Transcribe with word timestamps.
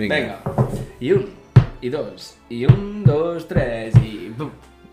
Vinga. 0.00 0.16
Vinga. 0.16 0.66
I 1.00 1.12
un, 1.12 1.26
i 1.84 1.92
dos, 1.92 2.32
i 2.48 2.64
un, 2.68 3.04
dos, 3.04 3.44
tres, 3.50 3.96
i... 4.00 4.30
Bum. 4.36 4.50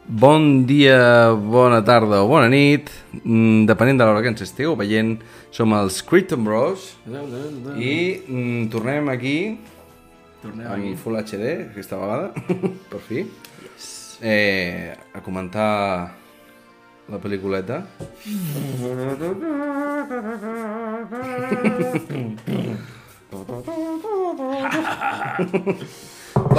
Bon 0.08 0.44
dia, 0.68 1.34
bona 1.36 1.82
tarda 1.84 2.22
o 2.24 2.28
bona 2.30 2.48
nit, 2.52 2.88
mm, 3.24 3.66
depenent 3.68 4.00
de 4.00 4.06
l'hora 4.08 4.22
que 4.24 4.32
ens 4.32 4.44
estigueu 4.46 4.76
veient, 4.80 5.18
som 5.52 5.76
els 5.76 6.00
Crichton 6.08 6.46
Bros 6.48 6.94
i 7.76 7.96
mm, 8.24 8.70
tornem 8.72 9.12
aquí 9.12 9.40
Tornem 10.42 10.68
amb 10.70 10.76
aquí. 10.78 10.94
Full 11.02 11.18
HD, 11.18 11.46
aquesta 11.72 11.98
vegada, 11.98 12.28
per 12.92 13.02
fi, 13.08 13.24
eh, 14.22 14.94
a 15.14 15.20
comentar 15.26 16.14
la 17.08 17.20
pel·lículeta. 17.24 17.82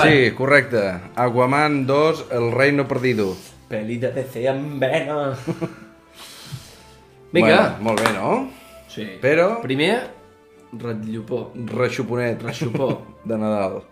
Sí, 0.03 0.31
correcte. 0.37 1.01
Aquaman 1.17 1.87
2, 1.87 2.27
El 2.31 2.53
Reino 2.53 2.87
Perdido. 2.87 3.37
Peli 3.69 3.99
de 3.99 4.11
DC 4.13 4.49
amb 4.49 4.81
vena. 4.81 5.37
Vinga. 7.33 7.77
Bueno, 7.77 7.77
molt 7.81 8.01
bé, 8.03 8.13
no? 8.15 8.51
Sí. 8.89 9.07
Però- 9.23 9.61
Primer, 9.63 10.11
ratllopó. 10.73 11.53
Reixuponet. 11.55 12.43
Reixupó. 12.43 13.03
De 13.25 13.39
Nadal. 13.39 13.83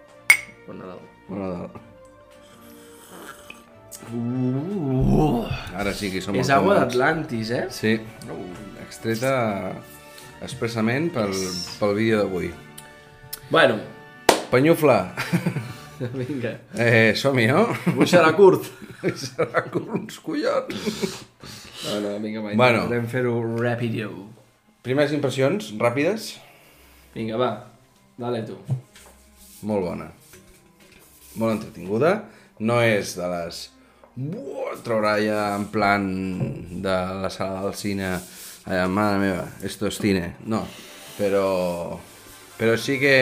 Bon 0.66 0.78
Nadal. 0.78 0.98
Bon 1.28 1.38
Nadal. 1.38 1.70
Uh, 4.12 5.46
Ara 5.74 5.92
sí 5.96 6.10
que 6.12 6.20
som 6.22 6.36
és 6.38 6.50
agua 6.52 6.76
d'Atlantis, 6.78 7.48
eh? 7.50 7.64
Sí, 7.74 7.96
extreta 8.84 9.72
expressament 10.44 11.08
pel, 11.14 11.32
pel 11.80 11.94
vídeo 11.96 12.20
d'avui. 12.22 12.52
Bueno, 13.50 13.78
Penyufla. 14.50 15.14
vinga. 16.14 16.58
Eh, 16.74 17.14
som-hi, 17.16 17.46
no? 17.50 17.66
Avui 17.86 18.06
serà 18.10 18.32
curt. 18.36 18.66
Serà 19.20 19.62
com 19.70 19.86
uns 19.94 20.16
collons. 20.24 20.74
No, 21.84 21.98
no, 22.02 22.14
vinga, 22.22 22.40
va, 22.42 22.54
Bueno. 22.58 22.82
intentarem 22.86 23.06
fer-ho 23.12 23.34
rapido. 23.60 24.08
Primeres 24.82 25.12
impressions, 25.14 25.68
ràpides. 25.78 26.32
Vinga, 27.14 27.36
va, 27.38 27.50
dale 28.18 28.42
tu. 28.48 28.56
Molt 29.66 29.84
bona. 29.86 30.08
Molt 31.36 31.58
entretinguda. 31.58 32.16
No 32.58 32.80
és 32.82 33.14
de 33.18 33.28
les... 33.30 33.62
Buah, 34.16 34.78
traurà 34.82 35.18
ja 35.20 35.40
en 35.58 35.66
plan 35.68 36.06
de 36.82 36.96
la 37.22 37.28
sala 37.30 37.60
del 37.66 37.74
cine 37.76 38.14
allà, 38.64 38.86
mare 38.88 39.18
meva, 39.20 39.42
esto 39.62 39.86
es 39.90 39.98
cine. 40.00 40.32
No, 40.48 40.62
però... 41.18 41.44
Però 42.58 42.76
sí 42.80 42.98
que... 43.02 43.16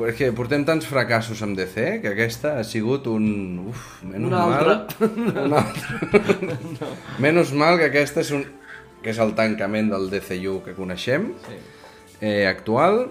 És 0.00 0.14
que 0.16 0.28
portem 0.32 0.62
tants 0.64 0.86
fracassos 0.86 1.40
amb 1.42 1.58
DC 1.58 1.98
que 2.00 2.12
aquesta 2.12 2.54
ha 2.60 2.64
sigut 2.64 3.08
un... 3.10 3.24
Uf, 3.72 3.88
menys 4.06 4.28
Un 4.28 4.32
mal... 4.32 4.54
altre. 4.70 5.08
Un 5.10 5.52
altre. 5.58 6.88
Menys 7.24 7.50
mal 7.58 7.76
que 7.80 7.88
aquesta 7.90 8.22
és 8.22 8.30
un... 8.36 8.44
que 9.02 9.10
és 9.12 9.18
el 9.20 9.34
tancament 9.36 9.90
del 9.90 10.06
DCU 10.12 10.60
que 10.64 10.76
coneixem 10.78 11.30
Sí. 11.48 11.58
eh, 12.20 12.46
actual, 12.46 13.06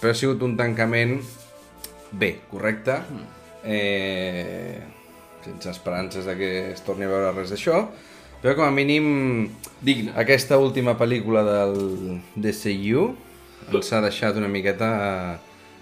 però 0.00 0.12
ha 0.12 0.18
sigut 0.18 0.42
un 0.42 0.56
tancament 0.58 1.16
bé, 2.12 2.32
correcte, 2.50 2.96
eh, 3.64 4.80
sense 5.44 5.70
esperances 5.70 6.26
de 6.26 6.34
que 6.36 6.50
es 6.72 6.82
torni 6.84 7.06
a 7.06 7.12
veure 7.12 7.32
res 7.36 7.52
d'això, 7.54 7.84
però 8.42 8.56
com 8.58 8.66
a 8.66 8.72
mínim 8.74 9.50
Digne. 9.80 10.12
aquesta 10.20 10.58
última 10.58 10.96
pel·lícula 10.98 11.44
del 11.46 12.20
DCU 12.36 13.08
ens 13.68 13.92
ha 13.92 14.00
deixat 14.04 14.38
una 14.40 14.48
miqueta 14.48 14.90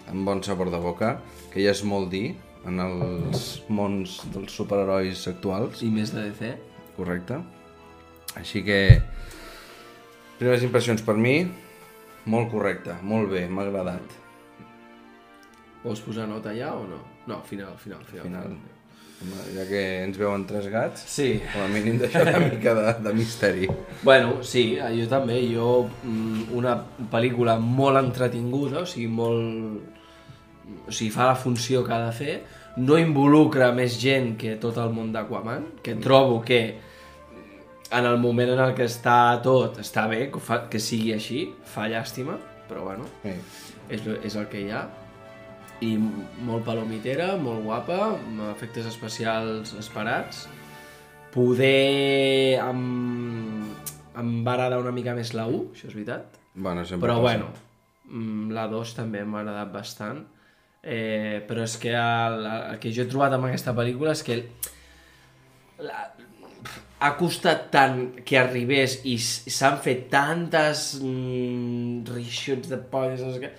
amb 0.08 0.26
bon 0.26 0.42
sabor 0.42 0.72
de 0.72 0.80
boca, 0.82 1.18
que 1.52 1.62
ja 1.62 1.72
és 1.76 1.84
molt 1.86 2.10
dir 2.12 2.32
en 2.68 2.80
els 2.82 3.44
mons 3.72 4.18
dels 4.34 4.54
superherois 4.58 5.26
actuals. 5.30 5.82
I 5.84 5.90
més 5.92 6.12
de 6.14 6.26
DC. 6.28 6.54
Correcte. 6.96 7.38
Així 8.38 8.62
que, 8.66 8.80
primeres 10.38 10.64
impressions 10.66 11.04
per 11.04 11.16
mi, 11.16 11.36
molt 12.28 12.50
correcte, 12.52 12.98
molt 13.02 13.30
bé, 13.32 13.46
m'ha 13.48 13.68
agradat. 13.68 14.18
Vols 15.84 16.02
posar 16.04 16.26
nota 16.28 16.52
ja 16.56 16.74
o 16.76 16.84
no? 16.88 16.98
No, 17.30 17.40
final, 17.46 17.76
final, 17.78 18.02
final. 18.08 18.26
Final. 18.26 18.52
Home, 18.52 18.77
Ja 19.54 19.64
que 19.66 19.80
ens 20.04 20.16
veuen 20.18 20.44
tres 20.46 20.68
gats, 20.70 21.00
Sí. 21.10 21.40
com 21.52 21.62
a 21.64 21.68
mínim 21.68 21.96
deixar 21.98 22.22
una 22.28 22.38
mica 22.38 22.74
de, 22.74 22.92
de 23.02 23.12
misteri. 23.14 23.66
Bueno, 24.02 24.44
sí, 24.46 24.76
jo 24.78 25.08
també. 25.10 25.40
Jo, 25.52 25.88
mm, 26.04 26.52
una 26.54 26.76
pel·lícula 27.10 27.56
molt 27.58 27.98
entretinguda, 27.98 28.84
o 28.84 28.86
sigui, 28.86 29.08
molt... 29.08 29.80
O 30.86 30.92
sigui, 30.92 31.10
fa 31.10 31.26
la 31.32 31.34
funció 31.34 31.82
que 31.84 31.92
ha 31.96 32.02
de 32.06 32.12
fer, 32.12 32.36
no 32.76 32.98
involucra 33.00 33.72
més 33.74 33.96
gent 33.98 34.36
que 34.38 34.54
tot 34.60 34.76
el 34.78 34.90
món 34.94 35.10
d'Aquaman, 35.12 35.64
que 35.82 35.96
trobo 35.96 36.42
que 36.44 36.60
en 37.90 38.04
el 38.04 38.18
moment 38.20 38.50
en 38.52 38.60
el 38.60 38.74
que 38.76 38.84
està 38.84 39.40
tot, 39.42 39.78
està 39.80 40.06
bé 40.06 40.28
que, 40.30 40.38
fa, 40.38 40.68
que 40.70 40.78
sigui 40.78 41.14
així, 41.16 41.46
fa 41.64 41.88
llàstima, 41.88 42.36
però 42.68 42.84
bueno, 42.84 43.08
Sí. 43.24 43.32
és, 43.88 44.02
és 44.22 44.36
el 44.36 44.46
que 44.52 44.60
hi 44.60 44.70
ha 44.70 44.84
i 45.84 45.92
molt 45.98 46.64
palomitera, 46.66 47.34
molt 47.40 47.62
guapa, 47.66 47.98
amb 48.16 48.42
efectes 48.50 48.88
especials 48.90 49.74
esperats. 49.78 50.46
Poder 51.34 52.58
em, 52.62 52.82
em 54.18 54.32
va 54.46 54.56
agradar 54.56 54.80
una 54.82 54.94
mica 54.96 55.14
més 55.14 55.34
la 55.36 55.46
1, 55.50 55.62
això 55.74 55.90
és 55.90 55.94
veritat. 55.94 56.38
Bueno, 56.54 56.84
sempre 56.84 57.06
Però 57.06 57.20
passa. 57.20 57.26
bueno, 57.28 57.52
mm, 58.10 58.50
la 58.56 58.66
2 58.72 58.94
també 58.96 59.22
m'ha 59.24 59.44
agradat 59.44 59.72
bastant. 59.72 60.24
Eh, 60.82 61.44
però 61.48 61.64
és 61.66 61.74
que 61.76 61.92
el, 61.92 62.46
el 62.46 62.78
que 62.80 62.92
jo 62.94 63.02
he 63.02 63.10
trobat 63.10 63.34
amb 63.34 63.48
aquesta 63.48 63.74
pel·lícula 63.76 64.14
és 64.14 64.22
que 64.24 64.36
la, 65.84 66.06
ha 66.98 67.10
costat 67.18 67.68
tant 67.70 67.98
que 68.26 68.38
arribés 68.40 68.98
i 69.06 69.16
s'han 69.20 69.78
fet 69.82 70.06
tantes 70.10 70.96
mm, 71.02 72.06
reshoots 72.10 72.70
de 72.70 72.78
polles 72.90 73.22
què, 73.42 73.50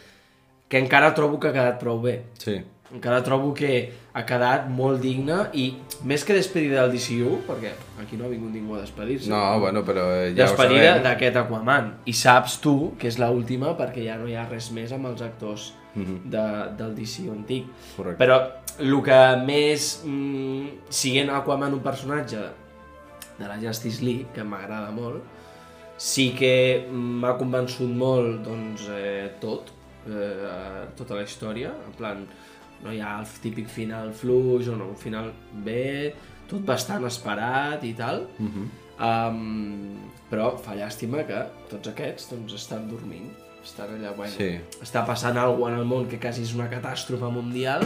que 0.69 0.77
encara 0.77 1.15
trobo 1.17 1.39
que 1.39 1.49
ha 1.49 1.55
quedat 1.55 1.79
prou 1.81 1.99
bé. 2.03 2.19
Sí. 2.39 2.59
Encara 2.89 3.19
trobo 3.21 3.51
que 3.53 3.73
ha 4.17 4.23
quedat 4.25 4.65
molt 4.73 5.01
digne 5.01 5.43
i 5.53 5.67
més 6.09 6.23
que 6.25 6.33
despedida 6.33 6.81
del 6.81 6.95
DCU, 6.95 7.35
perquè 7.45 7.73
aquí 8.01 8.17
no 8.17 8.25
ha 8.25 8.31
vingut 8.31 8.53
ningú 8.53 8.77
a 8.77 8.81
despedir-se. 8.81 9.29
No, 9.29 9.41
bueno, 9.61 9.83
però 9.85 10.07
eh, 10.15 10.31
ja 10.31 10.47
despedida 10.47 10.95
d'aquest 11.03 11.37
Aquaman. 11.43 11.91
I 12.09 12.15
saps 12.17 12.57
tu 12.63 12.93
que 13.01 13.09
és 13.11 13.19
l'última 13.21 13.75
perquè 13.77 14.05
ja 14.07 14.17
no 14.17 14.29
hi 14.29 14.37
ha 14.37 14.47
res 14.49 14.71
més 14.73 14.93
amb 14.95 15.11
els 15.11 15.21
actors 15.25 15.73
de, 15.95 16.45
del 16.79 16.95
DCU 16.97 17.33
antic. 17.33 17.69
Correcte. 17.95 18.17
Però 18.21 18.39
el 18.79 19.01
que 19.05 19.19
més, 19.45 19.89
mm, 20.05 20.89
siguent 20.89 21.29
Aquaman 21.33 21.73
un 21.77 21.83
personatge 21.85 22.45
de 23.39 23.47
la 23.47 23.57
Justice 23.61 24.03
League, 24.03 24.29
que 24.33 24.43
m'agrada 24.43 24.91
molt, 24.91 25.23
sí 25.99 26.29
que 26.37 26.87
m'ha 26.89 27.35
convençut 27.39 27.89
molt 27.91 28.45
doncs, 28.45 28.87
eh, 28.95 29.29
tot, 29.41 29.73
eh, 30.07 30.87
tota 30.97 31.15
la 31.19 31.23
història, 31.27 31.73
en 31.87 31.93
plan, 31.97 32.23
no 32.83 32.91
hi 32.95 33.01
ha 33.03 33.17
el 33.19 33.27
típic 33.43 33.67
final 33.67 34.13
fluix 34.15 34.69
o 34.71 34.77
no, 34.79 34.89
un 34.93 34.99
final 34.99 35.33
bé, 35.65 36.13
tot 36.49 36.63
bastant 36.65 37.03
esperat 37.05 37.83
i 37.83 37.93
tal, 37.97 38.23
um, 38.39 39.99
però 40.29 40.53
fa 40.61 40.75
llàstima 40.77 41.25
que 41.27 41.43
tots 41.69 41.91
aquests 41.91 42.31
doncs, 42.31 42.55
estan 42.57 42.87
dormint, 42.89 43.29
estan 43.63 43.95
allà, 43.97 44.15
bueno, 44.15 44.31
Sí. 44.33 44.59
està 44.81 45.05
passant 45.05 45.37
alguna 45.37 45.73
en 45.75 45.79
el 45.83 45.85
món 45.85 46.07
que 46.09 46.19
quasi 46.19 46.41
és 46.43 46.53
una 46.55 46.69
catàstrofe 46.71 47.29
mundial, 47.31 47.83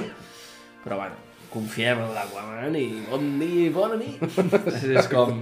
però 0.84 0.98
bueno, 1.02 1.16
confiem 1.52 2.00
en 2.00 2.14
l'Aquaman 2.16 2.76
i 2.76 2.88
bon 3.10 3.40
dia 3.40 3.68
i 3.68 3.70
bona 3.70 3.96
nit. 3.98 4.22
és 4.98 5.08
com, 5.12 5.42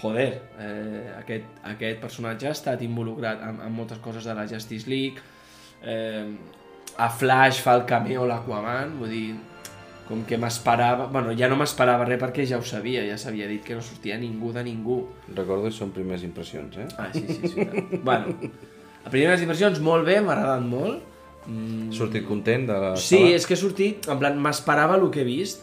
joder, 0.00 0.42
eh, 0.58 1.12
aquest, 1.18 1.44
aquest 1.64 2.00
personatge 2.00 2.48
ha 2.48 2.54
estat 2.56 2.82
involucrat 2.82 3.42
en, 3.42 3.60
en 3.66 3.72
moltes 3.72 3.98
coses 3.98 4.24
de 4.24 4.34
la 4.34 4.46
Justice 4.48 4.88
League, 4.90 5.22
eh, 5.86 6.26
a 6.98 7.08
Flash 7.12 7.62
fa 7.64 7.74
el 7.78 7.84
cameo 7.88 8.26
l'Aquaman, 8.26 8.96
vull 9.00 9.10
dir, 9.12 9.34
com 10.08 10.22
que 10.26 10.38
m'esperava... 10.38 11.08
Bueno, 11.10 11.32
ja 11.38 11.48
no 11.50 11.56
m'esperava 11.58 12.04
res 12.06 12.20
perquè 12.22 12.44
ja 12.46 12.60
ho 12.60 12.64
sabia, 12.66 13.02
ja 13.08 13.16
s'havia 13.18 13.48
dit 13.50 13.64
que 13.66 13.74
no 13.74 13.82
sortia 13.82 14.16
ningú 14.20 14.52
de 14.54 14.62
ningú. 14.66 15.00
Recordo 15.34 15.66
que 15.66 15.74
són 15.74 15.90
primeres 15.94 16.22
impressions, 16.26 16.76
eh? 16.78 16.86
Ah, 16.98 17.08
sí, 17.12 17.24
sí, 17.26 17.52
sí. 17.54 17.66
bueno, 18.06 18.36
a 19.04 19.10
primeres 19.10 19.42
impressions, 19.42 19.80
molt 19.82 20.06
bé, 20.06 20.20
m'ha 20.22 20.36
agradat 20.38 20.62
molt. 20.66 21.02
Mm, 21.46 21.92
Sortit 21.94 22.24
content 22.26 22.64
de 22.66 22.74
la 22.82 22.92
Sí, 22.98 23.18
sala? 23.20 23.34
és 23.38 23.44
que 23.46 23.54
he 23.54 23.60
sortit, 23.60 24.08
en 24.10 24.18
plan, 24.18 24.38
m'esperava 24.42 24.96
el 24.98 25.04
que 25.14 25.20
he 25.22 25.26
vist 25.28 25.62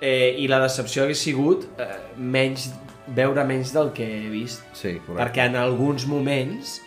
eh, 0.00 0.36
i 0.40 0.46
la 0.48 0.60
decepció 0.62 1.04
hagués 1.04 1.20
sigut 1.24 1.66
eh, 1.80 1.88
menys, 2.16 2.70
veure 3.16 3.44
menys 3.48 3.72
del 3.74 3.90
que 3.96 4.04
he 4.06 4.30
vist. 4.32 4.62
Sí, 4.76 4.94
correcte. 5.04 5.18
Perquè 5.20 5.48
en 5.50 5.56
alguns 5.60 6.06
moments 6.08 6.78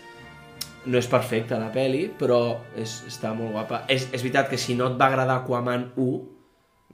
no 0.87 0.97
és 0.97 1.07
perfecta 1.11 1.59
la 1.59 1.69
peli, 1.73 2.05
però 2.19 2.39
és, 2.79 3.03
està 3.09 3.33
molt 3.35 3.51
guapa. 3.55 3.83
És, 3.91 4.07
és 4.15 4.23
veritat 4.23 4.49
que 4.49 4.57
si 4.59 4.75
no 4.79 4.87
et 4.93 4.97
va 4.99 5.09
agradar 5.11 5.41
Aquaman 5.43 5.91
1, 5.95 6.05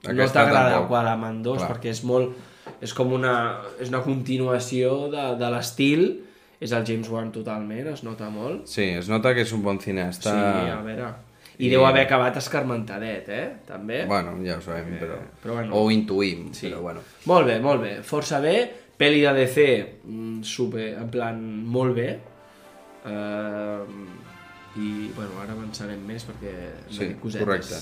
no 0.04 0.10
Aquesta 0.12 0.42
t'agrada 0.42 0.74
tampoc. 0.80 0.98
Aquaman 0.98 1.42
2, 1.46 1.58
Clar. 1.62 1.70
perquè 1.72 1.92
és 1.94 2.02
molt... 2.04 2.34
És 2.84 2.92
com 2.96 3.12
una, 3.12 3.34
és 3.80 3.88
una 3.92 4.00
continuació 4.04 5.06
de, 5.12 5.24
de 5.40 5.48
l'estil, 5.52 6.04
és 6.64 6.72
el 6.72 6.84
James 6.88 7.08
Wan 7.12 7.30
totalment, 7.32 7.86
es 7.92 8.02
nota 8.06 8.30
molt. 8.32 8.64
Sí, 8.68 8.86
es 8.98 9.08
nota 9.12 9.34
que 9.36 9.42
és 9.44 9.52
un 9.52 9.62
bon 9.64 9.78
cineasta. 9.80 10.32
Sí, 10.32 10.70
a 10.72 10.80
veure... 10.84 11.12
I, 11.54 11.68
I- 11.68 11.70
deu 11.70 11.84
haver 11.86 12.02
acabat 12.08 12.34
escarmentadet, 12.40 13.28
eh? 13.30 13.44
També. 13.68 14.00
Bueno, 14.10 14.32
ja 14.42 14.56
ho 14.58 14.62
sabem, 14.64 14.96
però... 14.98 15.20
però 15.42 15.58
bueno. 15.60 15.74
O 15.76 15.84
ho 15.86 15.90
intuïm, 15.94 16.48
Sí. 16.56 16.66
però 16.66 16.80
bueno. 16.82 17.04
Molt 17.30 17.46
bé, 17.46 17.60
molt 17.62 17.84
bé. 17.84 17.92
Força 18.02 18.40
bé. 18.42 18.56
Peli 18.98 19.20
de 19.22 19.32
DC, 19.36 19.66
mm, 20.02 20.40
super, 20.42 20.88
en 20.98 21.08
plan, 21.14 21.38
molt 21.70 21.94
bé. 21.94 22.08
Uh, 23.04 23.84
I, 24.74 25.10
bueno, 25.14 25.36
ara 25.42 25.52
avançarem 25.54 26.00
més 26.02 26.24
perquè 26.26 26.54
Sí, 26.88 27.12
cosetes. 27.20 27.44
correcte. 27.44 27.76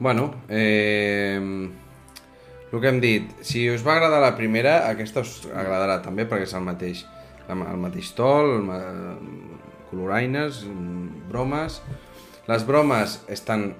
Bueno, 0.00 0.26
eh, 0.48 1.38
el 2.72 2.80
que 2.80 2.88
hem 2.88 3.00
dit, 3.00 3.30
si 3.40 3.68
us 3.70 3.84
va 3.86 3.94
agradar 3.94 4.20
la 4.20 4.34
primera, 4.36 4.90
aquesta 4.90 5.22
us 5.24 5.46
agradarà 5.48 6.00
també 6.04 6.26
perquè 6.28 6.48
és 6.48 6.54
el 6.56 6.66
mateix, 6.66 7.04
el 7.48 7.80
mateix 7.80 8.12
tol, 8.18 8.58
el 8.58 8.66
ma... 8.68 8.80
coloraines, 9.90 10.64
bromes... 11.30 11.80
Les 12.50 12.64
bromes 12.66 13.20
estan 13.30 13.74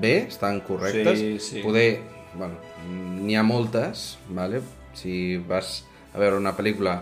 bé, 0.00 0.26
estan 0.28 0.60
correctes. 0.64 1.18
Sí, 1.18 1.38
sí. 1.38 1.62
Poder, 1.62 2.00
bueno, 2.32 2.56
n'hi 3.20 3.36
ha 3.36 3.42
moltes, 3.44 4.16
vale? 4.30 4.62
si 4.94 5.36
vas 5.36 5.84
a 6.14 6.18
veure 6.18 6.38
una 6.38 6.54
pel·lícula 6.56 7.00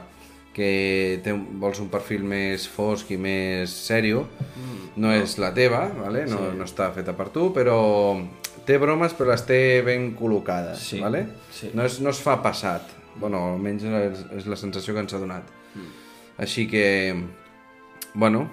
que 0.58 1.20
té, 1.25 1.32
vols 1.62 1.78
un 1.81 1.88
perfil 1.93 2.25
més 2.26 2.66
fosc 2.69 3.10
i 3.14 3.19
més 3.20 3.70
sèrio, 3.70 4.26
no 4.99 5.12
és 5.14 5.37
la 5.38 5.52
teva, 5.55 5.87
vale? 5.94 6.26
no, 6.26 6.40
Mm, 6.43 6.50
Sí. 6.52 6.58
no 6.58 6.64
està 6.66 6.90
feta 6.93 7.14
per 7.16 7.28
tu, 7.31 7.52
però 7.55 7.78
té 8.66 8.76
bromes 8.82 9.14
però 9.14 9.31
les 9.31 9.46
té 9.46 9.81
ben 9.87 10.10
col·locades, 10.19 10.76
Sí, 10.82 10.99
vale? 11.00 11.26
sí. 11.55 11.70
No, 11.75 11.84
és, 11.87 12.00
no 12.02 12.10
es 12.10 12.19
fa 12.20 12.40
passat, 12.43 12.82
bueno, 13.16 13.55
almenys 13.55 13.84
és, 13.84 14.25
és 14.43 14.46
la 14.46 14.56
sensació 14.56 14.94
que 14.94 15.00
ens 15.06 15.14
ha 15.14 15.19
donat. 15.22 15.44
Mm. 15.75 15.90
Així 16.38 16.66
que, 16.69 16.87
bueno, 18.14 18.49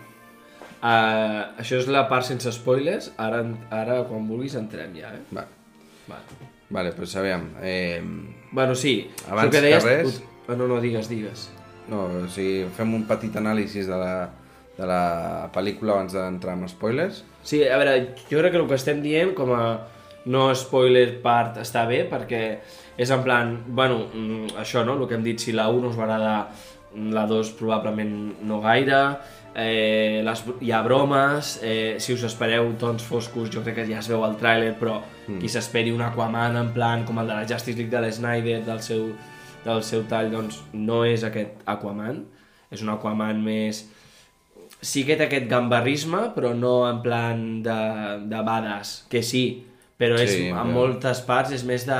Uh, 0.85 1.55
això 1.57 1.79
és 1.79 1.87
la 1.89 2.03
part 2.07 2.25
sense 2.27 2.51
spoilers. 2.53 3.07
Ara, 3.17 3.39
ara 3.73 3.95
quan 4.05 4.27
vulguis, 4.27 4.53
entrem 4.59 4.91
ja, 4.93 5.07
eh? 5.15 5.21
va, 5.33 5.47
Vale. 6.05 6.35
vale, 6.69 6.91
pues 6.91 7.15
aviam, 7.15 7.47
eh, 7.63 8.03
Bueno, 8.51 8.75
sí. 8.75 9.09
Abans 9.27 9.49
que 9.49 9.57
que 9.57 9.61
deies... 9.65 9.83
res- 9.83 10.21
Ah, 10.47 10.53
no, 10.53 10.67
no, 10.67 10.79
digues, 10.79 11.09
digues. 11.09 11.49
No, 11.91 12.05
o 12.23 12.27
sigui, 12.31 12.65
fem 12.75 12.93
un 12.97 13.05
petit 13.09 13.35
anàlisi 13.37 13.85
de 13.87 13.99
la, 13.99 14.13
de 14.77 14.87
la 14.89 15.03
pel·lícula 15.53 15.97
abans 15.97 16.15
d'entrar 16.17 16.55
amb 16.55 16.69
spoilers. 16.71 17.23
Sí, 17.45 17.61
a 17.63 17.77
veure, 17.81 17.97
jo 18.29 18.39
crec 18.41 18.55
que 18.55 18.61
el 18.63 18.69
que 18.69 18.79
estem 18.79 19.03
dient 19.03 19.35
com 19.37 19.53
a 19.55 19.65
no 20.25 20.47
spoiler 20.57 21.19
part 21.21 21.59
està 21.61 21.83
bé 21.85 22.01
perquè 22.09 22.41
és 22.97 23.11
en 23.11 23.21
plan, 23.23 23.51
bueno, 23.67 24.05
mm, 24.07 24.55
això, 24.61 24.85
no? 24.85 24.95
El 24.97 25.07
que 25.07 25.17
hem 25.17 25.25
dit, 25.25 25.39
si 25.39 25.53
la 25.53 25.67
1 25.69 25.81
no 25.81 25.91
us 25.91 25.99
va 25.99 26.07
agradar, 26.07 26.37
la 26.95 27.25
2 27.27 27.51
probablement 27.59 28.13
no 28.47 28.61
gaire, 28.63 29.01
eh, 29.55 30.21
les, 30.23 30.43
hi 30.61 30.71
ha 30.71 30.81
bromes, 30.83 31.59
eh, 31.61 31.95
si 31.99 32.13
us 32.13 32.23
espereu 32.23 32.71
tons 32.79 33.03
foscos, 33.03 33.49
jo 33.51 33.63
crec 33.63 33.81
que 33.81 33.87
ja 33.89 33.99
es 33.99 34.09
veu 34.11 34.23
al 34.23 34.37
tràiler, 34.39 34.73
però 34.79 34.97
mm. 35.01 35.39
qui 35.39 35.51
s'esperi 35.51 35.91
un 35.95 36.03
Aquaman 36.07 36.57
en 36.59 36.71
plan 36.75 37.05
com 37.05 37.19
el 37.19 37.27
de 37.27 37.35
la 37.35 37.47
Justice 37.47 37.77
League 37.77 37.91
de 37.91 38.01
l'Snyder, 38.03 38.61
del 38.65 38.81
seu, 38.81 39.09
del 39.65 39.81
seu 39.83 40.03
tall, 40.09 40.29
doncs 40.31 40.61
no 40.73 41.03
és 41.05 41.23
aquest 41.25 41.63
Aquaman, 41.65 42.23
és 42.71 42.81
un 42.85 42.89
Aquaman 42.93 43.41
més 43.43 43.83
sí 44.85 45.01
que 45.07 45.15
té 45.17 45.25
aquest 45.25 45.47
gambarrisme, 45.49 46.27
però 46.35 46.51
no 46.53 46.75
en 46.89 47.01
plan 47.01 47.41
de, 47.65 47.77
de 48.29 48.41
badass, 48.45 49.05
que 49.09 49.23
sí, 49.25 49.65
però 49.97 50.17
és, 50.21 50.29
Sí, 50.35 50.47
en 50.49 50.55
però- 50.57 50.73
moltes 50.75 51.21
parts 51.25 51.51
és 51.57 51.63
més 51.65 51.85
de... 51.87 51.97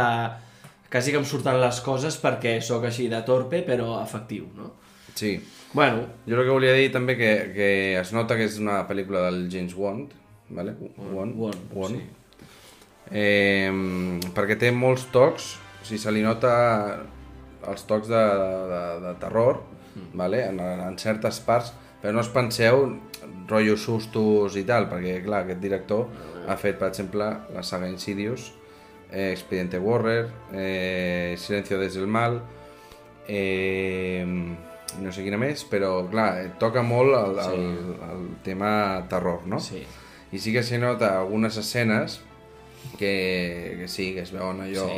quasi 0.91 1.11
que 1.11 1.17
em 1.17 1.25
surten 1.25 1.57
les 1.59 1.79
coses 1.81 2.15
perquè 2.21 2.59
sóc 2.61 2.85
així 2.85 3.07
de 3.11 3.21
torpe, 3.25 3.63
però 3.67 3.97
efectiu, 4.03 4.45
no? 4.55 4.71
Sí, 5.15 5.39
Bueno, 5.75 6.05
jo 6.27 6.37
el 6.37 6.45
que 6.47 6.53
volia 6.53 6.71
dir 6.77 6.91
també 6.93 7.17
que, 7.19 7.31
que 7.51 7.65
es 7.99 8.13
nota 8.15 8.37
que 8.39 8.45
és 8.47 8.59
una 8.61 8.85
pel·lícula 8.87 9.25
del 9.25 9.49
James 9.51 9.73
Wan, 9.75 10.05
vale? 10.49 10.71
Wan, 11.11 11.33
Wan, 11.35 11.57
Wan. 11.73 11.97
sí. 11.97 12.05
Eh, 13.11 13.71
perquè 14.33 14.55
té 14.61 14.71
molts 14.71 15.03
tocs, 15.11 15.49
o 15.81 15.85
sigui, 15.85 15.99
se 15.99 16.13
li 16.15 16.23
nota 16.23 16.53
els 17.71 17.83
tocs 17.89 18.07
de, 18.11 18.25
de, 18.73 18.83
de 19.07 19.15
terror, 19.21 19.61
Mm. 19.95 20.17
vale? 20.17 20.41
en, 20.49 20.57
en 20.59 20.97
certes 20.99 21.37
parts, 21.39 21.69
però 22.01 22.11
no 22.11 22.19
us 22.19 22.27
penseu 22.27 22.81
rotllo 23.47 23.77
sustos 23.79 24.57
i 24.59 24.65
tal, 24.67 24.89
perquè 24.91 25.21
clar, 25.23 25.45
aquest 25.45 25.61
director 25.63 26.09
ha 26.51 26.57
fet, 26.59 26.75
per 26.77 26.89
exemple, 26.89 27.29
la 27.55 27.63
saga 27.63 27.87
Insidious, 27.87 28.49
eh, 29.09 29.31
Expediente 29.31 29.79
Warrer, 29.79 30.25
eh, 30.51 31.35
Silencio 31.39 31.79
des 31.79 31.95
del 31.95 32.07
mal, 32.11 32.41
eh, 33.27 34.25
no 35.01 35.11
sé 35.11 35.23
quina 35.23 35.39
més, 35.39 35.63
però 35.71 36.03
clar, 36.11 36.29
eh, 36.43 36.51
toca 36.59 36.83
molt 36.83 37.15
el, 37.15 37.39
el, 37.47 37.65
el 38.11 38.27
tema 38.43 39.05
terror, 39.09 39.47
no? 39.47 39.59
sí. 39.63 39.79
I 40.35 40.39
sí 40.43 40.51
que 40.51 40.63
s'hi 40.65 40.75
nota 40.81 41.13
algunes 41.21 41.55
escenes 41.55 42.19
que, 42.99 43.77
que 43.79 43.87
sí, 43.87 44.11
que 44.13 44.25
es 44.27 44.33
veuen 44.35 44.59
allò 44.65 44.89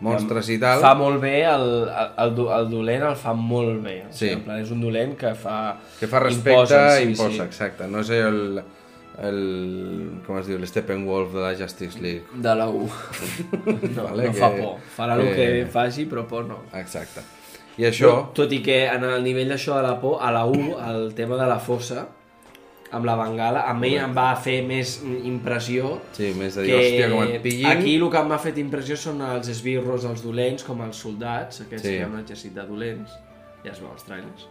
monstres 0.00 0.48
i 0.52 0.58
tal. 0.60 0.80
Fa 0.84 0.94
molt 0.94 1.20
bé, 1.22 1.44
el, 1.48 1.62
el, 1.88 2.10
el, 2.24 2.34
do- 2.36 2.50
el 2.54 2.66
dolent 2.70 3.02
el 3.08 3.16
fa 3.16 3.32
molt 3.34 3.82
bé. 3.84 4.02
O 4.08 4.12
Sí. 4.12 4.18
sigui, 4.26 4.32
en 4.34 4.42
plan, 4.44 4.60
és 4.60 4.70
un 4.70 4.80
dolent 4.80 5.14
que 5.16 5.34
fa... 5.34 5.76
que 6.00 6.06
fa 6.06 6.20
respecte, 6.20 6.50
imposa, 6.52 6.96
sí, 6.98 7.02
imposa 7.10 7.30
sí. 7.32 7.40
exacte. 7.46 7.86
No 7.88 8.00
és 8.04 8.10
el, 8.10 8.60
el 9.24 9.40
com 10.26 10.36
es 10.40 10.46
diu, 10.50 10.58
l'Steppenwolf 10.60 11.32
de 11.32 11.40
la 11.40 11.54
Justice 11.56 12.00
League. 12.02 12.24
De 12.34 12.54
la 12.54 12.68
U. 12.68 12.84
No, 13.96 14.04
Vale, 14.10 14.26
no 14.26 14.32
que- 14.32 14.38
fa 14.38 14.50
por. 14.52 14.76
Farà 14.96 15.16
el 15.16 15.30
que- 15.34 15.48
que 15.62 15.66
faci, 15.72 16.04
però 16.06 16.26
por 16.28 16.44
no. 16.44 16.60
Exacte. 16.74 17.24
I 17.78 17.84
això, 17.84 18.30
Tot 18.32 18.52
i 18.56 18.62
que 18.64 18.86
en 18.88 19.02
el 19.04 19.22
nivell 19.24 19.50
d'això 19.52 19.74
de 19.76 19.82
la 19.84 19.96
por, 20.00 20.18
a 20.24 20.30
la 20.32 20.46
U, 20.48 20.76
el 20.80 21.10
tema 21.14 21.36
de 21.36 21.46
la 21.48 21.58
fossa, 21.60 22.06
amb 22.92 23.04
la 23.04 23.16
bengala, 23.18 23.64
a 23.66 23.74
mi 23.74 23.94
em 23.98 24.12
va 24.14 24.28
fer 24.38 24.60
més 24.66 25.00
impressió 25.24 25.96
sí, 26.12 26.32
més 26.38 26.54
de 26.54 26.62
dir, 26.62 26.74
hòstia, 26.76 27.08
com 27.10 27.22
et 27.24 27.42
pillin... 27.42 27.66
aquí 27.72 27.96
el 27.96 28.04
que 28.12 28.18
em 28.20 28.30
va 28.30 28.38
fet 28.38 28.58
impressió 28.62 28.96
són 28.96 29.22
els 29.26 29.48
esbirros, 29.48 30.04
els 30.04 30.22
dolents, 30.22 30.62
com 30.64 30.80
els 30.86 30.96
soldats, 31.02 31.60
aquests 31.66 31.82
Sí. 31.82 31.88
que 31.88 31.96
hi 31.98 32.04
ha 32.04 32.06
un 32.06 32.20
exèrcit 32.20 32.54
de 32.54 32.66
dolents, 32.68 33.10
ja 33.64 33.72
es 33.72 33.80
veu 33.82 33.90
als 33.90 34.04
trailers. 34.06 34.46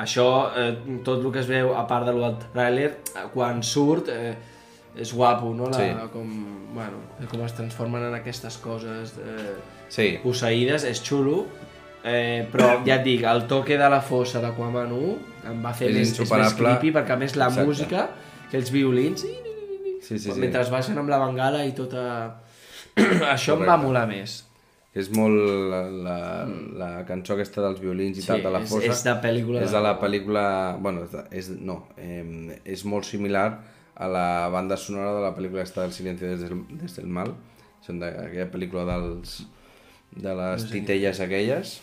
Això, 0.00 0.26
eh, 0.56 0.72
tot 1.04 1.20
el 1.24 1.30
que 1.32 1.38
es 1.44 1.46
veu, 1.46 1.74
a 1.76 1.84
part 1.86 2.06
del 2.08 2.24
tràiler, 2.54 2.90
eh, 3.14 3.26
quan 3.34 3.62
surt, 3.62 4.08
eh, 4.08 4.34
és 4.96 5.12
guapo, 5.12 5.52
no? 5.54 5.68
La, 5.70 5.78
Sí. 5.78 6.08
com, 6.12 6.72
bueno, 6.74 6.98
com 7.30 7.44
es 7.44 7.52
transformen 7.54 8.02
en 8.02 8.14
aquestes 8.14 8.56
coses 8.58 9.14
eh, 9.18 9.54
Sí, 9.88 10.18
posseïdes, 10.22 10.84
és 10.84 11.02
xulo, 11.02 11.46
eh, 12.02 12.48
però 12.50 12.80
ja 12.86 12.96
et 12.96 13.04
dic, 13.04 13.22
el 13.22 13.46
toque 13.46 13.76
de 13.78 13.88
la 13.90 14.00
fossa 14.00 14.40
d'Aquaman 14.40 14.90
1 14.92 15.18
em 15.50 15.60
va 15.64 15.72
fer 15.76 15.90
És 15.90 15.96
més, 15.96 16.14
és 16.20 16.30
més 16.32 16.54
creepy, 16.58 16.92
perquè 16.94 17.14
a 17.14 17.20
més 17.20 17.36
la 17.36 17.46
Exacte. 17.50 17.66
música, 17.68 18.08
aquells 18.48 18.70
violins, 18.74 19.20
sí, 19.24 20.18
sí, 20.18 20.18
sí. 20.30 20.40
mentre 20.40 20.64
baixen 20.70 20.98
amb 20.98 21.08
la 21.12 21.18
bengala 21.26 21.64
i 21.66 21.72
tota... 21.76 22.40
Això 23.34 23.54
em 23.56 23.64
va 23.64 23.74
Correcte. 23.74 23.78
molar 23.86 24.04
més. 24.08 24.34
És 24.94 25.08
molt 25.10 25.34
la, 25.72 25.80
la, 25.90 26.18
la 26.78 26.88
cançó 27.08 27.34
aquesta 27.34 27.64
dels 27.64 27.80
violins 27.82 28.20
i 28.20 28.22
Sí, 28.22 28.28
tal, 28.28 28.44
de 28.44 28.50
la 28.54 28.60
és- 28.62 28.68
fossa. 28.70 28.92
és 28.92 29.00
de 29.02 29.14
pel·lícula 29.24 29.62
És 29.64 29.72
de- 29.74 29.80
la 29.82 29.96
pel·lícula... 29.98 30.44
Bueno, 30.78 31.02
és, 31.02 31.10
de, 31.10 31.24
és 31.40 31.48
no, 31.58 31.80
eh, 31.98 32.60
és 32.64 32.84
molt 32.86 33.04
similar 33.08 33.48
a 33.96 34.06
la 34.10 34.26
banda 34.54 34.76
sonora 34.78 35.10
de 35.16 35.24
la 35.24 35.32
pel·lícula 35.34 35.64
aquesta 35.64 35.82
del 35.82 35.92
Silencio 35.96 36.28
des 36.30 36.44
del, 36.46 36.62
des 36.78 36.94
del 37.00 37.06
mal. 37.10 37.34
Són 37.82 37.98
d'aquella 37.98 38.46
pel·lícula 38.52 38.84
dels, 38.86 39.40
de 40.14 40.34
les 40.38 40.68
titelles 40.70 41.18
aquelles. 41.20 41.80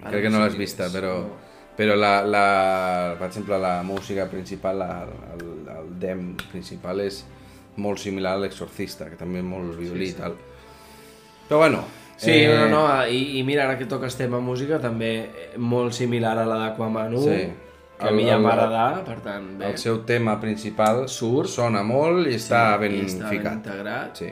Ara 0.00 0.10
Crec 0.16 0.24
que 0.24 0.30
no 0.32 0.38
no 0.38 0.44
sé 0.46 0.48
l'has 0.48 0.56
vista, 0.58 0.86
és, 0.88 0.96
però... 0.96 1.12
no. 1.28 1.43
Però 1.76 1.96
la, 1.98 2.20
la, 2.22 2.44
per 3.18 3.26
exemple, 3.28 3.58
la 3.58 3.82
música 3.82 4.28
principal, 4.30 4.78
la, 4.78 5.02
el, 5.34 5.44
el 5.74 5.88
dem 5.98 6.36
principal 6.52 7.00
és 7.02 7.24
molt 7.82 7.98
similar 7.98 8.36
a 8.36 8.42
l'Exorcista, 8.44 9.08
que 9.10 9.16
també 9.18 9.40
és 9.42 9.44
molt 9.48 9.74
violí 9.80 10.12
i 10.12 10.16
tal. 10.18 10.36
Però 11.48 11.58
bueno... 11.64 11.82
Sí, 12.16 12.30
eh... 12.30 12.54
no, 12.54 12.68
no, 12.70 12.82
i, 13.10 13.40
i 13.40 13.42
mira, 13.42 13.64
ara 13.66 13.74
que 13.76 13.88
toques 13.90 14.14
tema 14.14 14.38
música, 14.38 14.78
també 14.78 15.08
eh, 15.24 15.48
molt 15.58 15.92
similar 15.96 16.36
a 16.38 16.44
la 16.46 16.60
d'Aquaman 16.60 17.16
1, 17.18 17.22
Sí. 17.24 17.40
que 17.98 18.06
a 18.06 18.12
El- 18.12 18.14
mi 18.20 18.28
ja 18.28 18.36
m'agrada, 18.38 19.02
per 19.04 19.16
tant, 19.24 19.48
bé. 19.58 19.72
El 19.72 19.78
seu 19.82 19.98
tema 20.06 20.36
principal 20.40 21.08
Surt. 21.10 21.50
sona 21.50 21.82
molt 21.82 22.28
i 22.30 22.36
està 22.38 22.78
ben 22.78 22.94
i 22.94 23.02
està 23.08 23.26
ben 23.26 23.34
ficat. 23.34 23.58
integrat. 23.58 24.16
Sí. 24.22 24.30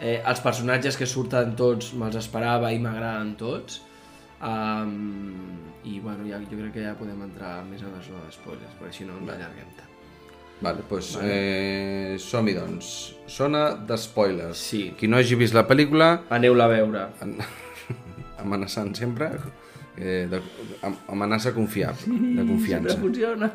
Eh, 0.00 0.16
els 0.26 0.40
personatges 0.42 0.96
que 0.98 1.06
surten 1.06 1.54
tots 1.54 1.92
me'ls 1.94 2.18
esperava 2.18 2.72
i 2.74 2.78
m'agraden 2.82 3.36
tots. 3.38 3.78
Um, 4.42 5.69
I 5.84 5.98
bueno, 6.00 6.26
ja, 6.28 6.38
jo 6.38 6.58
crec 6.58 6.72
que 6.74 6.82
ja 6.84 6.94
podem 6.98 7.22
entrar 7.24 7.62
més 7.64 7.80
en 7.82 7.92
la 7.94 8.02
zona 8.04 8.24
d'espoilers, 8.26 8.74
perquè 8.80 8.92
si 8.98 9.04
no 9.08 9.14
ens 9.20 9.30
allarguem 9.32 9.70
tant. 9.78 9.86
Vale, 10.60 10.82
doncs 10.90 11.14
vale. 11.16 11.30
eh, 11.32 12.18
som-hi 12.20 12.52
doncs. 12.52 12.90
Zona 13.32 13.70
d'espoilers. 13.88 14.58
Sí. 14.60 14.82
Qui 14.98 15.08
no 15.08 15.16
hagi 15.16 15.34
vist 15.40 15.54
la 15.56 15.66
pel·lícula, 15.66 16.10
Aneu-la 16.28 16.64
a 16.68 16.68
veure. 16.68 17.06
en- 17.22 17.38
amenaçant 18.44 18.92
sempre, 18.96 19.30
eh, 19.96 20.26
de, 20.30 20.40
am- 20.82 20.98
amenaça 21.08 21.54
confiable, 21.54 22.12
de 22.36 22.44
confiança. 22.46 22.90
Sempre 22.90 23.06
funciona. 23.08 23.50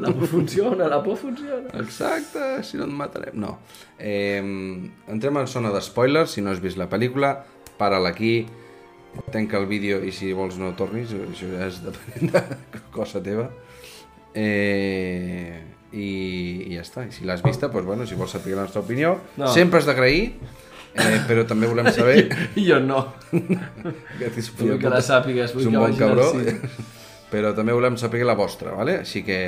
La 0.00 0.12
por 0.12 0.26
funciona, 0.28 0.88
la 0.88 1.02
por 1.02 1.16
funciona. 1.18 1.68
Exacte, 1.80 2.62
si 2.64 2.76
no 2.80 2.84
et 2.88 2.90
matarem. 2.92 3.36
No. 3.40 3.58
Eh, 3.98 4.40
entrem 5.08 5.36
en 5.36 5.46
zona 5.46 5.70
d'espoilers, 5.76 6.30
si 6.32 6.40
no 6.40 6.50
has 6.50 6.60
vist 6.64 6.78
la 6.80 6.88
pel·lícula, 6.88 7.34
para-la 7.76 8.10
aquí 8.16 8.46
tanca 9.32 9.58
el 9.58 9.66
vídeo 9.66 10.00
i 10.04 10.12
si 10.14 10.32
vols 10.36 10.56
no 10.60 10.72
tornis, 10.78 11.10
això 11.12 11.48
ja 11.50 11.66
és 11.68 11.80
depenent 11.84 12.32
de 12.34 12.42
cosa 12.96 13.22
teva. 13.22 13.48
Eh, 14.34 15.60
i, 15.92 16.06
i 16.70 16.76
ja 16.76 16.84
està. 16.84 17.04
I 17.08 17.12
si 17.14 17.26
l'has 17.26 17.42
vista, 17.42 17.68
doncs, 17.68 17.86
bueno, 17.88 18.06
si 18.06 18.14
vols 18.18 18.30
saber 18.36 18.54
la 18.56 18.62
nostra 18.68 18.82
opinió, 18.84 19.16
No. 19.36 19.48
sempre 19.52 19.80
has 19.80 19.88
d'agrair, 19.88 20.32
eh, 20.94 21.20
però 21.28 21.44
també 21.46 21.66
volem 21.70 21.90
saber 21.96 22.28
Jo 22.56 22.78
no. 22.80 23.04
que, 23.30 24.30
Vull 24.60 24.78
que 24.78 24.90
la 24.92 25.02
sàpigues, 25.02 25.54
vull 25.54 25.62
és 25.66 25.70
un 25.70 25.74
que 25.74 25.78
bon 25.78 25.90
vagin 25.90 25.98
cabró, 26.04 26.30
cine. 26.32 26.58
però 27.32 27.54
també 27.56 27.74
volem 27.74 27.96
saber 27.98 28.22
la 28.26 28.34
vostra, 28.38 28.74
vale? 28.78 29.00
Així 29.04 29.24
que... 29.26 29.40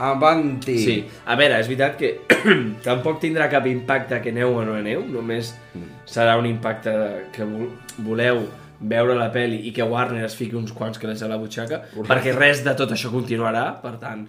Avanti! 0.00 0.78
Sí, 0.80 0.96
a 1.26 1.36
veure, 1.36 1.58
és 1.60 1.68
veritat 1.68 1.96
que 2.00 2.10
tampoc 2.86 3.20
tindrà 3.20 3.50
cap 3.52 3.66
impacte 3.68 4.20
que 4.24 4.32
aneu 4.32 4.54
o 4.56 4.64
no 4.64 4.74
aneu, 4.78 5.02
només 5.12 5.52
serà 6.08 6.38
un 6.40 6.46
impacte 6.48 6.94
que 7.34 7.44
vol- 7.44 7.70
voleu 8.06 8.40
veure 8.80 9.12
la 9.18 9.28
peli 9.32 9.58
i 9.68 9.74
que 9.76 9.84
Warner 9.84 10.24
es 10.24 10.34
fiqui 10.38 10.56
uns 10.56 10.72
quants 10.72 10.96
calés 10.98 11.20
a 11.22 11.28
la 11.28 11.36
butxaca, 11.36 11.82
perquè 12.08 12.32
res 12.32 12.62
de 12.64 12.72
tot 12.78 12.94
això 12.96 13.10
continuarà, 13.12 13.66
per 13.82 13.98
tant, 14.00 14.24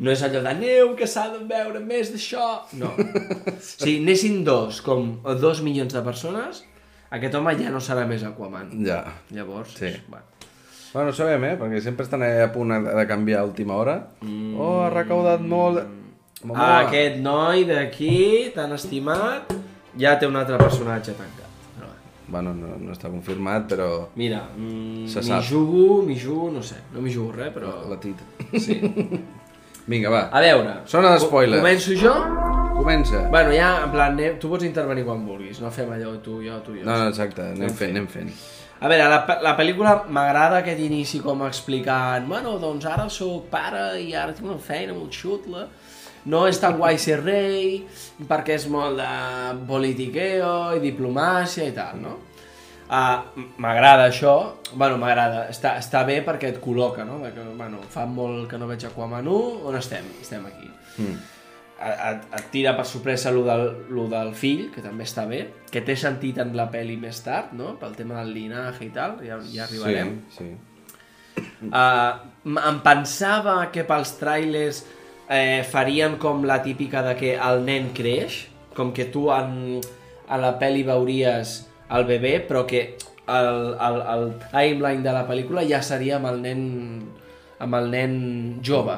no 0.00 0.08
és 0.14 0.22
allò 0.24 0.40
de 0.40 0.48
aneu 0.54 0.94
que 0.96 1.04
s'ha 1.06 1.26
de 1.34 1.42
veure 1.44 1.82
més 1.84 2.08
d'això, 2.14 2.46
no. 2.80 2.94
Si 3.60 3.98
anessin 4.00 4.40
dos, 4.46 4.80
com 4.80 5.18
dos 5.42 5.60
milions 5.60 5.92
de 5.92 6.00
persones, 6.06 6.64
aquest 7.12 7.34
home 7.36 7.52
ja 7.60 7.68
no 7.74 7.82
serà 7.84 8.06
més 8.08 8.24
Aquaman. 8.24 8.72
Ja. 8.86 9.02
Llavors, 9.36 9.76
Sí. 9.76 9.92
bueno. 10.08 10.24
Bueno, 10.92 11.10
no 11.10 11.14
sabem, 11.14 11.44
eh? 11.46 11.56
Perquè 11.58 11.80
sempre 11.84 12.02
estan 12.06 12.24
a 12.26 12.48
punt 12.50 12.72
de 12.86 13.06
canviar 13.06 13.44
a 13.44 13.46
última 13.46 13.76
hora. 13.78 13.96
Mm. 14.26 14.54
Oh, 14.58 14.80
ha 14.84 14.90
recaudat 14.90 15.40
molt... 15.42 15.84
Momoa. 16.42 16.86
Aquest 16.86 17.18
noi 17.20 17.66
d'aquí, 17.68 18.48
tan 18.54 18.72
estimat, 18.72 19.50
ja 20.00 20.14
té 20.18 20.24
un 20.26 20.38
altre 20.40 20.56
personatge 20.56 21.12
tancat. 21.18 21.50
Però. 21.76 21.90
Bueno, 22.32 22.54
no, 22.56 22.78
no 22.80 22.94
està 22.96 23.10
confirmat, 23.12 23.66
però... 23.68 23.88
mira, 24.16 24.46
mm, 24.56 25.04
m'hi 25.04 25.40
jugo, 25.50 26.00
m'hi 26.06 26.16
jugo, 26.16 26.48
no 26.54 26.62
sé, 26.64 26.78
no 26.94 27.04
m'hi 27.04 27.12
jugo 27.12 27.34
res, 27.36 27.52
però... 27.52 27.74
La 27.90 27.98
tita. 28.00 28.24
Sí. 28.56 28.78
Vinga, 29.90 30.08
va. 30.08 30.22
A 30.32 30.40
veure... 30.40 30.78
Zona 30.88 31.12
de 31.12 31.20
spoilers. 31.26 31.60
Començo 31.60 31.98
jo? 32.00 32.14
Comença. 32.80 33.26
Bueno, 33.28 33.52
ja, 33.52 33.74
en 33.84 33.92
plan, 33.92 34.16
anem- 34.16 34.38
tu 34.40 34.48
pots 34.48 34.64
intervenir 34.64 35.04
quan 35.04 35.26
vulguis, 35.28 35.60
no 35.60 35.68
fem 35.74 35.92
allò 35.92 36.14
tu, 36.24 36.40
jo, 36.40 36.56
tu, 36.64 36.78
jo. 36.78 36.86
No, 36.88 36.96
no, 36.96 37.10
exacte, 37.12 37.50
anem 37.52 37.76
fent, 37.76 37.92
anem 37.92 38.08
fent. 38.08 38.32
A 38.80 38.88
veure, 38.88 39.08
la, 39.12 39.20
la 39.44 39.52
pel·lícula 39.58 39.94
m'agrada 40.08 40.62
aquest 40.62 40.80
inici 40.80 41.20
com 41.20 41.42
explicant 41.44 42.24
bueno, 42.28 42.56
doncs 42.62 42.86
ara 42.88 43.08
sóc 43.12 43.50
pare 43.52 44.00
i 44.00 44.14
ara 44.16 44.32
tinc 44.32 44.48
una 44.48 44.60
feina 44.62 44.96
molt 44.96 45.12
xutla 45.12 45.66
no 46.32 46.46
és 46.48 46.60
tan 46.60 46.76
guai 46.78 46.98
ser 47.00 47.18
rei 47.20 47.82
perquè 48.28 48.56
és 48.56 48.66
molt 48.72 49.00
de 49.00 49.12
politiqueo 49.68 50.76
i 50.76 50.82
diplomàcia 50.82 51.68
i 51.68 51.76
tal, 51.76 52.00
no? 52.00 52.16
Uh, 52.90 53.44
m'agrada 53.62 54.08
això, 54.10 54.32
bueno, 54.74 54.96
m'agrada, 54.98 55.44
està, 55.52 55.76
està 55.78 56.00
bé 56.08 56.18
perquè 56.26 56.48
et 56.50 56.56
col·loca, 56.60 57.04
no? 57.06 57.20
De 57.22 57.30
que, 57.36 57.44
bueno, 57.54 57.78
fa 57.88 58.02
molt 58.02 58.48
que 58.50 58.58
no 58.58 58.66
veig 58.66 58.88
Aquaman 58.88 59.28
1, 59.30 59.60
on 59.70 59.78
estem? 59.78 60.08
Estem 60.20 60.48
aquí. 60.48 60.66
Mm. 60.98 61.20
Et, 61.80 62.24
et, 62.36 62.48
tira 62.52 62.74
per 62.76 62.84
sorpresa 62.84 63.30
lo 63.32 63.40
del, 63.46 63.62
lo 63.88 64.04
del 64.10 64.34
fill, 64.36 64.66
que 64.74 64.82
també 64.84 65.06
està 65.08 65.24
bé, 65.28 65.46
que 65.72 65.80
té 65.80 65.94
sentit 65.96 66.36
en 66.42 66.52
la 66.56 66.66
peli 66.72 66.98
més 67.00 67.22
tard, 67.24 67.54
no? 67.56 67.72
Pel 67.80 67.94
tema 67.96 68.18
del 68.20 68.34
linaje 68.36 68.84
i 68.84 68.90
tal, 68.92 69.16
ja, 69.24 69.38
ja 69.48 69.64
arribarem. 69.64 70.18
Sí, 70.34 70.50
sí. 70.50 70.50
Uh, 71.70 72.20
em 72.60 72.80
pensava 72.84 73.54
que 73.72 73.84
pels 73.88 74.12
trailers 74.20 74.82
eh, 75.30 75.62
farien 75.68 76.16
com 76.20 76.44
la 76.44 76.58
típica 76.64 77.02
de 77.06 77.14
que 77.16 77.34
el 77.36 77.64
nen 77.64 77.90
creix, 77.96 78.42
com 78.76 78.92
que 78.96 79.06
tu 79.12 79.28
en, 79.32 79.80
a 80.28 80.38
la 80.40 80.54
pel·li 80.60 80.82
veuries 80.86 81.54
el 81.96 82.06
bebè, 82.08 82.34
però 82.48 82.64
que 82.68 82.82
el, 83.30 83.50
el, 83.76 84.00
el 84.14 84.26
timeline 84.50 85.04
de 85.06 85.14
la 85.14 85.24
pel·lícula 85.28 85.64
ja 85.68 85.80
seria 85.86 86.18
amb 86.18 86.30
el 86.32 86.42
nen 86.42 86.66
amb 87.60 87.76
el 87.76 87.90
nen 87.92 88.14
jove, 88.64 88.96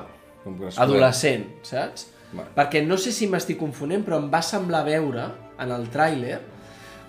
adolescent, 0.78 1.48
saps? 1.66 2.06
Vale. 2.32 2.48
Perquè 2.56 2.80
no 2.86 2.96
sé 2.96 3.12
si 3.12 3.28
m'estic 3.28 3.58
confonent, 3.60 4.04
però 4.06 4.18
em 4.22 4.30
va 4.32 4.40
semblar 4.42 4.84
veure 4.88 5.26
en 5.60 5.70
el 5.74 5.88
tràiler 5.92 6.38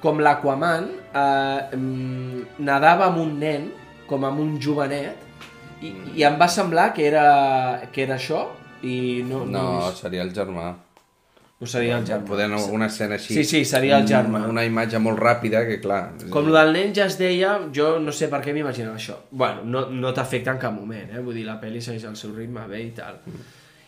com 0.03 0.19
l'Aquaman 0.19 0.89
eh, 1.15 1.75
mm, 1.77 2.41
nadava 2.67 3.07
amb 3.07 3.21
un 3.23 3.37
nen, 3.39 3.69
com 4.07 4.25
amb 4.27 4.41
un 4.43 4.57
jovenet, 4.59 5.15
i, 5.83 5.93
i 6.19 6.23
em 6.27 6.35
va 6.39 6.47
semblar 6.51 6.89
que 6.95 7.05
era, 7.07 7.27
que 7.91 8.03
era 8.03 8.17
això, 8.19 8.49
i 8.83 9.23
no, 9.27 9.45
no, 9.47 9.61
No, 9.79 9.91
seria 9.95 10.23
el 10.27 10.33
germà. 10.35 10.73
no 11.63 11.67
seria 11.71 11.95
el 12.01 12.03
germà. 12.03 12.27
Podent 12.27 12.57
una 12.75 12.89
escena 12.91 13.15
així. 13.15 13.33
Sí, 13.37 13.45
sí, 13.47 13.63
seria 13.63 14.01
el 14.01 14.07
germà. 14.07 14.41
Una 14.51 14.65
imatge 14.67 14.99
molt 14.99 15.19
ràpida 15.23 15.63
que, 15.67 15.79
clar... 15.79 16.01
Com 16.33 16.49
lo 16.51 16.57
del 16.57 16.73
nen 16.75 16.91
ja 16.95 17.05
es 17.07 17.15
deia, 17.19 17.53
jo 17.71 17.93
no 18.03 18.11
sé 18.11 18.27
per 18.27 18.41
què 18.43 18.51
m'imaginava 18.51 18.99
això. 18.99 19.15
Bueno, 19.31 19.63
no, 19.63 19.85
no 19.87 20.11
t'afecta 20.11 20.51
en 20.51 20.59
cap 20.59 20.75
moment, 20.75 21.13
eh? 21.15 21.23
Vull 21.23 21.39
dir, 21.39 21.45
la 21.47 21.55
pel·li 21.63 21.79
segueix 21.79 22.03
el 22.11 22.19
seu 22.19 22.35
ritme 22.35 22.67
bé 22.67 22.81
i 22.83 22.91
tal. 22.97 23.21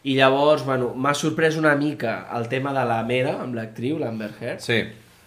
I 0.05 0.13
llavors, 0.19 0.61
bueno, 0.67 0.91
m'ha 0.95 1.15
sorprès 1.17 1.55
una 1.57 1.73
mica 1.79 2.27
el 2.37 2.45
tema 2.51 2.71
de 2.75 2.83
la 2.85 2.99
Mera, 3.07 3.39
amb 3.41 3.55
l'actriu, 3.57 3.97
l'Amber 4.01 4.31
Heard. 4.39 4.61
Sí, 4.61 4.83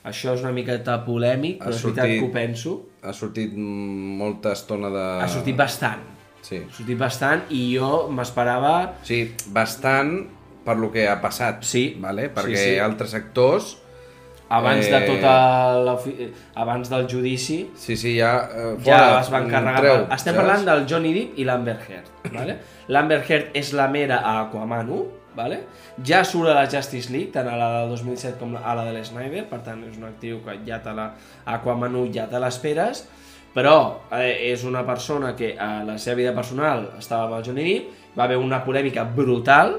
Això 0.09 0.33
és 0.37 0.41
una 0.45 0.53
miqueta 0.55 0.95
polèmic, 1.05 1.59
però 1.61 1.73
Ha 1.75 1.75
és 1.75 1.83
veritat 1.85 2.07
que 2.07 2.21
ho 2.23 2.29
penso. 2.33 2.71
ha 3.03 3.13
sortit 3.13 3.53
molta 3.59 4.53
estona 4.55 4.89
de... 4.95 5.03
Ha 5.25 5.27
sortit 5.29 5.57
bastant. 5.59 6.01
Sí. 6.41 6.63
Ha 6.63 6.73
sortit 6.73 6.97
bastant 6.99 7.43
i 7.51 7.65
jo 7.77 8.07
m'esperava... 8.15 8.95
Sí, 9.05 9.35
bastant 9.53 10.15
per 10.65 10.77
lo 10.79 10.89
que 10.95 11.09
ha 11.11 11.19
passat. 11.21 11.61
Sí, 11.67 11.97
Vale? 12.01 12.29
sí, 12.31 12.35
Perquè 12.39 12.65
sí. 12.75 12.79
altres 12.79 13.15
actors... 13.19 13.77
Abans 14.49 14.87
Eh, 14.87 14.91
de 14.95 15.01
tota 15.07 15.33
abans 16.55 16.89
del 16.89 17.07
judici, 17.11 17.71
Sí, 17.77 17.97
sí, 17.97 18.15
ja... 18.19 18.49
Eh, 18.55 18.77
ja 18.85 18.99
fora, 18.99 19.21
es 19.21 19.31
van 19.31 19.49
carregar... 19.51 19.81
treu, 19.83 20.01
Estem 20.15 20.35
saps? 20.35 20.39
parlant 20.41 20.65
del 20.69 20.87
Johnny 20.89 21.13
Depp 21.15 21.39
i 21.39 21.45
l'Amber 21.45 21.77
Heard, 21.89 22.09
vale? 22.33 22.57
L'Amber 22.95 23.21
Heard 23.29 23.57
és 23.59 23.73
la 23.77 23.89
mera 23.93 24.23
a 24.25 24.39
Aquaman 24.47 24.89
1, 24.89 25.05
vale? 25.37 25.61
Ja 26.05 26.23
surt 26.25 26.49
a 26.51 26.55
la 26.57 26.65
Justice 26.71 27.13
League, 27.13 27.31
tant 27.35 27.49
a 27.49 27.57
la 27.61 27.69
del 27.83 27.93
2007 27.93 28.39
com 28.41 28.57
a 28.57 28.75
la 28.75 28.85
de 28.89 28.97
l'Snyder, 28.97 29.45
per 29.51 29.61
tant 29.67 29.85
és 29.87 29.97
un 30.01 30.09
actiu 30.09 30.41
que 30.47 30.57
ja 30.67 30.81
te 30.83 30.97
la... 30.97 31.11
Aquaman 31.45 31.95
1 32.07 32.13
ja 32.17 32.25
te 32.31 32.41
l'esperes, 32.41 33.05
però 33.55 33.77
eh, 34.13 34.51
és 34.53 34.65
una 34.65 34.85
persona 34.87 35.35
que 35.37 35.55
a 35.61 35.83
la 35.85 35.99
seva 35.99 36.17
vida 36.23 36.33
personal 36.37 36.89
estava 36.99 37.27
amb 37.29 37.39
el 37.39 37.45
Johnny 37.47 37.69
Depp, 37.69 37.95
va 38.19 38.25
haver 38.25 38.41
una 38.41 38.63
polèmica 38.65 39.05
brutal, 39.05 39.77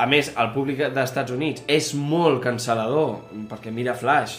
a 0.00 0.06
més, 0.08 0.30
el 0.40 0.52
públic 0.54 0.80
dels 0.80 1.02
Estats 1.04 1.34
Units 1.34 1.66
és 1.68 1.92
molt 1.94 2.40
cancel·lador, 2.44 3.18
perquè 3.50 3.72
mira 3.74 3.96
Flash, 3.98 4.38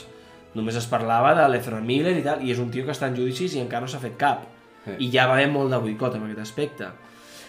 només 0.58 0.78
es 0.80 0.88
parlava 0.90 1.36
de 1.38 1.46
l'Ezra 1.52 1.80
Miller 1.86 2.16
i 2.18 2.24
tal, 2.26 2.42
i 2.42 2.52
és 2.54 2.60
un 2.60 2.72
tio 2.74 2.88
que 2.88 2.96
està 2.96 3.12
en 3.12 3.18
judicis 3.20 3.56
i 3.56 3.62
encara 3.62 3.86
no 3.86 3.92
s'ha 3.92 4.02
fet 4.02 4.18
cap. 4.20 4.48
Sí. 4.86 4.98
I 5.06 5.12
ja 5.14 5.28
va 5.30 5.38
haver 5.38 5.52
molt 5.54 5.70
de 5.74 5.80
boicot 5.84 6.18
en 6.18 6.26
aquest 6.26 6.42
aspecte. 6.44 6.90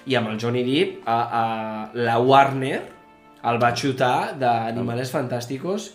I 0.06 0.18
amb 0.18 0.32
el 0.32 0.38
Johnny 0.42 0.64
Depp, 0.66 1.06
a, 1.08 1.16
a, 1.40 1.44
la 1.96 2.18
Warner 2.20 2.76
el 3.48 3.58
va 3.62 3.72
xutar 3.78 4.36
d'Animales 4.38 5.10
Fantàsticos 5.14 5.88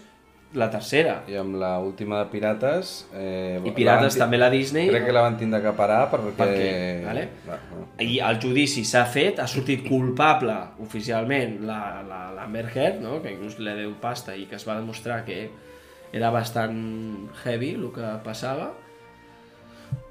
la 0.53 0.69
tercera. 0.71 1.21
I 1.27 1.35
amb 1.41 1.57
la 1.59 1.73
última 1.83 2.21
de 2.21 2.29
Pirates... 2.31 2.93
Eh, 3.13 3.59
I 3.59 3.73
Pirates 3.75 4.15
la 4.15 4.23
també 4.23 4.39
la 4.39 4.49
Disney. 4.53 4.87
Crec 4.89 5.07
que 5.09 5.15
la 5.15 5.25
van 5.25 5.37
tindre 5.39 5.59
que 5.63 5.73
parar 5.75 6.05
perquè... 6.11 6.33
Perquè, 6.39 6.71
vale? 7.03 7.27
Va, 7.47 7.59
va. 7.73 7.83
I 8.03 8.19
el 8.23 8.39
judici 8.43 8.85
s'ha 8.87 9.03
fet, 9.11 9.41
ha 9.43 9.47
sortit 9.51 9.85
culpable 9.87 10.55
oficialment 10.83 11.59
la, 11.67 11.79
la, 12.07 12.23
l'Amber 12.37 12.67
Heard, 12.73 12.99
no? 13.03 13.19
que 13.23 13.35
inclús 13.35 13.59
li 13.59 13.77
deu 13.77 13.95
pasta 14.01 14.35
i 14.37 14.47
que 14.47 14.59
es 14.59 14.67
va 14.67 14.79
demostrar 14.79 15.23
que 15.27 15.47
era 16.15 16.31
bastant 16.31 16.77
heavy 17.43 17.73
el 17.75 17.89
que 17.93 18.11
passava, 18.23 18.71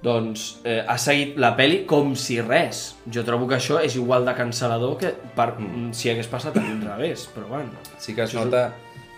doncs 0.04 0.60
eh, 0.64 0.82
ha 0.86 0.96
seguit 1.00 1.38
la 1.40 1.54
peli 1.56 1.82
com 1.88 2.14
si 2.18 2.38
res. 2.44 2.90
Jo 3.12 3.24
trobo 3.26 3.48
que 3.48 3.56
això 3.58 3.80
és 3.82 3.96
igual 3.98 4.28
de 4.28 4.34
cancel·lador 4.36 4.98
que 5.00 5.12
per, 5.36 5.54
mm. 5.56 5.92
si 5.96 6.12
hagués 6.12 6.28
passat 6.30 6.56
a 6.56 6.62
l'inrevés, 6.62 7.26
però 7.34 7.48
bueno. 7.56 7.86
Sí 7.98 8.14
que 8.14 8.26
es 8.26 8.30
Això 8.30 8.44
és 8.44 8.52
nota, 8.52 8.68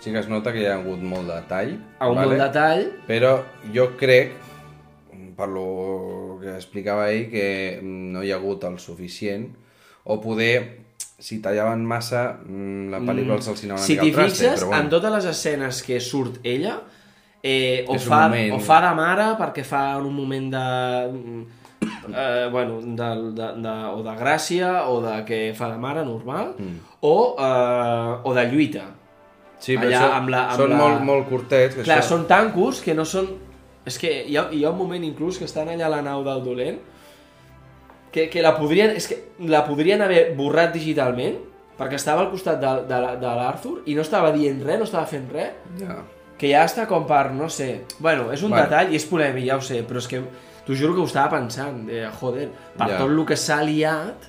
sí 0.00 0.12
que 0.12 0.18
es 0.18 0.28
nota 0.28 0.52
que 0.52 0.62
hi 0.62 0.66
ha 0.66 0.76
hagut 0.78 1.00
molt 1.02 1.26
de 1.28 1.40
tall. 1.48 1.72
A 1.98 2.08
un 2.10 2.16
bon 2.20 2.36
detall, 2.38 2.84
Però 3.08 3.32
jo 3.74 3.90
crec, 3.98 4.32
per 5.36 5.48
lo 5.48 6.38
que 6.42 6.54
explicava 6.56 7.10
ell, 7.10 7.28
que 7.30 7.80
no 7.82 8.22
hi 8.22 8.32
ha 8.32 8.36
hagut 8.40 8.64
el 8.64 8.78
suficient, 8.82 9.48
o 10.04 10.20
poder, 10.20 10.78
si 11.18 11.40
tallaven 11.42 11.84
massa, 11.84 12.38
mm, 12.44 12.90
la 12.90 13.00
pel·lícula 13.02 13.40
se'ls 13.42 13.64
anava 13.64 13.80
una 13.80 13.86
si 13.86 13.92
mica 13.94 14.02
t'hi 14.04 14.08
al 14.08 14.14
traste, 14.14 14.38
fixes, 14.38 14.60
però 14.62 14.68
bueno. 14.70 14.82
en 14.84 14.88
totes 14.90 15.12
les 15.18 15.24
escenes 15.34 15.82
que 15.82 16.00
surt 16.00 16.38
ella, 16.44 16.78
eh, 17.42 17.84
o, 17.88 17.94
És 17.94 18.04
fa, 18.06 18.28
moment- 18.28 18.54
o 18.54 18.58
fa 18.58 18.80
de 18.88 18.94
mare 18.98 19.26
perquè 19.38 19.62
fa 19.64 19.82
en 19.98 20.06
un 20.06 20.14
moment 20.14 20.50
de... 20.50 21.46
Eh, 22.08 22.48
bueno, 22.50 22.80
de, 22.82 23.08
de, 23.36 23.46
de, 23.62 23.72
o 23.94 24.02
de 24.02 24.14
gràcia 24.18 24.88
o 24.88 25.00
de 25.04 25.24
que 25.28 25.52
fa 25.54 25.68
de 25.70 25.76
mare 25.78 26.02
normal 26.04 26.54
Mm. 26.58 26.78
o, 27.02 27.36
eh, 27.38 28.14
o 28.24 28.34
de 28.34 28.44
lluita 28.50 28.84
Sí, 29.58 29.76
però 29.76 29.88
allà 29.90 30.00
són, 30.04 30.12
amb 30.16 30.28
la- 30.30 30.44
amb 30.52 30.60
són 30.60 30.70
la- 30.70 30.76
molt, 30.78 31.00
molt 31.02 31.28
curtets. 31.28 31.74
Que 31.74 31.82
clar, 31.82 31.98
això... 31.98 32.08
són 32.14 32.26
tan 32.30 32.52
curts 32.52 32.80
que 32.84 32.94
no 32.94 33.04
són 33.04 33.28
és 33.88 33.96
que 33.98 34.10
hi 34.28 34.36
ha, 34.36 34.48
hi 34.52 34.64
ha 34.64 34.70
un 34.70 34.76
moment 34.78 35.04
inclús 35.04 35.38
que 35.38 35.46
estan 35.48 35.68
allà 35.72 35.86
a 35.86 35.92
la 35.96 36.02
nau 36.02 36.22
del 36.24 36.42
dolent 36.44 36.78
que, 38.12 38.28
que 38.28 38.42
la 38.42 38.54
podrien 38.58 38.90
és 38.96 39.06
que 39.08 39.18
la 39.48 39.62
podrien 39.66 40.02
haver 40.04 40.34
borrat 40.36 40.72
digitalment 40.74 41.38
perquè 41.78 41.94
estava 41.98 42.22
al 42.24 42.30
costat 42.32 42.58
de, 42.60 42.70
de, 42.90 42.98
de 43.22 43.32
l'Arthur 43.38 43.82
i 43.86 43.94
no 43.94 44.02
estava 44.02 44.32
dient 44.34 44.60
res, 44.66 44.78
no 44.80 44.84
estava 44.88 45.06
fent 45.06 45.28
res 45.32 45.52
Ja. 45.80 45.98
que 46.38 46.50
ja 46.52 46.64
està 46.66 46.86
com 46.86 47.06
per, 47.06 47.30
no 47.34 47.48
sé... 47.50 47.84
Bueno, 47.98 48.30
és 48.32 48.42
un 48.42 48.50
Bueno. 48.50 48.64
detall 48.66 48.92
i 48.92 48.96
és 48.98 49.06
polèmic, 49.10 49.46
ja 49.48 49.56
ho 49.56 49.62
sé, 49.64 49.82
però 49.86 49.98
és 50.02 50.06
que 50.10 50.20
t'ho 50.66 50.74
juro 50.76 50.94
que 50.94 51.00
ho 51.02 51.06
estava 51.08 51.32
pensant, 51.38 51.84
de, 51.88 52.04
joder, 52.20 52.48
per 52.76 52.88
Ja. 52.92 52.98
tot 52.98 53.10
el 53.10 53.24
que 53.26 53.36
s'ha 53.36 53.62
liat, 53.64 54.28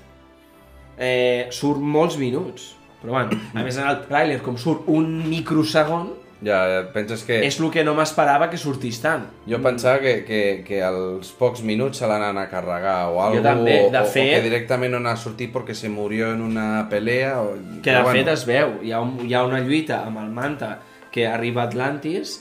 eh, 0.98 1.48
surt 1.52 1.80
molts 1.82 2.18
minuts. 2.18 2.76
Però 3.02 3.14
bueno, 3.16 3.38
a 3.56 3.64
més 3.64 3.78
en 3.80 3.88
el 3.88 4.02
tràiler, 4.10 4.42
com 4.44 4.58
surt 4.60 4.88
un 4.92 5.14
microsegon, 5.30 6.16
Ja, 6.42 6.86
penses 6.94 7.26
que... 7.28 7.42
és 7.44 7.58
el 7.60 7.68
que 7.68 7.84
no 7.84 7.92
m'esperava 7.98 8.46
que 8.48 8.56
sortís 8.56 9.02
tant. 9.04 9.26
Jo 9.44 9.58
pensava 9.60 10.00
que, 10.00 10.14
que, 10.24 10.38
que 10.64 10.78
als 10.88 11.34
pocs 11.36 11.60
minuts 11.68 12.00
se 12.00 12.08
l'han 12.08 12.24
anat 12.24 12.46
a 12.48 12.50
carregar 12.54 13.10
o 13.12 13.18
algo, 13.20 13.42
també, 13.44 13.74
de 13.92 14.00
o, 14.00 14.06
fet- 14.08 14.30
o 14.32 14.38
que 14.38 14.46
directament 14.46 14.94
no 14.96 15.02
n'ha 15.04 15.18
sortit 15.20 15.52
perquè 15.52 15.76
se 15.76 15.90
murió 15.92 16.30
en 16.32 16.40
una 16.46 16.86
pelea. 16.90 17.42
O... 17.44 17.58
Que 17.84 17.92
de 17.92 17.98
però 18.06 18.14
fet 18.16 18.32
es 18.32 18.46
veu, 18.48 18.78
hi 18.88 18.94
ha, 18.96 19.02
un, 19.04 19.18
hi 19.28 19.36
ha 19.36 19.44
una 19.44 19.60
lluita 19.60 20.00
amb 20.08 20.22
el 20.24 20.32
Manta 20.32 20.78
que 21.12 21.28
arriba 21.28 21.66
a 21.66 21.68
Atlantis 21.68 22.38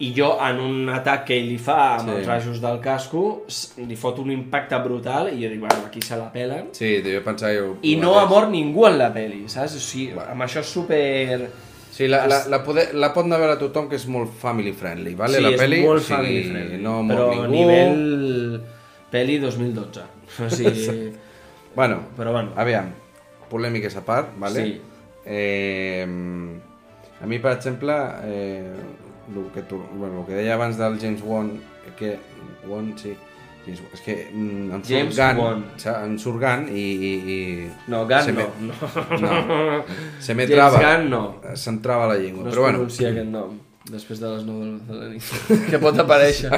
i 0.00 0.12
jo 0.14 0.28
en 0.46 0.60
un 0.62 0.88
atac 0.94 1.24
que 1.26 1.34
ell 1.40 1.48
li 1.50 1.56
fa 1.58 1.96
amb 1.98 2.10
Sí. 2.10 2.16
els 2.18 2.26
rajos 2.28 2.60
del 2.62 2.76
casco 2.80 3.22
li 3.86 3.96
fot 3.98 4.18
un 4.22 4.30
impacte 4.30 4.78
brutal 4.84 5.32
i 5.32 5.40
jo 5.42 5.48
dic, 5.50 5.58
bueno, 5.60 5.86
aquí 5.88 6.00
se 6.02 6.16
la 6.16 6.28
pelen 6.32 6.68
Sí, 6.72 7.00
jo 7.02 7.22
pensava... 7.24 7.52
Jo, 7.56 7.72
i 7.82 7.96
no 7.96 8.12
ha 8.18 8.26
mort 8.30 8.50
ningú 8.50 8.86
en 8.86 8.98
la 8.98 9.08
peli, 9.12 9.44
saps? 9.48 9.74
O 9.74 9.80
sigui, 9.82 10.12
Va. 10.14 10.28
amb 10.32 10.42
això 10.46 10.60
és 10.60 10.66
super... 10.70 11.48
Sí, 11.90 12.06
la, 12.06 12.26
la, 12.30 12.44
la, 12.46 12.60
poder, 12.62 12.92
la 12.94 13.08
pot 13.12 13.24
anar 13.26 13.40
a 13.40 13.42
veure 13.42 13.56
tothom 13.58 13.88
que 13.90 13.96
és 13.98 14.04
molt 14.06 14.30
family 14.38 14.70
friendly, 14.72 15.16
vale? 15.18 15.38
sí, 15.40 15.42
la 15.42 15.50
peli, 15.58 15.80
és 15.80 15.86
molt 15.88 16.02
sigui, 16.04 16.14
family 16.14 16.44
friendly, 16.52 16.78
no 16.84 16.92
però 17.08 17.24
ningú. 17.32 17.48
nivell 17.56 18.60
peli 19.10 19.38
2012. 19.42 20.04
O 20.46 20.50
sigui, 20.60 21.12
Bueno, 21.74 21.98
però 22.16 22.30
bueno, 22.32 22.52
aviam, 22.56 22.92
polèmiques 23.50 23.96
a 23.98 24.04
part, 24.06 24.30
vale? 24.38 24.62
Sí. 24.64 24.80
Eh, 25.26 26.06
a 27.20 27.26
mi, 27.26 27.38
per 27.42 27.52
exemple, 27.56 27.94
eh, 28.24 28.72
el, 29.28 29.50
que 29.54 29.62
tu, 29.62 29.78
bueno, 29.94 30.20
el 30.20 30.26
que 30.26 30.34
deia 30.34 30.54
abans 30.54 30.76
del 30.78 30.98
James 31.00 31.22
Wan, 31.24 31.60
que... 31.98 32.18
Wan, 32.66 32.92
sí, 32.98 33.14
James, 33.64 33.80
Wan, 33.80 33.92
és 33.94 34.00
que 34.00 34.14
mm, 34.32 34.70
em 34.72 34.82
surt 34.82 34.88
James 34.88 35.16
Gunn, 35.18 35.38
Wan. 35.44 35.64
sa- 35.76 36.04
em 36.06 36.18
surt 36.18 36.40
Gunn 36.40 36.68
i... 36.72 36.84
i, 37.08 37.12
i 37.34 37.38
no, 37.92 38.04
Gun 38.08 38.22
se 38.24 38.32
no. 38.32 38.40
me- 38.40 38.68
no. 38.68 39.20
no, 39.20 39.84
se 40.20 40.34
me 40.34 40.46
James 40.46 40.54
trava, 40.56 40.82
Gunn 40.84 41.10
no. 41.10 41.22
se'm 41.54 41.80
trava 41.84 42.06
la 42.12 42.16
llengua, 42.20 42.44
No 42.44 42.48
es 42.50 42.54
però 42.56 42.62
bueno, 42.66 42.78
pronuncia 42.84 43.10
aquest 43.12 43.28
nom 43.32 43.58
després 43.88 44.20
de 44.20 44.28
les 44.34 44.42
9 44.44 44.72
de 44.88 44.96
la 44.98 45.06
nit. 45.08 45.28
que 45.70 45.78
pot 45.80 45.96
aparèixer. 46.02 46.50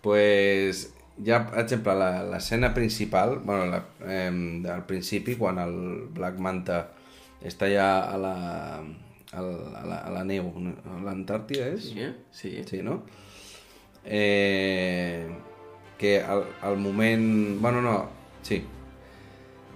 pues 0.00 0.92
ja, 1.24 1.40
per 1.50 1.64
exemple, 1.64 1.94
la- 1.98 2.22
l'escena 2.22 2.72
principal, 2.74 3.38
bueno, 3.44 3.66
la, 3.66 3.84
eh, 4.06 4.62
al 4.72 4.84
principi, 4.86 5.34
quan 5.36 5.58
el 5.58 5.74
Black 6.14 6.38
Manta 6.38 6.84
està 7.42 7.66
ja 7.70 7.88
a 8.06 8.16
la, 8.18 8.34
la, 9.36 9.80
a 9.80 9.86
la, 9.86 9.96
a 10.08 10.10
la 10.14 10.24
neu, 10.24 10.48
l'Antàrtida 11.04 11.66
és? 11.74 11.90
Sí, 11.92 12.00
eh? 12.00 12.12
Sí. 12.32 12.52
Sí, 12.66 12.80
no? 12.82 13.02
Eh, 14.04 15.28
que 15.98 16.22
al, 16.22 16.44
al 16.62 16.76
moment... 16.78 17.60
Bueno, 17.60 17.82
no, 17.82 18.08
sí. 18.42 18.64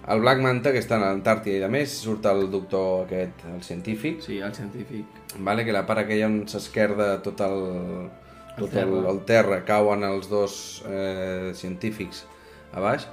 El 0.07 0.19
Black 0.19 0.41
Manta, 0.43 0.71
que 0.75 0.81
està 0.83 0.97
a 0.97 1.03
l'Antàrtida 1.05 1.59
i 1.59 1.61
de 1.63 1.69
més, 1.71 1.93
surt 2.03 2.25
el 2.27 2.47
doctor 2.51 3.05
aquest, 3.05 3.45
el 3.53 3.61
científic, 3.63 4.19
Sí, 4.25 4.39
el 4.43 4.53
científic. 4.55 5.05
vale? 5.39 5.63
que 5.63 5.71
la 5.71 5.85
part 5.87 6.01
aquella 6.03 6.27
on 6.27 6.41
s'esquerda 6.47 7.21
tot 7.23 7.39
el, 7.45 8.09
tot 8.57 8.67
el, 8.67 8.73
terra. 8.73 9.03
el 9.13 9.21
terra, 9.29 9.61
cauen 9.65 10.03
els 10.03 10.27
dos 10.29 10.83
eh, 10.89 11.53
científics 11.55 12.25
a 12.73 12.81
baix, 12.83 13.05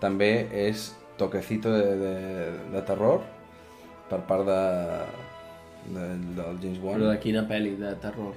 també 0.00 0.48
és 0.54 0.92
toquecito 1.18 1.68
de, 1.74 1.96
de, 2.00 2.14
de 2.72 2.82
terror 2.86 3.20
per 4.08 4.22
part 4.24 4.46
de, 4.48 4.60
de, 5.94 6.06
del 6.36 6.60
James 6.62 6.78
Wan. 6.82 6.98
Però 7.00 7.10
de 7.12 7.18
quina 7.22 7.42
pel·li 7.48 7.74
de 7.80 7.94
terror? 8.02 8.34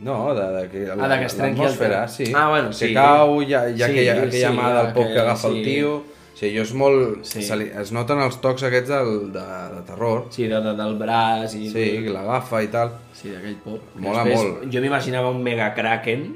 No, 0.00 0.18
de, 0.34 0.44
de 0.54 0.68
que 0.70 0.84
Ah, 0.94 1.08
de 1.10 1.16
que 1.18 1.26
es 1.26 1.34
trenqui 1.34 1.60
el 1.60 1.66
l'atmosfera, 1.66 2.04
terra. 2.04 2.08
sí. 2.08 2.28
Ah, 2.34 2.48
bueno, 2.50 2.68
que 2.68 2.74
sí. 2.86 2.92
cau, 2.94 3.40
hi 3.42 3.54
ha, 3.54 3.64
hi 3.68 3.82
ha 3.82 3.86
Sí, 3.86 3.92
aquella, 3.92 4.14
sí, 4.14 4.26
aquella 4.28 4.52
mà 4.54 4.62
hi 4.68 4.70
ha 4.70 4.82
del 4.82 4.92
pop 4.94 5.08
que 5.12 5.20
agafa 5.24 5.48
el 5.48 5.58
sí. 5.58 5.64
tio... 5.64 5.96
Sí, 6.38 6.52
jo 6.54 6.62
és 6.62 6.70
molt... 6.78 7.24
Sí. 7.26 7.42
Se 7.42 7.56
li, 7.58 7.64
es 7.82 7.90
noten 7.90 8.20
els 8.22 8.36
tocs 8.38 8.62
aquests 8.62 8.92
del, 8.92 9.08
de, 9.34 9.46
de 9.74 9.80
terror. 9.88 10.20
Sí, 10.30 10.44
de, 10.46 10.60
de, 10.62 10.74
del 10.78 10.94
braç 11.00 11.56
i... 11.58 11.64
Sí, 11.72 11.86
que 12.04 12.12
l'agafa 12.14 12.60
i 12.62 12.68
tal. 12.70 12.92
Sí, 13.12 13.32
d'aquell 13.34 13.56
pop. 13.64 13.88
Mola 13.98 14.22
Després, 14.22 14.44
molt. 14.46 14.68
Jo 14.70 14.82
m'imaginava 14.84 15.32
un 15.34 15.42
mega 15.42 15.72
kraken 15.74 16.28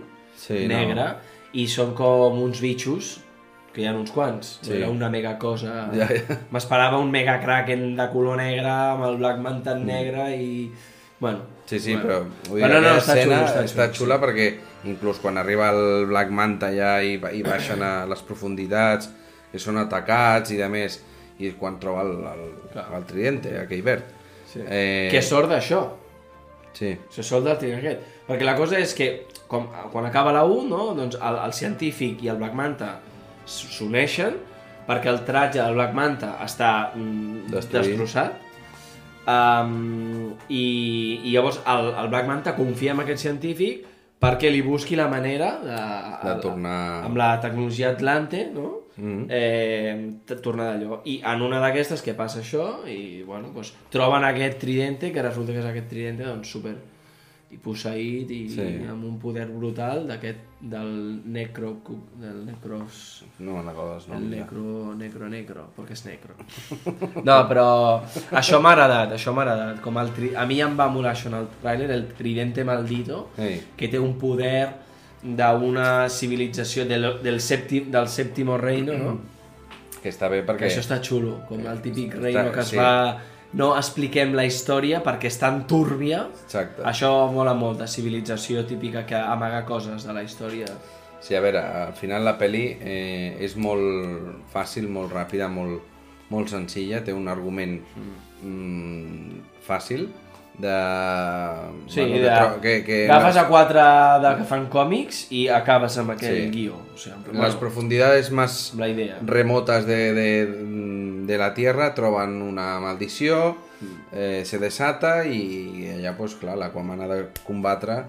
Sí, 0.42 0.64
negre 0.66 1.06
i 1.54 1.68
són 1.70 1.92
com 1.94 2.40
uns 2.42 2.58
bitxos 2.64 3.12
que 3.72 3.82
hi 3.82 3.86
ha 3.88 3.94
uns 3.96 4.10
quants. 4.12 4.58
Sí. 4.60 4.70
Sí. 4.70 4.76
Era 4.78 4.90
una 4.92 5.08
mega 5.10 5.36
cosa... 5.40 5.88
Ja, 5.96 6.06
ja. 6.10 6.36
M'esperava 6.52 6.98
un 7.00 7.10
mega 7.10 7.38
kraken 7.40 7.94
de 7.96 8.06
color 8.12 8.36
negre 8.40 8.68
amb 8.70 9.06
el 9.08 9.16
Black 9.22 9.40
Manta 9.44 9.74
negre 9.78 10.30
i... 10.36 10.50
Bueno, 11.22 11.48
Sí, 11.66 11.78
sí, 11.80 11.94
bueno. 11.94 12.02
però, 12.08 12.48
vull 12.50 12.58
dir, 12.58 12.66
Però 12.66 12.80
no, 12.82 12.88
no, 12.90 12.96
està 12.98 13.14
escena 13.14 13.36
xulo, 13.38 13.46
està 13.48 13.60
està 13.64 13.84
xulo, 13.86 13.98
xula 14.00 14.16
perquè 14.20 14.46
inclús 14.90 15.20
quan 15.22 15.38
arriba 15.40 15.70
el 15.72 16.06
Black 16.10 16.32
Manta 16.34 16.68
ja 16.74 16.96
i, 17.00 17.14
i 17.16 17.42
baixen 17.46 17.80
a 17.86 17.92
les 18.10 18.20
profunditats, 18.26 19.08
que 19.52 19.60
són 19.62 19.78
atacats 19.80 20.50
i 20.52 20.58
de 20.58 20.68
més, 20.68 20.98
i 21.38 21.52
quan 21.56 21.78
troba 21.80 22.02
el, 22.04 22.12
el, 22.32 22.42
Clar. 22.74 22.88
el 22.98 23.06
tridente, 23.08 23.54
aquell 23.62 23.84
verd. 23.86 24.10
Sí. 24.50 24.60
Eh, 24.66 25.08
Que 25.14 25.22
sort 25.24 25.48
d'això. 25.54 25.84
Sí, 26.76 26.90
Se 27.14 27.22
sol 27.22 27.44
del 27.46 27.56
tren 27.60 27.78
aquest. 27.78 28.04
Perquè 28.26 28.44
la 28.44 28.56
cosa 28.58 28.78
és 28.82 28.92
que, 28.96 29.08
com, 29.48 29.70
quan 29.92 30.06
acaba 30.08 30.32
la 30.34 30.42
1, 30.44 30.66
no, 30.68 30.90
doncs 30.98 31.16
el, 31.20 31.38
el 31.46 31.52
científic 31.56 32.22
i 32.26 32.30
el 32.32 32.42
Black 32.42 32.58
Manta 32.58 32.96
s'uneixen 33.46 34.36
perquè 34.86 35.08
el 35.12 35.20
tratge 35.24 35.60
del 35.62 35.74
Black 35.74 35.94
Manta 35.94 36.36
està 36.44 36.92
mm, 36.94 37.50
Destruït. 37.52 37.92
destrossat. 37.92 38.40
Um, 39.22 40.32
i, 40.50 41.20
I 41.22 41.30
llavors 41.36 41.60
el, 41.70 41.92
el 41.94 42.08
Black 42.10 42.26
Manta 42.26 42.56
confia 42.56 42.90
en 42.96 43.02
aquest 43.04 43.22
científic 43.22 43.84
perquè 44.22 44.50
li 44.50 44.62
busqui 44.66 44.96
la 44.98 45.06
manera 45.10 45.52
de, 45.62 45.76
De 46.26 46.34
tornar- 46.42 47.04
amb 47.06 47.16
la 47.18 47.36
tecnologia 47.42 47.90
Atlante, 47.94 48.48
no? 48.54 48.80
Mhm. 48.96 49.26
eh, 49.30 50.10
t- 50.26 50.36
tornar 50.44 50.66
d'allò. 50.72 50.98
I 51.08 51.20
en 51.24 51.40
una 51.42 51.58
d'aquestes 51.62 52.02
que 52.04 52.12
passa 52.14 52.40
això 52.42 52.82
i 52.86 53.22
bueno, 53.24 53.48
doncs, 53.54 53.72
troben 53.90 54.24
aquest 54.28 54.58
tridente 54.60 55.12
que 55.12 55.22
resulta 55.22 55.52
que 55.52 55.58
és 55.62 55.64
aquest 55.70 55.88
tridente 55.88 56.24
doncs, 56.24 56.50
super 56.50 56.74
i 57.52 57.58
posseït 57.60 58.30
i, 58.32 58.38
Sí. 58.48 58.62
i 58.82 58.86
amb 58.88 59.04
un 59.04 59.18
poder 59.20 59.44
brutal 59.52 60.06
d'aquest 60.08 60.38
del 60.62 61.20
necro 61.26 61.74
del 62.20 62.44
necros 62.46 63.24
no 63.40 63.56
me'n 63.58 63.66
recordo 63.66 63.96
els 63.98 64.06
el 64.08 64.12
noms. 64.14 64.24
ja. 64.24 64.36
necro, 64.38 64.94
necro, 64.96 65.28
necro, 65.28 65.64
perquè 65.76 65.92
és 65.92 66.04
necro. 66.06 66.34
No, 67.28 67.36
però 67.50 67.66
això 68.30 68.60
m'ha 68.62 68.72
agradat, 68.72 69.12
això 69.18 69.34
m'ha 69.34 69.42
agradat. 69.42 69.80
Com 69.84 69.98
el 69.98 70.12
tri... 70.16 70.30
A 70.34 70.46
mi 70.46 70.60
em 70.62 70.78
va 70.78 70.86
molar 70.88 71.12
això 71.12 71.28
en 71.28 71.34
el 71.42 71.48
tràiler, 71.62 71.90
el 71.90 72.06
tridente 72.16 72.64
maldito, 72.64 73.28
Ei. 73.36 73.60
que 73.76 73.88
té 73.88 73.98
un 74.00 74.14
poder 74.18 74.68
d'una 75.22 76.08
civilització 76.08 76.84
del, 76.88 77.20
del, 77.22 77.38
sèptim, 77.40 77.90
del 77.92 78.08
sèptimo 78.08 78.56
reino, 78.58 78.96
no? 78.98 79.12
Que 80.02 80.10
està 80.10 80.26
bé 80.30 80.40
Que 80.42 80.48
perquè... 80.48 80.66
això 80.70 80.80
està 80.82 80.98
xulo, 81.02 81.40
com 81.48 81.60
el 81.66 81.78
típic 81.84 82.14
Està- 82.16 82.22
reino 82.24 82.48
que 82.52 82.60
es 82.64 82.72
sí. 82.72 82.76
va... 82.80 83.20
No 83.54 83.74
expliquem 83.76 84.32
la 84.34 84.46
història 84.48 85.02
perquè 85.04 85.28
és 85.28 85.36
tan 85.38 85.66
túrbia. 85.68 86.22
Exacte. 86.46 86.82
Això 86.88 87.10
mola 87.32 87.52
molt, 87.54 87.78
de 87.82 87.86
civilització 87.86 88.64
típica 88.66 89.04
que 89.06 89.14
amaga 89.16 89.64
coses 89.68 90.06
de 90.08 90.12
la 90.16 90.22
història. 90.22 90.66
Sí, 91.20 91.36
a 91.36 91.40
veure, 91.44 91.60
al 91.60 91.92
final 91.94 92.24
la 92.24 92.36
peli 92.38 92.64
eh, 92.80 93.36
és 93.44 93.54
molt 93.56 94.48
fàcil, 94.52 94.88
molt 94.88 95.12
ràpida, 95.14 95.46
molt, 95.52 95.82
molt 96.32 96.48
senzilla, 96.50 97.02
té 97.04 97.12
un 97.14 97.28
argument 97.28 97.76
mm, 98.42 99.38
fàcil 99.66 100.08
de... 100.58 100.72
Sí, 101.88 102.00
bueno, 102.00 102.14
de, 102.16 102.22
que, 102.22 102.34
tro- 102.34 102.60
que, 102.60 102.84
que 102.84 102.96
agafes 103.10 103.34
les, 103.36 103.44
a 103.44 103.48
quatre 103.48 103.84
de 104.24 104.32
que 104.40 104.44
fan 104.48 104.66
còmics 104.72 105.22
i 105.32 105.46
acabes 105.48 105.96
amb 106.02 106.12
aquell 106.16 106.42
Sí. 106.42 106.50
guió. 106.52 106.74
O 106.94 106.98
sigui, 106.98 107.14
las 107.32 107.36
bueno, 107.38 107.58
profundidades 107.60 108.30
más 108.30 108.70
amb 108.72 108.80
la 108.80 108.88
idea. 108.88 109.18
remotas 109.24 109.86
de, 109.86 110.12
de, 110.12 110.28
de 111.26 111.38
la 111.38 111.52
Tierra 111.54 111.92
troben 111.94 112.40
una 112.42 112.80
maldició, 112.80 113.56
eh, 114.12 114.42
se 114.44 114.58
desata 114.62 115.22
i 115.24 115.88
allà, 115.96 116.16
pues, 116.16 116.36
clar, 116.40 116.56
l'Aquaman 116.58 117.02
ha 117.02 117.08
de 117.10 117.22
combatre 117.46 118.02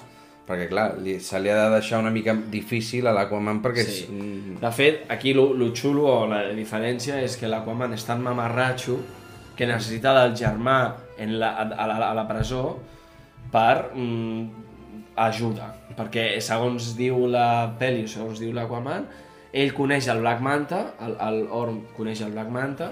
perquè, 0.43 0.67
clar, 0.67 0.97
li, 0.99 1.17
se 1.23 1.39
li 1.39 1.51
ha 1.51 1.55
de 1.55 1.67
deixar 1.77 2.01
una 2.03 2.11
mica 2.11 2.33
difícil 2.35 3.07
a 3.07 3.13
l'Aquaman 3.15 3.61
perquè... 3.63 3.85
Sí. 3.87 4.03
És, 4.03 4.09
mm, 4.11 4.57
De 4.63 4.71
fet, 4.75 5.05
aquí 5.13 5.33
lo, 5.33 5.53
lo 5.55 5.71
xulo 5.75 6.07
o 6.11 6.17
la 6.27 6.43
diferència 6.55 7.21
és 7.23 7.37
que 7.39 7.47
l'Aquaman 7.51 7.95
és 7.95 8.03
tan 8.07 8.21
mamarratxo 8.23 8.97
que 9.55 9.69
necessita 9.69 10.13
del 10.17 10.35
germà 10.35 10.77
en 11.21 11.37
la, 11.39 11.53
a, 11.53 11.67
a, 11.69 11.87
la, 11.87 11.99
a 12.09 12.13
la 12.17 12.27
presó 12.27 12.65
per 13.53 13.93
mm, 13.93 14.63
ajuda. 15.23 15.71
Perquè 15.93 16.25
segons 16.41 16.93
diu 16.97 17.27
la 17.29 17.75
pel·li, 17.79 18.07
segons 18.09 18.41
diu 18.41 18.51
l'Aquaman, 18.55 19.07
ell 19.53 19.73
coneix 19.77 20.07
el 20.09 20.23
Black 20.23 20.41
Manta, 20.41 20.81
el, 21.05 21.15
el 21.27 21.43
Orm 21.53 21.83
coneix 21.97 22.23
el 22.25 22.33
Black 22.33 22.49
Manta, 22.53 22.91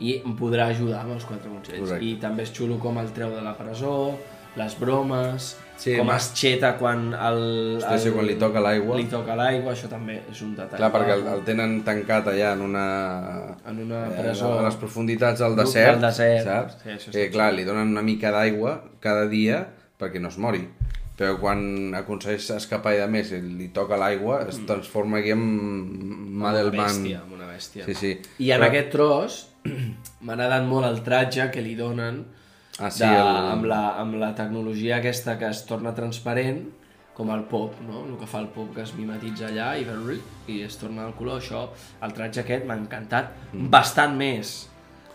i 0.00 0.18
em 0.20 0.36
podrà 0.36 0.70
ajudar 0.72 1.02
amb 1.04 1.16
els 1.16 1.24
quatre 1.28 1.48
consells. 1.48 1.80
Correcte. 1.80 2.04
I 2.06 2.14
també 2.20 2.44
és 2.46 2.52
xulo 2.56 2.78
com 2.80 3.00
el 3.00 3.10
treu 3.16 3.32
de 3.34 3.42
la 3.44 3.56
presó, 3.58 3.96
les 4.60 4.76
bromes, 4.80 5.54
Sí, 5.80 5.94
com 5.96 6.10
es 6.12 6.26
xeta 6.36 6.74
quan 6.76 7.06
el, 7.16 7.38
Hosti, 7.78 7.98
sí, 8.02 8.10
quan 8.12 8.26
li 8.28 8.34
toca 8.36 8.60
l'aigua. 8.60 8.98
Li 8.98 9.06
toca 9.08 9.32
l'aigua, 9.38 9.72
això 9.72 9.88
també 9.88 10.18
és 10.28 10.42
un 10.44 10.50
detall. 10.58 10.76
Clar, 10.76 10.90
perquè 10.92 11.14
el, 11.14 11.22
el 11.32 11.40
tenen 11.46 11.78
tancat 11.86 12.28
allà 12.34 12.50
en 12.52 12.64
una... 12.66 12.82
En 13.70 13.80
una 13.86 14.02
eh, 14.10 14.18
presó. 14.18 14.50
A 14.58 14.66
les 14.66 14.76
profunditats 14.76 15.40
del 15.40 15.56
Del 15.56 15.64
desert, 15.64 16.02
desert. 16.04 16.44
saps? 16.44 16.76
Sí, 16.82 16.90
això 16.98 17.14
que, 17.14 17.24
està 17.24 17.32
clar, 17.32 17.48
li 17.56 17.64
donen 17.64 17.94
una 17.96 18.04
mica 18.04 18.28
d'aigua 18.34 18.74
cada 19.00 19.24
dia 19.32 19.62
perquè 20.00 20.20
no 20.20 20.28
es 20.28 20.36
mori. 20.36 20.66
Però 21.20 21.34
quan 21.36 21.92
aconsegueix 21.98 22.46
escapar 22.56 22.94
i 22.96 23.00
de 23.02 23.06
més 23.12 23.30
i 23.36 23.40
li 23.44 23.68
toca 23.76 23.98
l'aigua, 24.00 24.38
es 24.48 24.56
transforma 24.64 25.18
aquí 25.20 25.34
en 25.34 25.42
Una 25.44 26.46
Madelman. 26.46 26.86
bèstia, 26.88 27.20
amb 27.20 27.34
una 27.36 27.46
bèstia. 27.50 27.84
Sí, 27.84 27.94
sí. 27.94 28.12
I 28.40 28.50
en 28.54 28.60
Però- 28.62 28.68
aquest 28.70 28.90
tros 28.94 29.36
m'ha 30.24 30.32
agradat 30.32 30.64
molt 30.64 30.86
el 30.88 31.02
tratge 31.04 31.50
que 31.52 31.60
li 31.60 31.74
donen 31.76 32.22
Ah, 32.80 32.88
sí, 32.90 33.02
de, 33.04 33.10
el- 33.12 33.50
amb, 33.52 33.66
la, 33.68 33.80
amb 34.00 34.14
la 34.16 34.30
tecnologia 34.34 34.96
aquesta 35.02 35.36
que 35.38 35.50
es 35.52 35.66
torna 35.68 35.92
transparent 35.94 36.62
com 37.12 37.28
el 37.34 37.42
pop, 37.44 37.74
no? 37.84 38.06
El 38.08 38.16
que 38.16 38.24
fa 38.26 38.38
el 38.40 38.46
pop 38.54 38.70
que 38.74 38.80
es 38.80 38.94
mimetitza 38.96 39.50
allà 39.50 39.74
i, 39.76 39.84
i 40.48 40.62
es 40.64 40.78
torna 40.80 41.04
el 41.06 41.12
color. 41.18 41.42
Això, 41.42 41.66
el 42.00 42.12
tratge 42.16 42.40
aquest 42.40 42.64
m'ha 42.64 42.78
encantat 42.80 43.34
Mm. 43.52 43.68
bastant 43.68 44.16
més 44.16 44.69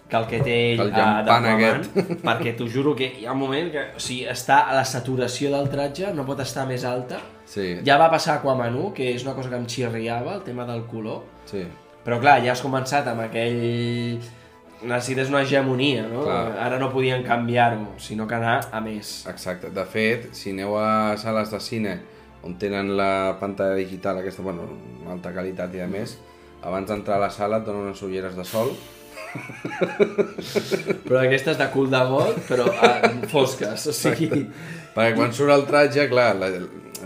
que 0.09 0.17
el 0.17 0.27
que 0.29 0.39
té 0.45 0.55
ell 0.73 0.83
El 0.85 0.91
d'Aquaman, 0.93 1.47
aquest. 1.55 1.95
perquè 2.27 2.53
t'ho 2.57 2.67
juro 2.69 2.93
que 2.97 3.07
hi 3.19 3.25
ha 3.25 3.33
un 3.33 3.41
moment 3.41 3.71
que 3.73 3.85
o 3.97 4.01
sigui, 4.01 4.27
està 4.29 4.61
a 4.69 4.75
la 4.77 4.85
saturació 4.85 5.51
del 5.53 5.69
tratge, 5.73 6.11
no 6.13 6.27
pot 6.27 6.41
estar 6.43 6.67
més 6.69 6.85
alta. 6.85 7.21
Sí, 7.49 7.75
Ja 7.85 7.97
va 8.01 8.09
passar 8.13 8.39
a 8.39 8.53
1, 8.55 8.93
que 8.93 9.11
és 9.13 9.25
una 9.25 9.35
cosa 9.35 9.49
que 9.49 9.57
em 9.57 9.67
xirriava, 9.69 10.35
el 10.35 10.43
tema 10.43 10.65
del 10.65 10.85
color, 10.89 11.23
sí. 11.45 11.63
però 12.05 12.19
clar, 12.19 12.39
ja 12.45 12.53
has 12.53 12.61
començat 12.61 13.07
amb 13.07 13.25
aquell... 13.27 14.19
Necessites 14.85 15.29
una 15.31 15.39
hegemonia, 15.41 16.03
no? 16.05 16.25
Clar. 16.25 16.57
Ara 16.61 16.77
no 16.77 16.91
podien 16.91 17.23
canviar-ho, 17.23 17.95
sinó 17.97 18.27
que 18.27 18.35
anar 18.35 18.57
a 18.75 18.81
més. 18.83 19.23
Exacte. 19.31 19.71
De 19.73 19.85
fet, 19.87 20.27
si 20.35 20.51
aneu 20.51 20.75
a 20.77 21.15
sales 21.17 21.49
de 21.49 21.61
cine 21.63 21.95
on 22.45 22.57
tenen 22.61 22.91
la 22.99 23.37
pantalla 23.39 23.73
digital 23.79 24.19
aquesta, 24.19 24.43
bueno, 24.45 24.67
alta 25.09 25.31
qualitat 25.33 25.73
i 25.79 25.81
a 25.81 25.87
més, 25.89 26.19
abans 26.61 26.91
d'entrar 26.91 27.17
a 27.17 27.23
la 27.23 27.31
sala 27.33 27.61
et 27.63 27.65
donen 27.65 27.87
unes 27.87 28.03
ulleres 28.05 28.35
de 28.37 28.45
sol 28.45 28.75
Però 31.05 31.21
aquestes 31.21 31.57
de 31.59 31.67
cul 31.73 31.89
de 31.91 32.01
got, 32.09 32.39
però 32.49 32.65
ah, 32.79 33.11
fosques, 33.31 33.87
o 33.91 33.93
sigui... 33.95 34.45
perquè 34.95 35.13
quan 35.17 35.33
surt 35.35 35.53
el 35.53 35.65
tratge, 35.67 36.07
clar, 36.11 36.31
la, 36.39 36.49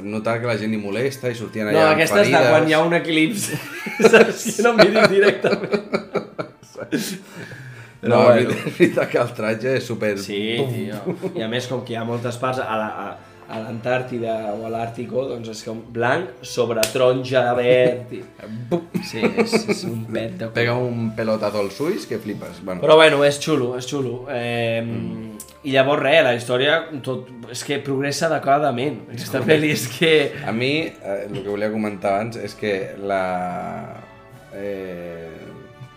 notar 0.03 0.39
que 0.39 0.47
la 0.49 0.57
gent 0.59 0.71
li 0.71 0.79
molesta 0.81 1.31
i 1.31 1.37
sortien 1.37 1.69
No, 1.69 1.73
allà 1.73 1.87
amb 1.89 1.97
aquestes 1.97 2.19
de 2.19 2.25
ferides. 2.29 2.51
quan 2.53 2.69
hi 2.69 2.75
ha 2.77 2.81
un 2.85 2.97
eclipsi. 2.99 3.59
Saps? 4.11 4.43
Que 4.57 4.65
no 4.67 4.75
miris 4.77 5.09
directament. 5.11 5.87
No, 7.99 8.15
Però 8.15 8.19
bueno. 8.23 8.49
bueno. 8.49 8.51
és 8.69 8.77
veritat 8.77 9.09
que 9.11 9.19
el 9.19 9.31
tratge 9.35 9.73
és 9.75 9.87
super... 9.89 10.13
Sí, 10.23 10.39
tio. 10.71 11.17
I 11.35 11.43
a 11.43 11.49
més, 11.51 11.67
com 11.67 11.81
que 11.83 11.93
hi 11.93 11.97
ha 11.99 12.05
moltes 12.07 12.37
parts 12.39 12.61
a 12.63 12.77
la, 12.79 12.87
a, 12.87 13.28
a 13.49 13.59
l'Antàrtida 13.63 14.33
o 14.53 14.65
a 14.67 14.69
l'Àrtico, 14.69 15.23
doncs 15.31 15.49
és 15.49 15.61
com 15.65 15.79
blanc 15.93 16.43
sobre 16.45 16.83
taronja 16.93 17.47
verd. 17.57 18.11
I... 18.13 18.21
Sí, 19.09 19.23
és, 19.25 19.55
és 19.73 19.83
un 19.89 20.03
pet 20.11 20.35
de 20.37 20.49
Pega 20.53 20.75
un 20.77 21.09
pelotazo 21.17 21.63
als 21.63 21.79
ulls 21.81 22.05
que 22.09 22.19
flipes. 22.21 22.61
Bueno, 22.61 22.83
Però 22.83 22.97
bueno, 22.99 23.23
és 23.25 23.39
xulo, 23.41 23.71
és 23.79 23.89
xulo. 23.89 24.27
Eh, 24.29 24.83
mm. 24.83 25.47
I 25.65 25.73
llavors 25.73 26.03
res, 26.03 26.21
la 26.23 26.35
història 26.37 26.75
tot, 27.05 27.31
és 27.51 27.63
que 27.65 27.79
progressa 27.83 28.27
adequadament. 28.29 29.01
Aquesta 29.15 29.41
pel·li 29.45 29.73
és 29.73 29.87
que... 29.97 30.13
A 30.47 30.53
mi, 30.55 30.71
eh, 30.85 31.17
el 31.25 31.41
que 31.41 31.49
volia 31.49 31.71
comentar 31.73 32.19
abans 32.19 32.37
és 32.39 32.53
que 32.59 32.75
la, 33.01 33.23
eh, 34.53 35.33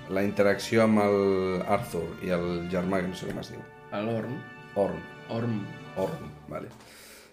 la 0.09 0.25
interacció 0.25 0.87
amb 0.87 1.05
el 1.05 1.21
Arthur 1.69 2.09
i 2.25 2.33
el 2.33 2.49
germà, 2.73 3.05
que 3.05 3.13
no 3.13 3.21
sé 3.21 3.29
com 3.29 3.45
es 3.45 3.53
diu, 3.53 3.63
L'Orm. 3.93 4.41
Orm, 4.81 4.99
Orm. 5.37 5.61
Orm, 6.01 6.29
vale. 6.49 6.73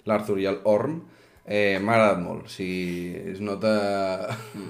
L'Arthur 0.09 0.39
i 0.41 0.47
el 0.49 0.59
Orm 0.69 0.99
eh, 1.45 1.77
m'ha 1.81 1.95
agradat 1.95 2.19
molt, 2.23 2.45
o 2.49 2.51
sigui, 2.53 3.13
es 3.33 3.39
nota 3.41 3.71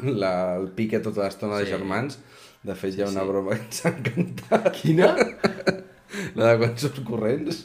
la, 0.03 0.33
el 0.59 0.69
pique 0.77 0.99
tota 1.03 1.25
l'estona 1.25 1.57
de 1.59 1.65
Sí. 1.67 1.73
germans, 1.73 2.19
de 2.63 2.75
fet 2.75 2.95
hi 2.97 3.03
ha 3.05 3.09
una 3.09 3.23
broma 3.27 3.55
que 3.55 3.63
ens 3.65 3.81
ha 3.85 3.91
encantat, 3.95 4.69
Quina? 4.75 5.13
la 6.35 6.51
de 6.53 6.55
quan 6.61 6.77
surts 6.77 7.01
corrents. 7.07 7.63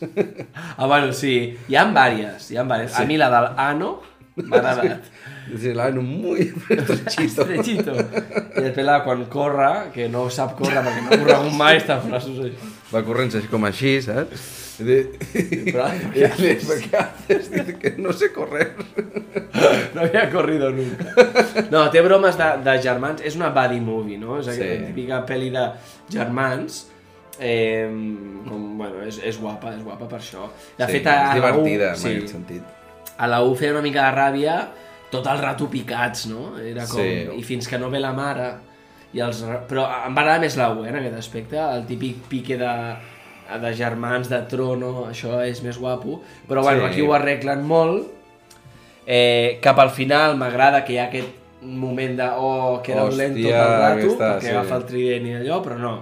Ah, 0.76 0.86
bueno, 0.86 1.12
sí. 1.16 1.56
Hi 1.68 1.76
ha 1.80 1.84
vàries, 1.94 2.50
hi 2.52 2.58
ha 2.60 2.64
vàries. 2.68 2.92
Sí. 2.94 3.02
A 3.02 3.06
mi 3.08 3.16
la 3.18 3.30
del 3.32 3.48
Ano 3.58 3.94
m'ha 4.36 4.58
agradat. 4.60 5.06
Sí, 5.60 5.72
l'ano 5.76 6.02
muy 6.02 6.40
estrechito. 6.70 7.44
Estrechito. 7.44 7.94
I 7.94 8.64
després 8.68 8.86
la 8.86 9.00
quan 9.04 9.24
corre, 9.30 9.90
que 9.94 10.08
no 10.10 10.26
sap 10.32 10.54
córrer 10.58 10.82
perquè 10.86 11.02
no 11.04 11.10
ha 11.12 11.18
corregut 11.24 11.58
mai, 11.58 11.78
està 11.82 11.98
amb 12.00 12.14
Va 12.92 13.00
corrents 13.02 13.34
així 13.38 13.48
com 13.48 13.64
així, 13.64 13.94
saps? 14.04 14.42
De- 14.84 15.06
Però, 15.70 15.86
le 16.14 16.28
dice, 16.54 16.76
¿qué 16.90 16.96
haces? 16.96 17.48
Que 17.80 17.94
no 17.96 18.12
sé 18.12 18.32
correr. 18.32 18.72
No 19.94 20.00
había 20.02 20.28
corrido 20.30 20.70
nunca. 20.70 21.06
No, 21.70 21.84
té 21.94 22.02
bromes 22.02 22.36
de, 22.38 22.48
de 22.66 22.74
germans. 22.82 23.22
És 23.24 23.36
una 23.38 23.50
buddy 23.54 23.78
movie, 23.80 24.18
no? 24.18 24.40
És 24.40 24.48
aquesta 24.50 24.80
Sí. 24.80 24.88
típica 24.90 25.20
pel·li 25.26 25.50
de 25.54 25.64
germans. 26.10 26.80
Eh, 27.40 27.86
com, 28.48 28.66
bueno, 28.78 29.00
és, 29.06 29.18
és 29.26 29.38
guapa, 29.40 29.72
és 29.74 29.82
guapa 29.82 30.06
per 30.10 30.20
això. 30.20 30.48
De 30.78 30.86
sí, 30.86 30.98
fet, 30.98 31.06
a, 31.10 31.14
és 31.14 31.30
a 31.30 31.46
la 31.48 31.54
U, 31.56 31.64
divertida, 31.64 31.88
en 31.94 32.02
sí, 32.02 32.12
aquest 32.18 32.32
sentit. 32.36 32.62
a 33.16 33.26
la 33.30 33.40
U 33.46 33.54
feia 33.58 33.72
una 33.74 33.82
mica 33.82 34.04
de 34.10 34.12
ràbia 34.18 34.58
tot 35.10 35.26
el 35.30 35.38
rato 35.38 35.66
picats, 35.70 36.26
no? 36.30 36.52
Era 36.58 36.86
com... 36.90 37.00
Sí. 37.00 37.38
I 37.38 37.42
fins 37.46 37.66
que 37.70 37.78
no 37.78 37.90
ve 37.90 38.02
la 38.02 38.12
mare... 38.14 38.52
I 39.14 39.20
els... 39.22 39.44
Però 39.70 39.84
em 40.06 40.14
va 40.16 40.24
agradar 40.24 40.40
més 40.42 40.56
la 40.58 40.72
U, 40.74 40.82
eh, 40.84 40.90
en 40.90 40.98
aquest 40.98 41.16
aspecte. 41.20 41.58
El 41.60 41.84
típic 41.86 42.24
pique 42.30 42.56
de, 42.58 42.72
de 43.62 43.72
germans, 43.78 44.28
de 44.32 44.40
trono, 44.50 45.06
això 45.10 45.38
és 45.46 45.62
més 45.62 45.78
guapo. 45.78 46.20
Però 46.48 46.62
bueno, 46.66 46.82
Sí. 46.84 46.90
aquí 46.92 47.06
ho 47.06 47.14
arreglen 47.14 47.62
molt. 47.66 48.10
Eh, 49.06 49.58
cap 49.62 49.78
al 49.78 49.90
final 49.92 50.36
m'agrada 50.40 50.82
que 50.84 50.94
hi 50.94 50.98
ha 50.98 51.08
aquest 51.10 51.62
moment 51.64 52.16
de 52.16 52.26
oh, 52.36 52.80
queda 52.84 53.04
Hòstia, 53.04 53.28
dolent 53.28 53.34
tot 53.36 53.50
el 53.52 53.74
rato, 53.80 53.98
aquesta, 53.98 54.30
perquè 54.34 54.48
sí. 54.48 54.54
agafa 54.54 54.76
el 54.80 54.86
trident 54.88 55.26
i 55.28 55.34
allò, 55.40 55.60
però 55.64 55.76
no. 55.80 55.94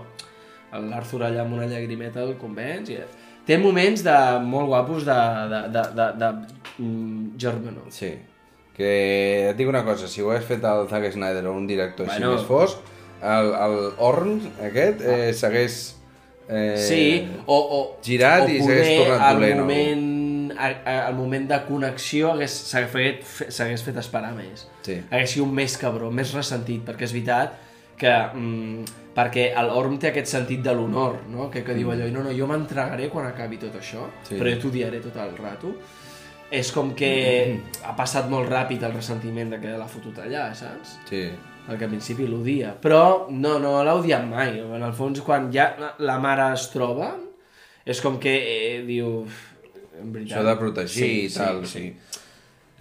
L'Arthur 0.72 1.25
allà 1.27 1.42
amb 1.44 1.53
una 1.59 1.66
llagrimeta 1.68 2.22
el 2.25 2.37
convenç 2.40 2.94
i... 2.94 3.01
Té 3.42 3.57
moments 3.59 4.05
de, 4.07 4.14
molt 4.46 4.68
guapos 4.70 5.03
de, 5.05 5.14
de, 5.51 5.61
de, 5.75 5.83
de, 5.98 6.05
de, 6.20 6.29
mm, 6.79 7.33
germanor. 7.42 7.88
Sí. 7.90 8.12
Que 8.77 8.92
et 9.51 9.57
dic 9.59 9.66
una 9.68 9.83
cosa, 9.85 10.07
si 10.09 10.22
ho 10.22 10.31
hagués 10.31 10.46
fet 10.46 10.62
el 10.64 10.87
Zack 10.88 11.11
Snyder 11.12 11.42
o 11.51 11.57
un 11.59 11.66
director 11.66 12.07
així 12.07 12.22
Bueno. 12.22 12.37
més 12.37 12.46
fosc, 12.46 12.79
el, 13.23 13.51
el 13.67 13.77
Orn 13.99 14.39
aquest 14.69 15.01
eh, 15.03 15.33
s'hagués... 15.35 15.81
Eh, 16.49 16.77
Sí, 16.77 17.05
o, 17.47 17.57
o, 17.57 17.81
girat 18.05 18.43
o 18.45 18.49
i 18.51 18.59
s'hagués 18.61 18.89
tornat 18.99 19.21
al 19.29 19.37
dolent, 19.39 19.61
o- 19.61 19.63
moment, 19.63 20.53
a, 20.59 20.73
al 21.07 21.15
moment 21.17 21.47
de 21.49 21.59
connexió 21.69 22.33
hagués- 22.35 22.57
s'hagués 22.69 22.91
fet, 22.93 23.85
fet 23.87 24.01
esperar 24.03 24.35
més. 24.37 24.67
Sí. 24.85 24.99
Hagués 25.11 25.31
sigut 25.39 25.53
més 25.55 25.77
cabró, 25.81 26.11
més 26.11 26.35
ressentit, 26.35 26.83
perquè 26.89 27.07
és 27.09 27.15
veritat 27.15 27.55
que... 27.97 28.11
Mm, 28.35 28.99
perquè 29.13 29.51
el 29.61 29.69
Orm 29.69 29.99
té 30.01 30.09
aquest 30.09 30.31
sentit 30.33 30.63
de 30.65 30.73
l'honor, 30.73 31.19
no? 31.29 31.51
Que, 31.53 31.61
que 31.67 31.75
diu 31.77 31.91
allò, 31.93 32.07
no, 32.09 32.23
no, 32.25 32.31
jo 32.33 32.47
m'entregaré 32.49 33.11
quan 33.13 33.27
acabi 33.29 33.59
tot 33.61 33.75
això, 33.77 34.07
Sí. 34.25 34.39
però 34.41 34.49
jo 34.55 34.63
t'odiaré 34.63 35.03
tot 35.05 35.17
el 35.21 35.35
rato. 35.37 35.75
És 36.53 36.71
com 36.73 36.95
que 36.97 37.11
ha 37.85 37.93
passat 37.97 38.27
molt 38.33 38.49
ràpid 38.49 38.83
el 38.89 38.93
ressentiment 38.97 39.53
de 39.53 39.59
que 39.61 39.75
l'ha 39.77 39.89
fotut 39.89 40.19
allà, 40.25 40.47
saps? 40.57 40.95
Sí. 41.11 41.27
Perquè 41.66 41.87
al 41.87 41.92
principi 41.92 42.27
l'odia, 42.27 42.72
però 42.81 43.27
no, 43.31 43.59
no 43.62 43.77
l'ha 43.85 43.94
odiat 43.98 44.25
mai. 44.29 44.57
En 44.61 44.83
el 44.83 44.92
fons, 44.96 45.20
quan 45.25 45.51
ja 45.55 45.70
la- 45.98 46.18
mare 46.22 46.51
es 46.57 46.68
troba, 46.72 47.12
és 47.87 48.01
com 48.03 48.18
que 48.22 48.33
eh, 48.35 48.83
diu... 48.87 49.22
En 50.03 50.11
veritat... 50.12 50.38
S'ha 50.38 50.46
de 50.48 50.57
protegir 50.59 51.11
i 51.27 51.29
tal, 51.31 51.62
sí, 51.66 51.79
sí. 51.92 52.18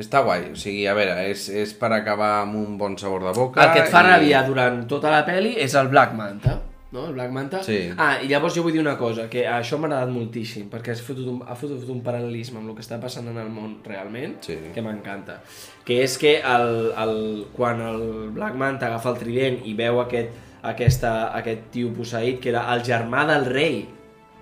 Està 0.02 0.24
guai, 0.26 0.48
o 0.54 0.58
sigui, 0.58 0.88
a 0.90 0.96
veure, 0.98 1.14
és, 1.30 1.44
és 1.62 1.74
per 1.78 1.92
acabar 1.94 2.40
amb 2.42 2.56
un 2.58 2.78
bon 2.80 2.96
sabor 2.98 3.22
de 3.28 3.34
boca... 3.38 3.62
El 3.62 3.74
que 3.76 3.84
et 3.86 3.92
fa 3.94 4.02
i- 4.02 4.08
rabiar 4.10 4.46
durant 4.48 4.80
tota 4.90 5.12
la 5.14 5.22
peli 5.28 5.52
és 5.62 5.76
el 5.78 5.92
Black 5.92 6.16
Manta, 6.18 6.56
no? 6.92 7.06
El 7.08 7.14
Black 7.14 7.32
Manta. 7.32 7.64
Sí. 7.64 7.78
Ah, 7.98 8.18
i 8.24 8.28
llavors 8.28 8.56
jo 8.56 8.64
vull 8.66 8.74
dir 8.76 8.82
una 8.84 8.98
cosa, 9.00 9.30
que 9.32 9.46
això 9.48 9.78
m'ha 9.80 9.88
agradat 9.88 10.10
moltíssim, 10.12 10.68
perquè 10.72 10.92
has 10.92 11.02
fotut 11.06 11.28
un, 11.32 11.40
ha 11.48 11.56
fotut 11.56 11.88
un 11.90 12.02
paral·lelisme 12.04 12.60
amb 12.60 12.70
el 12.70 12.76
que 12.76 12.84
està 12.86 13.00
passant 13.00 13.28
en 13.32 13.38
el 13.38 13.50
món 13.50 13.78
realment, 13.86 14.38
Sí. 14.44 14.58
que 14.74 14.82
m'encanta. 14.84 15.40
Que 15.88 16.02
és 16.04 16.18
que 16.18 16.38
el, 16.42 16.92
el, 16.98 17.46
quan 17.56 17.80
el 17.82 18.30
Black 18.36 18.56
Manta 18.56 18.88
agafa 18.88 19.10
el 19.16 19.18
trident 19.24 19.62
i 19.66 19.74
veu 19.74 20.02
aquest, 20.04 20.36
aquesta, 20.64 21.32
aquest 21.40 21.70
tio 21.72 21.90
posseït, 21.96 22.40
que 22.44 22.50
era 22.50 22.68
el 22.76 22.84
germà 22.86 23.26
del 23.32 23.46
rei, 23.46 23.82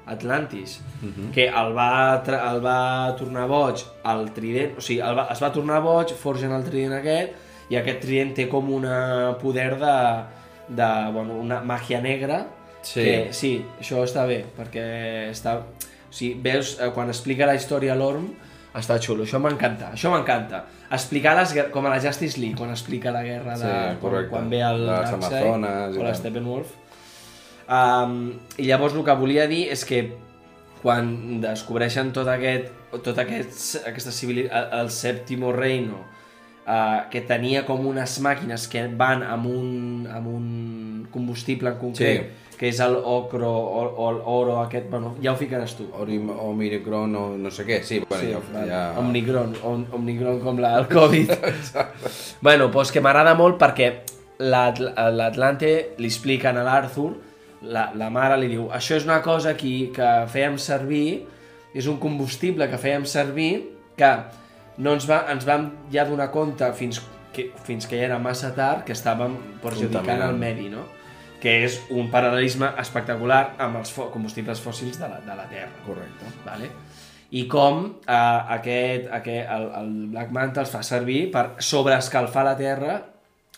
Atlantis, 0.10 0.80
que 1.36 1.46
el 1.48 1.76
va, 1.78 2.24
el 2.26 2.60
va 2.66 3.14
tornar 3.20 3.46
boig 3.48 3.84
al 4.10 4.32
trident, 4.34 4.74
o 4.80 4.82
sigui, 4.82 5.00
el 5.06 5.14
va, 5.20 5.28
es 5.30 5.42
va 5.44 5.52
tornar 5.54 5.78
boig, 5.86 6.16
forgen 6.18 6.52
el 6.56 6.64
trident 6.66 6.96
aquest, 6.98 7.36
i 7.70 7.78
aquest 7.78 8.02
trident 8.02 8.34
té 8.34 8.48
com 8.50 8.72
una 8.74 9.36
poder 9.38 9.76
de, 9.78 9.94
de 10.70 11.12
bueno, 11.14 11.36
una 11.40 11.62
màgia 11.62 12.02
negra, 12.02 12.46
Sí. 12.82 13.02
que 13.04 13.34
sí, 13.36 13.66
això 13.82 14.04
està 14.06 14.24
bé, 14.26 14.46
perquè 14.56 15.30
està... 15.34 15.58
O 15.60 16.14
sigui, 16.16 16.40
veus, 16.42 16.78
eh, 16.80 16.88
quan 16.96 17.10
explica 17.12 17.46
la 17.46 17.54
història 17.58 17.92
a 17.94 17.98
l'Orm, 18.00 18.30
està 18.74 18.96
xulo, 19.02 19.26
això 19.26 19.40
m'encanta, 19.42 19.92
això 19.94 20.10
m'encanta. 20.14 20.64
Explicar 20.96 21.36
les 21.38 21.52
com 21.74 21.86
a 21.86 21.92
la 21.92 22.00
Justice 22.02 22.40
League, 22.40 22.56
quan 22.58 22.72
explica 22.72 23.12
la 23.12 23.22
guerra 23.24 23.58
de... 23.58 23.66
Sí, 23.66 23.74
quan, 23.74 24.00
correcte. 24.02 24.30
quan 24.32 24.50
ve 24.50 24.62
el 24.64 24.86
les 24.88 25.12
Amazones 25.18 25.98
o 25.98 26.04
la. 26.06 26.14
Steppenwolf. 26.16 26.72
Um, 27.70 28.16
I 28.58 28.66
llavors 28.66 28.96
el 28.98 29.04
que 29.06 29.14
volia 29.20 29.46
dir 29.50 29.68
és 29.70 29.84
que 29.86 30.00
quan 30.82 31.42
descobreixen 31.44 32.14
tot 32.16 32.30
aquest, 32.32 32.72
tot 33.06 33.18
aquest, 33.22 33.84
aquesta 33.86 34.14
civili... 34.16 34.48
el, 34.48 34.70
el 34.80 34.90
Sèptimo 34.94 35.52
Reino, 35.54 36.06
uh, 36.70 37.08
que 37.10 37.22
tenia 37.26 37.66
com 37.66 37.82
unes 37.90 38.20
màquines 38.22 38.68
que 38.70 38.86
van 38.98 39.24
amb 39.26 39.50
un, 39.50 40.06
amb 40.14 40.28
un 40.30 41.08
combustible 41.12 41.72
en 41.74 41.82
concret, 41.82 42.30
Sí. 42.30 42.56
que 42.60 42.68
és 42.68 42.80
el 42.84 42.94
ocro 43.08 43.48
o, 43.50 43.84
o 44.04 44.08
l'oro 44.12 44.58
aquest, 44.62 44.90
bueno, 44.92 45.14
ja 45.24 45.32
ho 45.32 45.38
ficaràs 45.40 45.78
tu. 45.78 45.86
Orim, 45.98 46.30
Omicron 46.30 47.16
o 47.16 47.22
no 47.40 47.50
sé 47.56 47.64
què, 47.66 47.78
sí, 47.88 48.02
bueno, 48.10 48.22
Sí, 48.24 48.34
ja, 48.34 48.42
vale. 48.54 48.68
ja... 48.70 48.82
Omnicron, 49.00 49.54
om, 49.64 49.86
Omnicron 49.96 50.42
com 50.44 50.60
la, 50.60 50.74
el 50.82 50.88
Covid. 50.92 51.32
bueno, 52.42 52.68
doncs 52.74 52.92
que 52.92 53.02
m'agrada 53.02 53.34
molt 53.40 53.58
perquè 53.62 53.90
l'Atl- 54.44 54.92
l'Atlante 55.16 55.72
li 56.00 56.08
expliquen 56.12 56.60
a 56.60 56.64
l'Arthur, 56.68 57.14
la, 57.64 57.90
la 57.96 58.10
mare 58.12 58.38
li 58.40 58.48
diu, 58.52 58.68
això 58.76 58.96
és 59.00 59.08
una 59.08 59.22
cosa 59.24 59.52
aquí 59.56 59.90
que 59.96 60.10
fèiem 60.32 60.58
servir, 60.60 61.24
és 61.76 61.88
un 61.88 61.98
combustible 62.02 62.68
que 62.72 62.78
fèiem 62.82 63.04
servir 63.08 63.52
que 64.00 64.12
no 64.80 64.96
ens, 64.96 65.08
va, 65.10 65.24
ens 65.32 65.46
vam 65.48 65.70
ja 65.94 66.06
donar 66.08 66.30
compte 66.34 66.68
fins 66.78 67.02
que, 67.36 67.50
fins 67.68 67.88
que 67.88 68.00
ja 68.00 68.10
era 68.10 68.20
massa 68.22 68.54
tard 68.56 68.86
que 68.88 68.96
estàvem 68.96 69.36
perjudicant 69.64 70.24
el 70.26 70.40
medi, 70.40 70.70
no? 70.74 70.88
que 71.40 71.54
és 71.64 71.78
un 71.96 72.10
paral·lelisme 72.12 72.74
espectacular 72.82 73.56
amb 73.64 73.80
els 73.80 73.94
combustibles 74.12 74.60
fòssils 74.60 75.00
de 75.00 75.08
la, 75.08 75.22
de 75.24 75.36
la 75.38 75.46
Terra 75.52 75.86
Correcte. 75.86 76.34
vale? 76.46 76.72
i 77.32 77.46
com 77.48 77.84
eh, 77.86 78.14
aquest, 78.58 79.10
aquest, 79.20 79.50
el, 79.54 79.66
el 79.80 79.90
Black 80.16 80.32
Manta 80.34 80.64
els 80.64 80.72
fa 80.74 80.82
servir 80.86 81.28
per 81.34 81.62
sobreescalfar 81.62 82.46
la 82.48 82.56
Terra 82.58 82.96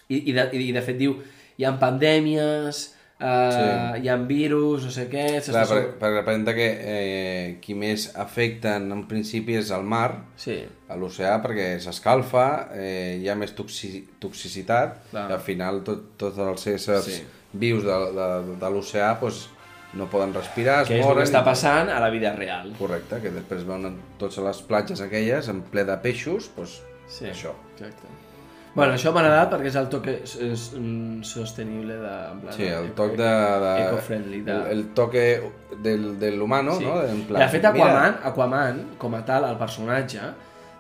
i, 0.09 0.25
i, 0.27 0.33
de, 0.35 0.49
i 0.59 0.73
de 0.75 0.83
fet 0.83 0.99
diu 0.99 1.15
hi 1.57 1.67
ha 1.67 1.71
pandèmies 1.79 2.83
eh, 3.21 3.51
Sí. 3.53 4.01
hi 4.03 4.09
ha 4.09 4.15
virus, 4.27 4.83
no 4.85 4.91
sé 4.91 5.05
què 5.09 5.25
Clar, 5.43 5.61
per, 5.61 5.65
sobre- 5.67 5.93
perquè 5.99 6.15
representa 6.17 6.53
que 6.57 6.67
eh, 6.81 7.57
qui 7.61 7.75
més 7.75 8.09
afecten 8.15 8.91
en 8.91 9.05
principi 9.07 9.55
és 9.59 9.69
el 9.71 9.83
mar, 9.83 10.23
sí, 10.35 10.57
a 10.89 10.95
l'oceà, 10.97 11.37
perquè 11.43 11.79
s'escalfa, 11.79 12.69
eh, 12.73 13.19
hi 13.21 13.29
ha 13.29 13.35
més 13.35 13.53
toxi 13.55 14.07
toxicitat, 14.19 14.97
Clar. 15.11 15.29
i 15.29 15.33
al 15.33 15.39
final 15.39 15.83
tot, 15.83 16.17
tots 16.17 16.37
els 16.37 16.67
éssers 16.67 17.05
Sí. 17.05 17.23
vius 17.53 17.83
de, 17.83 17.97
de, 18.17 18.29
de 18.59 18.69
l'oceà 18.71 19.19
pues, 19.19 19.49
no 19.93 20.05
poden 20.09 20.33
respirar, 20.33 20.81
es 20.83 20.87
que 20.87 20.95
és 20.99 21.01
el 21.01 21.07
moren... 21.09 21.23
que 21.23 21.29
està 21.29 21.43
passant 21.43 21.89
a 21.91 21.99
la 21.99 22.09
vida 22.09 22.31
real 22.35 22.71
Correcte, 22.79 23.19
que 23.21 23.29
després 23.29 23.65
van 23.67 23.85
a 23.85 23.91
a 23.91 24.41
les 24.47 24.61
platges 24.63 25.01
aquelles, 25.01 25.49
en 25.51 25.61
ple 25.63 25.83
de 25.83 25.97
peixos, 25.97 26.49
doncs 26.55 26.81
sí, 27.11 27.25
això. 27.25 27.51
exacte 27.75 28.07
Bueno, 28.73 28.93
això 28.95 29.11
m'ha 29.11 29.19
agradat 29.25 29.49
perquè 29.51 29.67
és 29.67 29.75
el 29.75 29.87
toque 29.91 30.13
és, 30.23 30.35
és, 30.47 30.61
mm, 30.77 31.23
sostenible 31.27 31.97
de... 31.99 32.11
en 32.31 32.37
plan, 32.39 32.53
Sí, 32.55 32.63
el 32.71 32.91
toc 32.95 33.17
de... 33.19 33.27
de 33.65 33.71
eco-friendly, 33.87 34.41
de- 34.47 34.51
El, 34.55 34.67
el 34.77 34.85
toque 34.95 35.23
del, 35.83 36.05
de 36.21 36.31
l'humano, 36.31 36.77
Sí. 36.77 36.85
no? 36.85 37.01
En 37.03 37.23
plan, 37.27 37.41
de 37.43 37.49
fet, 37.51 37.65
Aquaman, 37.67 38.15
Aquaman, 38.31 38.79
com 38.97 39.15
a 39.19 39.25
tal, 39.27 39.49
el 39.49 39.57
personatge, 39.59 40.21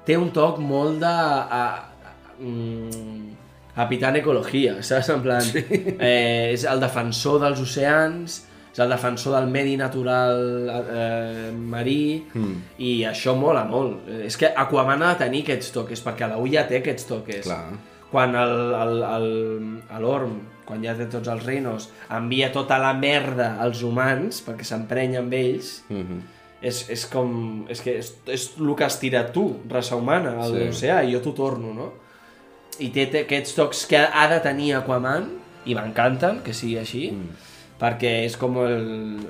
té 0.07 0.15
un 0.17 0.31
toc 0.31 0.59
molt 0.63 1.01
de... 1.03 1.11
A, 1.11 1.63
a, 1.67 2.15
mm, 2.39 3.27
Capitán 3.75 4.15
Ecologia, 4.19 4.77
saps? 4.83 5.09
En 5.13 5.21
plan, 5.23 5.43
eh, 5.55 6.51
és 6.53 6.63
el 6.67 6.79
defensor 6.83 7.37
dels 7.43 7.59
oceans, 7.63 8.41
és 8.71 8.79
el 8.79 8.89
defensor 8.89 9.33
del 9.35 9.49
medi 9.51 9.75
natural 9.77 10.69
eh, 10.71 11.51
marí, 11.51 12.23
Mm. 12.33 12.55
i 12.79 13.03
això 13.03 13.35
mola 13.35 13.65
molt. 13.65 14.07
És 14.23 14.37
que 14.37 14.47
Aquaman 14.55 15.01
ha 15.03 15.13
de 15.13 15.25
tenir 15.25 15.43
aquests 15.43 15.71
toques, 15.75 16.03
perquè 16.03 16.27
la 16.29 16.39
ja 16.51 16.67
té 16.67 16.77
aquests 16.77 17.05
toques. 17.09 17.43
Clar. 17.43 17.65
Quan 18.11 18.35
a 18.35 19.99
l'Orm, 19.99 20.39
quan 20.65 20.83
ja 20.83 20.95
té 20.95 21.05
tots 21.11 21.27
els 21.31 21.45
reinos, 21.45 21.89
envia 22.11 22.51
tota 22.51 22.77
la 22.79 22.93
merda 22.93 23.57
als 23.59 23.83
humans 23.83 24.41
perquè 24.45 24.63
s'emprenya 24.67 25.19
amb 25.19 25.33
ells, 25.33 25.83
Mm 25.89 26.01
-hmm. 26.01 26.21
és, 26.61 26.89
és 26.89 27.05
com... 27.07 27.65
És 27.69 27.81
que 27.81 27.97
és, 27.97 28.13
és 28.27 28.53
el 28.59 28.75
que 28.75 28.83
has 28.83 28.99
tirat 28.99 29.31
tu, 29.33 29.57
raça 29.69 29.95
humana, 29.95 30.37
a 30.39 30.45
Sí. 30.47 30.53
l'oceà, 30.53 31.03
i 31.03 31.11
jo 31.13 31.19
t'ho 31.19 31.33
torno, 31.33 31.73
no? 31.73 31.93
I 32.79 32.89
té, 32.89 33.05
té 33.07 33.19
aquests 33.21 33.55
tocs 33.55 33.85
que 33.85 33.97
ha 33.97 34.27
de 34.27 34.39
tenir 34.39 34.75
Aquaman, 34.75 35.29
i 35.65 35.75
m'encanten 35.75 36.41
que 36.43 36.53
sigui 36.53 36.77
així, 36.77 37.11
mm. 37.11 37.50
Perquè 37.81 38.21
és 38.27 38.37
com 38.37 38.59
el, 38.61 38.75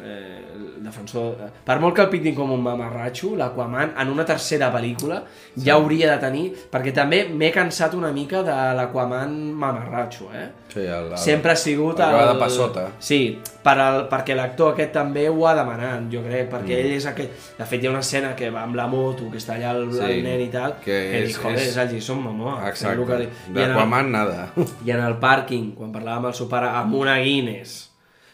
eh, 0.04 0.42
el 0.52 0.84
defensor... 0.84 1.38
Per 1.64 1.78
molt 1.80 1.96
que 1.96 2.04
el 2.04 2.10
pintin 2.12 2.36
com 2.36 2.52
un 2.52 2.64
mamarratxo, 2.66 3.32
l'Aquaman, 3.40 3.94
en 4.02 4.12
una 4.12 4.26
tercera 4.28 4.72
pel·lícula, 4.74 5.22
sí. 5.54 5.64
ja 5.68 5.78
hauria 5.78 6.10
de 6.12 6.18
tenir... 6.20 6.44
Perquè 6.72 6.92
també 6.96 7.24
m'he 7.30 7.52
cansat 7.56 7.96
una 7.96 8.12
mica 8.16 8.42
de 8.44 8.58
l'Aquaman 8.78 9.38
mamarratxo, 9.62 10.32
eh? 10.36 10.50
Sí, 10.72 10.84
el, 10.84 11.12
el, 11.12 11.18
Sempre 11.20 11.54
ha 11.54 11.60
sigut 11.60 12.00
el... 12.04 12.16
va 12.16 12.28
de 12.34 12.40
passota. 12.40 12.86
Sí, 13.04 13.22
per 13.64 13.76
al, 13.80 14.02
perquè 14.12 14.36
l'actor 14.36 14.74
aquest 14.74 14.94
també 14.96 15.28
ho 15.30 15.46
ha 15.48 15.54
demanat, 15.56 16.08
jo 16.12 16.24
crec, 16.26 16.50
perquè 16.52 16.76
mm. 16.76 16.82
ell 16.84 16.98
és 16.98 17.08
aquell... 17.12 17.30
De 17.60 17.70
fet, 17.70 17.80
hi 17.80 17.88
ha 17.88 17.94
una 17.94 18.04
escena 18.04 18.34
que 18.36 18.50
va 18.52 18.66
amb 18.68 18.80
la 18.80 18.90
moto, 18.92 19.30
que 19.32 19.40
està 19.40 19.56
allà 19.56 19.76
el, 19.78 19.88
Sí, 19.96 20.04
el 20.08 20.26
nen 20.28 20.44
i 20.44 20.50
tal, 20.52 20.76
que 20.84 20.92
que, 20.92 21.22
és- 21.22 21.30
dic, 21.32 21.40
joder, 21.44 21.62
és- 21.62 21.72
és, 21.72 21.80
el 21.86 21.96
Jason 21.96 22.20
Momoa. 22.24 22.58
Exacte. 22.68 22.98
El 23.00 23.08
que 23.08 23.22
el, 23.22 23.56
D'Aquaman, 23.56 24.12
nada. 24.12 24.50
I 24.88 24.96
en 24.98 25.06
el 25.06 25.20
pàrquing, 25.24 25.72
quan 25.78 25.96
parlàvem 25.96 26.26
amb 26.26 26.34
el 26.34 26.38
seu 26.42 26.52
pare, 26.52 26.72
amb 26.82 27.00
una 27.00 27.16
Guinness, 27.24 27.91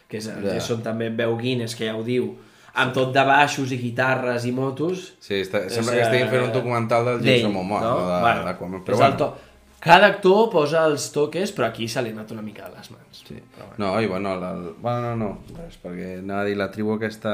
que 0.08 0.18
és 0.22 0.28
Ja. 0.28 0.36
Jason 0.54 0.82
també 0.84 1.10
veu 1.10 1.36
Guinness, 1.38 1.76
que 1.76 1.86
ja 1.90 1.96
ho 1.98 2.04
diu, 2.04 2.30
amb 2.78 2.94
tot 2.94 3.12
de 3.14 3.24
baixos 3.26 3.72
i 3.74 3.78
guitarres 3.82 4.46
i 4.46 4.52
motos... 4.52 5.14
Sí, 5.20 5.42
està, 5.42 5.66
És, 5.66 5.74
sembla 5.74 5.94
que 5.98 6.02
estiguin 6.06 6.30
fent 6.30 6.44
un 6.46 6.54
documental 6.54 7.06
del 7.06 7.22
Jason 7.26 7.52
Momoa, 7.54 7.82
no? 7.82 7.96
de, 8.08 8.20
Bueno, 8.22 8.44
d'Aquaman. 8.46 8.82
és 8.82 8.86
Però 8.86 8.98
bueno, 8.98 9.18
to... 9.18 9.34
Cada 9.80 10.08
actor 10.10 10.50
posa 10.50 10.86
els 10.90 11.12
toques, 11.14 11.52
però 11.54 11.68
aquí 11.68 11.88
se 11.88 12.02
li 12.02 12.10
anat 12.10 12.32
una 12.34 12.42
mica 12.42 12.66
de 12.70 12.78
les 12.78 12.90
mans. 12.92 13.24
sí. 13.28 13.36
Però 13.56 13.68
bueno. 13.68 13.78
No, 13.78 14.02
i 14.02 14.08
bueno, 14.08 14.34
el, 14.34 14.74
bueno, 14.82 15.02
no, 15.02 15.16
no, 15.16 15.58
res, 15.58 15.78
perquè 15.84 16.20
anava 16.20 16.42
a 16.42 16.46
dir 16.46 16.56
la 16.58 16.70
tribu 16.72 16.94
aquesta 16.96 17.34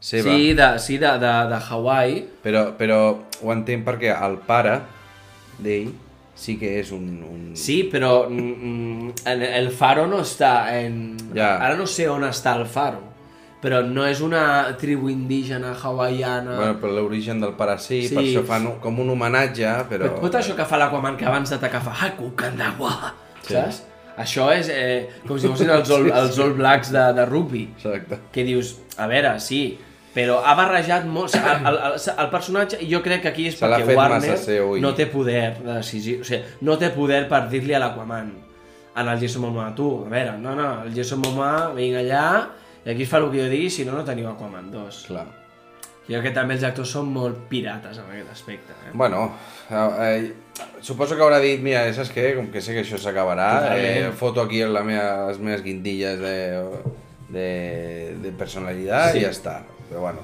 seva, 0.00 0.30
Sí, 0.34 0.54
de, 0.54 0.78
sí 0.78 0.98
de, 0.98 1.12
de, 1.22 1.32
de 1.52 1.58
Hawaii, 1.70 2.20
però, 2.42 2.64
però 2.76 2.98
ho 3.42 3.52
entenc 3.52 3.84
perquè 3.86 4.14
el 4.26 4.38
pare 4.46 4.80
d'ell 5.58 5.92
sí 6.40 6.56
que 6.60 6.78
és 6.80 6.90
un... 6.96 7.06
un... 7.26 7.40
Sí, 7.58 7.82
però 7.92 8.24
mm, 8.30 8.56
mm, 8.70 9.28
el 9.60 9.68
faro 9.76 10.06
no 10.08 10.22
està 10.24 10.70
en... 10.78 11.16
Ja. 11.36 11.58
Ara 11.60 11.76
no 11.76 11.84
sé 11.90 12.06
on 12.08 12.24
està 12.24 12.54
el 12.56 12.64
faro, 12.70 13.02
però 13.60 13.82
no 13.84 14.06
és 14.08 14.22
una 14.24 14.42
tribu 14.80 15.10
indígena 15.12 15.74
hawaiana... 15.76 16.56
Bueno, 16.56 16.78
però 16.80 16.94
l'origen 16.96 17.42
del 17.44 17.52
pare 17.58 17.76
sí, 17.82 18.00
Sí. 18.08 18.14
per 18.16 18.24
això 18.24 18.44
fan 18.48 18.70
com 18.80 19.02
un 19.04 19.12
homenatge, 19.12 19.74
però... 19.90 20.08
Però 20.08 20.22
tot 20.24 20.38
això 20.40 20.56
que 20.56 20.64
fa 20.64 20.80
l'Aquaman 20.80 21.18
que 21.20 21.28
abans 21.28 21.52
d'atacar 21.52 21.82
fa 21.84 21.92
Haku 22.06 22.32
Kandawa, 22.40 22.94
Sí. 23.44 23.52
saps? 23.58 23.82
Això 24.20 24.48
és 24.52 24.68
eh, 24.72 25.08
com 25.28 25.38
si 25.40 25.48
fossin 25.48 25.70
els 25.72 25.88
All, 25.92 26.08
els 26.12 26.38
all 26.42 26.50
Blacks 26.56 26.90
de, 26.92 27.04
de 27.16 27.24
rugby. 27.28 27.62
Exacte. 27.76 28.18
que 28.32 28.42
dius, 28.44 28.74
a 28.96 29.06
veure, 29.08 29.36
sí, 29.40 29.78
però 30.14 30.40
ha 30.44 30.54
barrejat 30.58 31.04
molt... 31.06 31.34
El, 31.38 31.66
el, 31.70 31.78
el, 31.92 31.98
el 32.18 32.30
personatge, 32.32 32.78
i 32.82 32.88
jo 32.92 33.00
crec 33.04 33.22
que 33.22 33.28
aquí 33.30 33.46
és 33.50 33.58
Se 33.58 33.64
perquè 33.66 33.94
Warner 33.96 34.36
seu 34.42 34.76
i- 34.76 34.80
no 34.82 34.94
té 34.98 35.06
poder 35.06 35.56
de 35.62 35.74
decisió, 35.80 36.20
o 36.20 36.24
sigui, 36.26 36.42
no 36.66 36.76
té 36.78 36.90
poder 36.94 37.26
per 37.30 37.44
dir-li 37.52 37.74
a 37.74 37.82
l'Aquaman, 37.82 38.30
en 39.00 39.08
el 39.08 39.20
Jason 39.22 39.42
Momoa, 39.46 39.68
tu, 39.78 39.90
a 40.06 40.08
veure, 40.10 40.32
no, 40.42 40.56
no, 40.58 40.70
el 40.84 40.94
Jason 40.96 41.20
Momoa, 41.22 41.70
vinc 41.76 42.00
allà, 42.00 42.24
i 42.84 42.90
aquí 42.90 43.04
es 43.06 43.08
fa 43.12 43.20
el 43.22 43.28
que 43.30 43.38
jo 43.44 43.50
digui, 43.52 43.70
si 43.70 43.84
no, 43.86 43.92
no 43.94 44.02
teniu 44.04 44.26
Aquaman 44.32 44.70
2. 44.72 45.04
Clar. 45.12 45.26
Jo 46.10 46.18
crec 46.18 46.32
que 46.32 46.34
també 46.34 46.56
els 46.56 46.64
actors 46.66 46.90
són 46.90 47.06
molt 47.14 47.44
pirates 47.50 47.98
en 48.02 48.06
aquest 48.10 48.30
aspecte. 48.32 48.72
Eh? 48.88 48.90
Bueno, 48.98 49.28
eh, 49.70 49.74
eh, 50.08 50.32
suposo 50.82 51.14
que 51.14 51.22
haurà 51.22 51.38
dit, 51.38 51.60
mira, 51.62 51.84
saps 51.94 52.10
què? 52.10 52.32
Com 52.34 52.48
que 52.50 52.58
sé 52.64 52.74
que 52.74 52.82
això 52.82 52.98
s'acabarà, 52.98 53.76
eh, 53.78 54.08
foto 54.18 54.42
aquí 54.42 54.64
la 54.66 54.82
meva, 54.82 55.28
les 55.28 55.38
meves 55.38 55.62
guindilles 55.62 56.18
de, 56.18 56.34
de, 57.28 57.48
de 58.24 58.32
personalitat 58.32 59.12
Sí. 59.14 59.20
i 59.20 59.28
ja 59.28 59.30
està. 59.30 59.60
Però 59.90 60.00
bueno. 60.06 60.22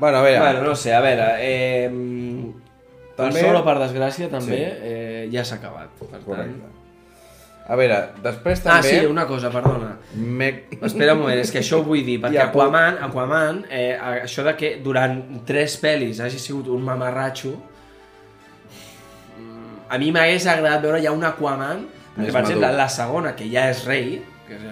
Bueno, 0.00 0.18
a 0.18 0.22
veure, 0.22 0.40
Bueno, 0.40 0.62
no 0.68 0.74
sé, 0.74 0.92
a 0.94 1.00
veure, 1.00 1.26
eh, 1.38 1.88
per 3.16 3.26
També- 3.28 3.40
sort 3.44 3.58
o 3.60 3.64
per 3.64 3.76
desgràcia 3.78 4.28
també 4.32 4.56
Sí. 4.58 4.62
eh, 4.90 5.28
ja 5.32 5.44
s'ha 5.44 5.56
acabat. 5.60 5.88
Per 5.98 6.08
tant... 6.08 6.24
correcte. 6.24 6.68
A 7.70 7.76
veure, 7.78 7.98
després 8.24 8.62
Ah, 8.66 8.80
també... 8.80 8.88
sí, 8.98 9.06
una 9.06 9.26
cosa, 9.28 9.50
perdona. 9.54 9.92
Me... 10.16 10.48
Espera 10.82 11.12
un 11.14 11.20
moment, 11.20 11.38
és 11.38 11.52
que 11.54 11.60
això 11.60 11.78
ho 11.78 11.84
vull 11.86 12.02
dir, 12.04 12.16
perquè 12.20 12.34
Ja, 12.40 12.46
Aquaman, 12.48 12.96
Aquaman 13.06 13.60
eh, 13.70 13.94
això 14.24 14.42
de 14.42 14.56
que 14.58 14.72
durant 14.82 15.44
tres 15.46 15.76
pel·lis 15.80 16.18
hagi 16.24 16.40
sigut 16.42 16.66
un 16.66 16.82
mamarratxo, 16.82 17.52
mm, 19.38 19.86
a 19.88 19.98
mi 19.98 20.10
m'hagués 20.10 20.46
agradat 20.50 20.82
veure 20.82 21.00
ja 21.04 21.12
un 21.12 21.22
Aquaman, 21.24 21.86
perquè 22.16 22.32
per 22.32 22.42
exemple 22.42 22.72
la 22.74 22.88
segona, 22.88 23.36
que 23.36 23.46
ja 23.52 23.68
és 23.70 23.84
rei, 23.86 24.16
que 24.48 24.54
és... 24.58 24.62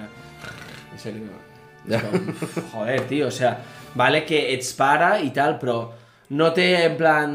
En 0.92 0.98
sèrio. 0.98 1.36
És 1.96 2.02
com, 2.02 2.68
joder, 2.74 3.00
tio, 3.08 3.28
o 3.28 3.30
sea, 3.34 3.56
vale 3.94 4.24
que 4.28 4.42
ets 4.54 4.72
pare 4.78 5.22
i 5.24 5.30
tal, 5.34 5.56
però 5.58 5.78
no 6.30 6.50
té 6.52 6.84
en 6.84 6.96
plan... 6.98 7.32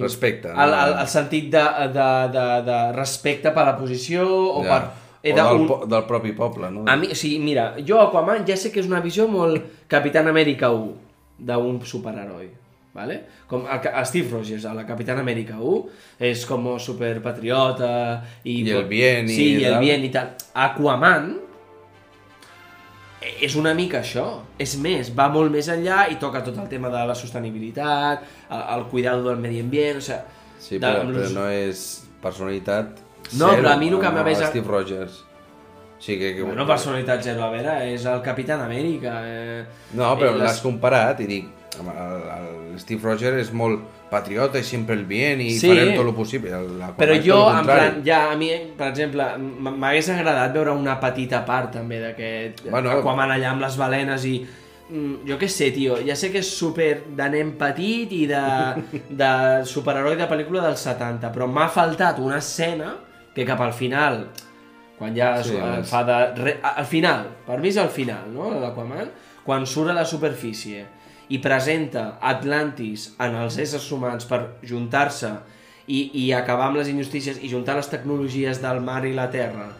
Respecte, 0.00 0.48
El, 0.50 0.56
no? 0.74 0.80
el, 0.86 0.96
el 1.04 1.08
sentit 1.08 1.50
de, 1.52 1.62
de, 1.94 2.08
de, 2.34 2.46
de 2.66 2.78
respecte 2.96 3.52
per 3.54 3.64
la 3.70 3.76
posició 3.78 4.26
o 4.26 4.64
Ja. 4.64 4.70
per... 4.80 5.02
he 5.24 5.32
o 5.32 5.36
de- 5.36 5.42
del, 5.42 5.60
un- 5.62 5.66
po 5.68 5.76
del 5.86 6.02
propi 6.04 6.32
poble, 6.36 6.68
no? 6.70 6.82
a 6.90 6.96
mi, 6.96 7.06
o 7.12 7.14
sigui, 7.14 7.38
mira, 7.38 7.74
jo 7.86 8.00
Aquaman 8.02 8.42
ja 8.44 8.56
sé 8.60 8.72
que 8.74 8.80
és 8.82 8.86
una 8.90 9.00
visió 9.00 9.24
molt 9.30 9.86
Capitán 9.88 10.26
Amèrica 10.28 10.68
1 10.74 10.92
d'un 11.38 11.78
superheroi, 11.86 12.50
¿vale? 12.94 13.20
Com 13.48 13.64
el, 13.70 13.80
Ca- 13.80 13.94
el 13.98 14.04
Steve 14.06 14.28
Rogers, 14.30 14.66
a 14.66 14.74
la 14.74 14.84
Capitán 14.86 15.18
Amèrica 15.22 15.56
1, 15.56 15.80
és 16.28 16.44
com 16.46 16.66
superpatriota 16.78 18.22
i... 18.44 18.60
I 18.66 18.70
el 18.76 18.84
bien 18.90 19.30
i 19.30 19.34
Sí, 19.34 19.46
i 19.60 19.64
el 19.64 19.78
bien 19.80 20.04
i 20.04 20.10
tal. 20.14 20.34
Aquaman 20.54 21.32
és 23.40 23.54
una 23.56 23.72
mica 23.74 24.00
això. 24.00 24.24
És 24.58 24.76
més, 24.80 25.10
va 25.16 25.28
molt 25.32 25.52
més 25.52 25.68
enllà 25.72 26.04
i 26.12 26.16
toca 26.20 26.42
tot 26.44 26.58
el 26.60 26.68
tema 26.68 26.90
de 26.92 27.04
la 27.08 27.14
sostenibilitat, 27.18 28.24
el, 28.50 28.64
el 28.78 28.84
cuidado 28.92 29.22
del 29.28 29.38
medi 29.42 29.60
ambient, 29.64 29.98
o 29.98 30.04
sigui... 30.04 30.40
Sí, 30.64 30.78
de- 30.78 30.86
però, 30.86 31.00
amb 31.04 31.12
però 31.16 31.28
no 31.34 31.48
és 31.52 31.80
personalitat 32.22 33.00
No, 33.34 33.48
zero, 33.50 33.62
però 33.62 33.72
a 33.72 33.76
mi 33.80 33.88
el 33.90 33.98
que 34.00 34.10
m'ha 34.12 34.22
més- 34.24 34.40
Steve 34.48 34.68
Rogers. 34.68 35.18
O 35.98 36.02
sigui 36.04 36.18
que... 36.20 36.30
que... 36.36 36.42
Bueno, 36.44 36.66
personalitat 36.68 37.22
zero, 37.24 37.42
a 37.44 37.50
veure, 37.52 37.74
és 37.94 38.04
el 38.08 38.20
Capitán 38.24 38.60
Amèrica. 38.64 39.18
Eh... 39.24 39.64
No, 39.96 40.10
però 40.20 40.34
eh, 40.34 40.38
l'has 40.42 40.60
comparat 40.64 41.20
i 41.24 41.28
dic, 41.30 41.46
el, 41.80 41.88
el 42.38 42.78
Steve 42.80 43.00
Rogers 43.08 43.40
és 43.46 43.52
molt 43.56 43.80
patriota 44.14 44.58
i 44.62 44.64
sempre 44.64 44.94
el 44.96 45.04
bien 45.10 45.40
i 45.42 45.50
Sí. 45.58 45.68
farem 45.72 45.94
tot 45.98 46.06
el 46.06 46.14
possible. 46.14 46.50
L'Aquaman 46.54 46.96
Però 47.02 47.16
jo, 47.26 47.38
en 47.58 47.64
plan, 47.66 48.02
ja, 48.06 48.20
a 48.32 48.36
mi, 48.40 48.50
per 48.78 48.88
exemple, 48.94 49.26
m'hagués 49.38 50.08
agradat 50.14 50.54
veure 50.54 50.72
una 50.78 50.96
petita 51.02 51.42
part 51.44 51.72
també 51.80 51.98
d'aquest 52.00 52.68
Bueno. 52.70 52.90
Aquaman 53.00 53.34
allà 53.36 53.50
amb 53.52 53.62
les 53.66 53.76
balenes 53.80 54.24
i 54.30 54.36
mm, 54.90 55.24
jo 55.28 55.38
què 55.40 55.48
sé, 55.48 55.70
tio, 55.74 55.96
ja 56.06 56.14
sé 56.16 56.30
que 56.32 56.38
és 56.44 56.50
super 56.58 57.02
de 57.16 57.28
nen 57.32 57.52
petit 57.60 58.10
i 58.12 58.24
de, 58.30 58.42
de 59.22 59.30
superheroi 59.66 60.16
de 60.20 60.26
pel·lícula 60.30 60.62
dels 60.66 60.82
70, 60.84 61.30
però 61.34 61.46
m'ha 61.50 61.68
faltat 61.72 62.18
una 62.20 62.38
escena 62.42 62.94
que 63.34 63.44
cap 63.48 63.60
al 63.64 63.72
final, 63.74 64.26
quan 64.98 65.14
ja 65.16 65.32
Sí, 65.42 65.56
és- 65.56 65.88
fa 65.90 66.04
de... 66.06 66.18
Re, 66.42 66.52
al 66.62 66.84
final, 66.86 67.24
per 67.46 67.56
mi 67.60 67.72
és 67.72 67.78
al 67.82 67.88
final, 67.90 68.28
no?, 68.32 68.52
l'Aquaman, 68.60 69.08
quan 69.44 69.64
surt 69.66 69.90
a 69.90 69.96
la 69.96 70.04
superfície 70.06 70.84
i 71.28 71.38
presenta 71.38 72.18
Atlantis 72.20 73.14
en 73.22 73.34
els 73.40 73.56
éssers 73.58 73.86
humans 73.92 74.26
per 74.28 74.40
juntar-se 74.66 75.30
i, 75.86 76.10
i 76.26 76.32
acabar 76.32 76.68
amb 76.70 76.76
les 76.80 76.88
injustícies 76.92 77.40
i 77.44 77.48
juntar 77.52 77.76
les 77.76 77.88
tecnologies 77.92 78.60
del 78.62 78.80
mar 78.84 79.02
i 79.08 79.12
la 79.16 79.30
terra 79.32 79.70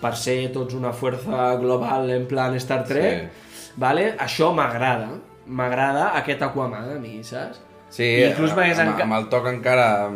per 0.00 0.14
ser 0.16 0.52
tots 0.54 0.74
una 0.78 0.92
força 0.94 1.54
global 1.58 2.10
en 2.14 2.26
plan 2.30 2.54
Star 2.62 2.84
Trek, 2.86 3.30
vale? 3.76 4.12
això 4.18 4.52
m'agrada. 4.54 5.08
M'agrada 5.48 6.10
aquest 6.18 6.42
Aquaman 6.44 6.90
a 6.92 6.98
mi, 7.00 7.22
saps? 7.24 7.62
Sí, 7.90 8.04
I 8.04 8.26
inclús 8.28 8.52
amb, 8.52 8.60
enca- 8.68 9.02
amb 9.06 9.14
el 9.16 9.26
toc 9.32 9.46
encara 9.48 10.08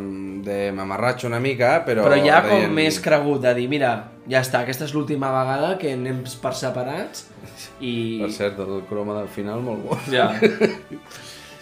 de 0.44 0.70
mamarratxo 0.76 1.26
una 1.26 1.40
mica, 1.40 1.78
però... 1.86 2.04
Però 2.04 2.18
ja 2.20 2.42
com 2.44 2.58
deien- 2.60 2.74
més 2.76 2.98
cregut 3.00 3.40
de 3.42 3.54
dir, 3.56 3.64
mira, 3.72 3.94
ja 4.28 4.42
està, 4.44 4.60
aquesta 4.60 4.84
és 4.84 4.92
l'última 4.94 5.30
vegada 5.32 5.78
que 5.80 5.94
anem 5.96 6.20
per 6.42 6.52
separats 6.54 7.30
i... 7.80 7.94
Per 8.22 8.30
cert, 8.32 8.58
el 8.64 8.82
croma 8.88 9.18
del 9.20 9.28
final 9.28 9.60
molt 9.64 9.84
bo. 9.88 9.98
Ja. 10.10 10.30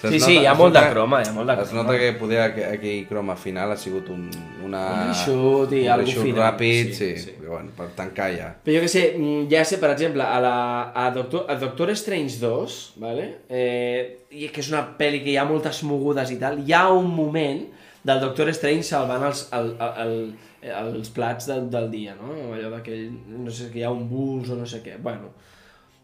Es 0.01 0.09
Sí, 0.09 0.17
nota- 0.17 0.25
sí, 0.31 0.33
hi 0.41 0.47
ha 0.49 0.53
es 0.55 0.59
molt 0.59 0.73
de 0.73 0.81
croma, 0.95 1.19
hi 1.21 1.27
ha 1.29 1.33
molt 1.37 1.51
de 1.51 1.55
Es 1.61 1.69
croma. 1.69 1.83
nota 1.83 1.99
que 2.01 2.13
poder 2.17 2.39
aqu- 2.41 2.63
aquell 2.73 3.03
croma 3.07 3.35
final 3.37 3.73
ha 3.75 3.77
sigut 3.77 4.07
un, 4.09 4.23
una... 4.65 4.79
Un 4.95 5.09
reshoot 5.11 5.75
i 5.77 5.81
un 5.93 5.99
reshoot 6.01 6.25
final, 6.25 6.41
ràpid, 6.47 6.93
sí, 6.97 7.09
sí, 7.19 7.25
sí. 7.27 7.35
bueno, 7.45 7.69
per 7.77 7.89
tancar 7.99 8.31
ja. 8.33 8.47
Però 8.65 8.79
jo 8.79 8.81
que 8.87 8.89
sé, 8.89 9.03
mm, 9.19 9.43
ja 9.53 9.61
sé, 9.69 9.77
per 9.83 9.91
exemple, 9.93 10.25
a, 10.25 10.39
la, 10.41 10.55
a, 10.97 11.11
Doctor, 11.13 11.45
a 11.53 11.59
Doctor 11.61 11.93
Strange 12.01 12.39
2, 12.41 12.79
vale? 12.97 13.27
eh, 13.51 14.25
i 14.41 14.49
que 14.49 14.65
és 14.65 14.71
una 14.73 14.87
pel·li 14.97 15.21
que 15.21 15.35
hi 15.35 15.37
ha 15.37 15.45
moltes 15.45 15.83
mogudes 15.85 16.33
i 16.33 16.39
tal, 16.41 16.63
hi 16.65 16.73
ha 16.73 16.87
un 16.97 17.13
moment 17.13 17.61
del 18.03 18.25
Doctor 18.25 18.49
Strange 18.57 18.89
salvant 18.89 19.29
els, 19.29 19.45
el, 19.53 19.75
el, 20.07 20.17
el, 20.65 20.95
els 20.97 21.13
plats 21.13 21.45
del, 21.53 21.69
del 21.69 21.91
dia, 21.93 22.17
no? 22.17 22.33
Allò 22.57 22.73
d'aquell, 22.79 23.05
no 23.37 23.53
sé, 23.53 23.69
que 23.69 23.83
hi 23.83 23.85
ha 23.85 23.93
un 23.93 24.09
bus 24.09 24.49
o 24.49 24.57
no 24.57 24.65
sé 24.65 24.81
què. 24.81 24.97
Bueno, 24.97 25.35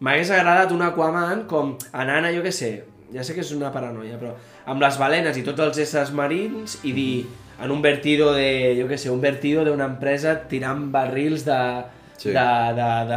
m'hagués 0.00 0.30
agradat 0.30 0.72
un 0.72 0.82
Aquaman 0.82 1.46
com 1.48 1.76
anant 1.92 2.26
a, 2.28 2.32
jo 2.34 2.42
què 2.44 2.52
sé, 2.52 2.70
ja 3.14 3.22
sé 3.24 3.34
que 3.34 3.40
és 3.44 3.52
una 3.56 3.70
paranoia, 3.72 4.18
però 4.20 4.34
amb 4.66 4.82
les 4.82 4.98
balenes 5.00 5.36
i 5.38 5.44
tots 5.46 5.60
els 5.62 5.78
éssers 5.86 6.10
marins 6.12 6.78
i 6.84 6.92
dir 6.92 7.26
en 7.62 7.70
un 7.72 7.80
vertido 7.80 8.32
de, 8.36 8.74
jo 8.80 8.88
què 8.90 8.98
sé, 9.00 9.08
un 9.10 9.20
vertido 9.22 9.64
d'una 9.64 9.86
empresa 9.88 10.34
tirant 10.48 10.90
barrils 10.92 11.44
de, 11.46 11.60
Sí. 12.16 12.30
de, 12.32 12.42
de, 12.76 12.84
de, 13.10 13.16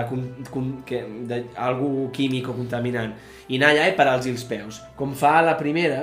con- 0.51 0.81
que, 0.85 0.97
de, 1.23 1.45
algú 1.55 2.09
químic 2.11 2.49
o 2.51 2.53
contaminant 2.57 3.13
i 3.47 3.55
anar 3.55 3.69
allà 3.71 3.85
i 3.87 3.93
parar-los 3.95 4.27
els 4.27 4.43
peus 4.43 4.81
com 4.99 5.13
fa 5.15 5.37
la 5.41 5.53
primera 5.57 6.01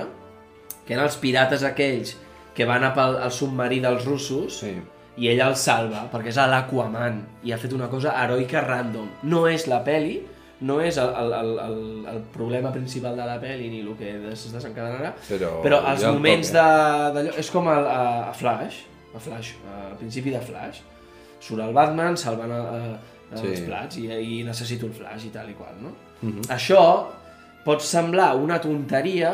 que 0.87 0.95
eren 0.95 1.05
els 1.05 1.19
pirates 1.21 1.61
aquells 1.69 2.15
que 2.57 2.65
van 2.65 2.87
a 2.89 2.95
pel 2.97 3.19
al 3.21 3.31
submarí 3.37 3.83
dels 3.85 4.07
russos 4.09 4.63
Sí. 4.63 4.73
i 5.21 5.29
ell 5.29 5.43
el 5.45 5.57
salva, 5.61 6.07
perquè 6.11 6.33
és 6.33 6.37
l'Aquaman 6.41 7.21
i 7.45 7.53
ha 7.53 7.59
fet 7.61 7.75
una 7.77 7.91
cosa 7.93 8.15
heroica 8.25 8.63
random 8.65 9.11
no 9.25 9.45
és 9.47 9.67
la 9.69 9.83
peli 9.85 10.23
no 10.61 10.79
és 10.81 10.97
el, 10.97 11.11
el, 11.21 11.33
el, 11.37 11.51
el, 11.67 11.81
el 12.15 12.21
problema 12.33 12.71
principal 12.73 13.17
de 13.17 13.25
la 13.29 13.39
peli 13.41 13.69
ni 13.69 13.81
el 13.81 13.91
que 13.99 14.15
es 14.33 14.47
desencadenarà 14.53 15.11
Però 15.29 15.51
però 15.65 15.83
els 15.91 16.03
el 16.03 16.15
moments 16.17 16.53
d'allò 16.55 17.35
és 17.37 17.51
com 17.53 17.69
el, 17.69 17.85
a, 17.87 18.31
a 18.31 18.33
Flash 18.33 18.85
a 19.17 19.21
Flash, 19.21 19.55
al 19.91 19.97
principi 20.01 20.31
de 20.33 20.41
Flash 20.41 20.81
surt 21.41 21.61
el 21.63 21.75
Batman 21.77 22.17
salvant 22.17 22.53
a, 22.53 22.63
a, 22.63 22.97
Sí. 23.27 23.49
els 23.51 23.61
plats 23.67 23.97
i, 23.99 24.05
i 24.07 24.43
necessito 24.47 24.87
el 24.87 24.93
Flash 24.95 25.25
i 25.27 25.31
tal 25.35 25.49
i 25.51 25.55
qual 25.59 25.75
no? 25.83 25.91
Mhm. 26.23 26.45
això 26.55 26.81
pot 27.65 27.83
semblar 27.83 28.37
una 28.39 28.61
tonteria 28.63 29.33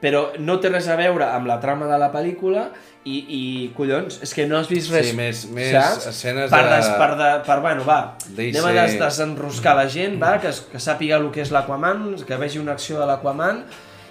però 0.00 0.28
no 0.38 0.60
té 0.62 0.68
res 0.70 0.86
a 0.88 0.94
veure 0.96 1.26
amb 1.26 1.46
la 1.50 1.56
trama 1.60 1.86
de 1.90 1.96
la 1.98 2.12
pel·lícula 2.12 2.68
i, 3.08 3.16
i 3.34 3.42
collons, 3.76 4.20
és 4.22 4.34
que 4.34 4.44
no 4.46 4.58
has 4.58 4.68
vist 4.70 4.92
res 4.92 5.08
Sí, 5.10 5.16
més- 5.16 5.46
més 5.50 5.72
saps? 5.74 6.06
escenes 6.12 6.50
per, 6.52 6.62
de- 6.68 6.70
des, 6.76 6.88
per, 7.00 7.10
de, 7.18 7.28
per 7.46 7.58
bueno, 7.64 7.84
va 7.88 8.16
Deixe- 8.28 8.58
anem 8.60 8.68
a 8.78 8.82
des, 8.86 8.98
desenroscar 9.00 9.74
la 9.76 9.88
gent 9.90 10.18
va, 10.22 10.36
que, 10.42 10.52
que 10.72 10.78
sàpiga 10.78 11.16
el 11.18 11.30
que 11.34 11.42
és 11.42 11.50
l'Aquaman 11.54 12.12
que 12.26 12.36
vegi 12.36 12.58
una 12.62 12.72
acció 12.78 12.98
de 13.00 13.06
l'Aquaman 13.10 13.64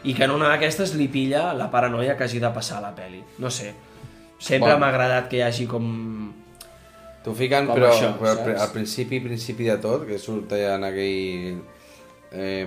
i 0.04 0.13
que 0.13 0.23
en 0.28 0.32
una 0.32 0.50
d'aquestes 0.50 0.93
li 0.95 1.08
pilla 1.08 1.54
la 1.54 1.69
paranoia 1.71 2.17
que 2.17 2.23
hagi 2.28 2.39
de 2.39 2.50
passar 2.54 2.80
a 2.80 2.82
la 2.89 2.95
peli 2.95 3.23
no 3.39 3.50
sé, 3.50 3.73
sempre 4.39 4.69
Bueno. 4.73 4.80
m'ha 4.80 4.89
agradat 4.89 5.30
que 5.30 5.38
hi 5.38 5.45
hagi 5.47 5.67
com 5.67 6.34
T'ho 7.23 7.34
fiquen, 7.36 7.65
Com 7.67 7.76
però, 7.76 7.89
això, 7.91 8.13
però 8.19 8.36
saps? 8.38 8.62
al 8.62 8.69
principi, 8.71 9.19
principi 9.19 9.65
de 9.67 9.78
tot, 9.84 10.06
que 10.08 10.15
surt 10.17 10.54
allà 10.56 10.76
en 10.78 10.84
aquell... 10.88 11.58
Eh, 12.32 12.65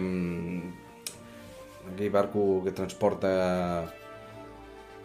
aquell 1.92 2.11
barco 2.14 2.62
que 2.64 2.72
transporta... 2.72 3.31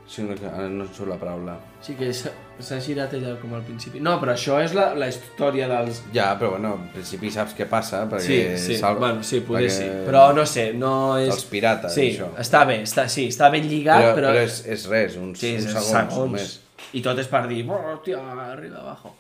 Sí, 0.08 0.22
no, 0.22 0.36
no 0.38 0.84
em 0.86 0.90
surt 0.94 1.10
la 1.10 1.16
paraula. 1.18 1.56
sí 1.82 1.96
que 1.98 2.12
s'ha 2.14 2.78
girat 2.80 3.14
ella 3.18 3.32
com 3.42 3.56
al 3.58 3.64
principi 3.66 3.98
no, 4.06 4.12
però 4.22 4.36
això 4.36 4.60
és 4.62 4.76
la, 4.78 4.92
la 4.94 5.08
història 5.10 5.66
dels, 5.72 6.04
Ja, 6.14 6.28
però 6.38 6.52
bueno, 6.54 6.76
al 6.78 6.92
principi 6.94 7.32
saps 7.34 7.56
què 7.58 7.66
passa, 7.70 8.04
Sí, 8.06 8.12
perquè... 8.14 8.58
sí, 8.62 8.76
salva- 8.78 9.00
bueno, 9.08 9.24
sí, 9.26 9.40
poder 9.42 9.64
perquè- 9.66 9.80
sí. 9.80 9.88
Però 10.06 10.28
no 10.38 10.46
sé, 10.46 10.68
no 10.78 10.92
és... 11.18 11.32
Els 11.34 11.48
pirates, 11.50 11.96
sí, 11.98 12.06
això. 12.12 12.28
està 12.38 12.62
bé, 12.70 12.84
està, 12.86 13.08
sí, 13.10 13.26
està 13.34 13.50
ben 13.54 13.66
lligat, 13.66 14.04
Però, 14.04 14.14
però... 14.20 14.34
però, 14.36 14.44
és, 14.46 14.60
és 14.78 14.86
res, 14.94 15.18
uns, 15.18 15.40
sí, 15.42 15.56
uns 15.58 15.72
segons, 15.72 15.90
segons. 15.90 16.16
només. 16.22 16.54
I 16.94 17.02
tot 17.02 17.18
és 17.26 17.28
per 17.32 17.42
dir, 17.50 17.64
hòstia, 17.66 18.22
arriba 18.46 18.84
abajo. 18.86 19.16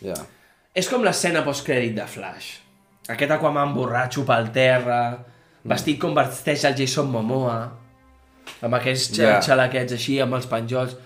Ja. 0.00 0.16
És 0.74 0.88
com 0.88 1.04
l'escena 1.04 1.44
postcrèdit 1.44 1.92
de 2.00 2.08
Flash. 2.08 2.54
Aquest 3.12 3.36
Aquaman 3.36 3.76
borratxo 3.76 4.24
pel 4.24 4.48
terra, 4.56 5.02
vestit 5.64 5.98
com 6.00 6.14
vesteix 6.14 6.64
el 6.64 6.74
Jason 6.76 7.10
Momoa, 7.10 7.58
amb 8.62 8.74
aquests 8.74 9.18
yeah. 9.18 9.40
xalaquets 9.42 9.92
així, 9.92 10.20
amb 10.20 10.34
els 10.34 10.46
penjols. 10.50 10.96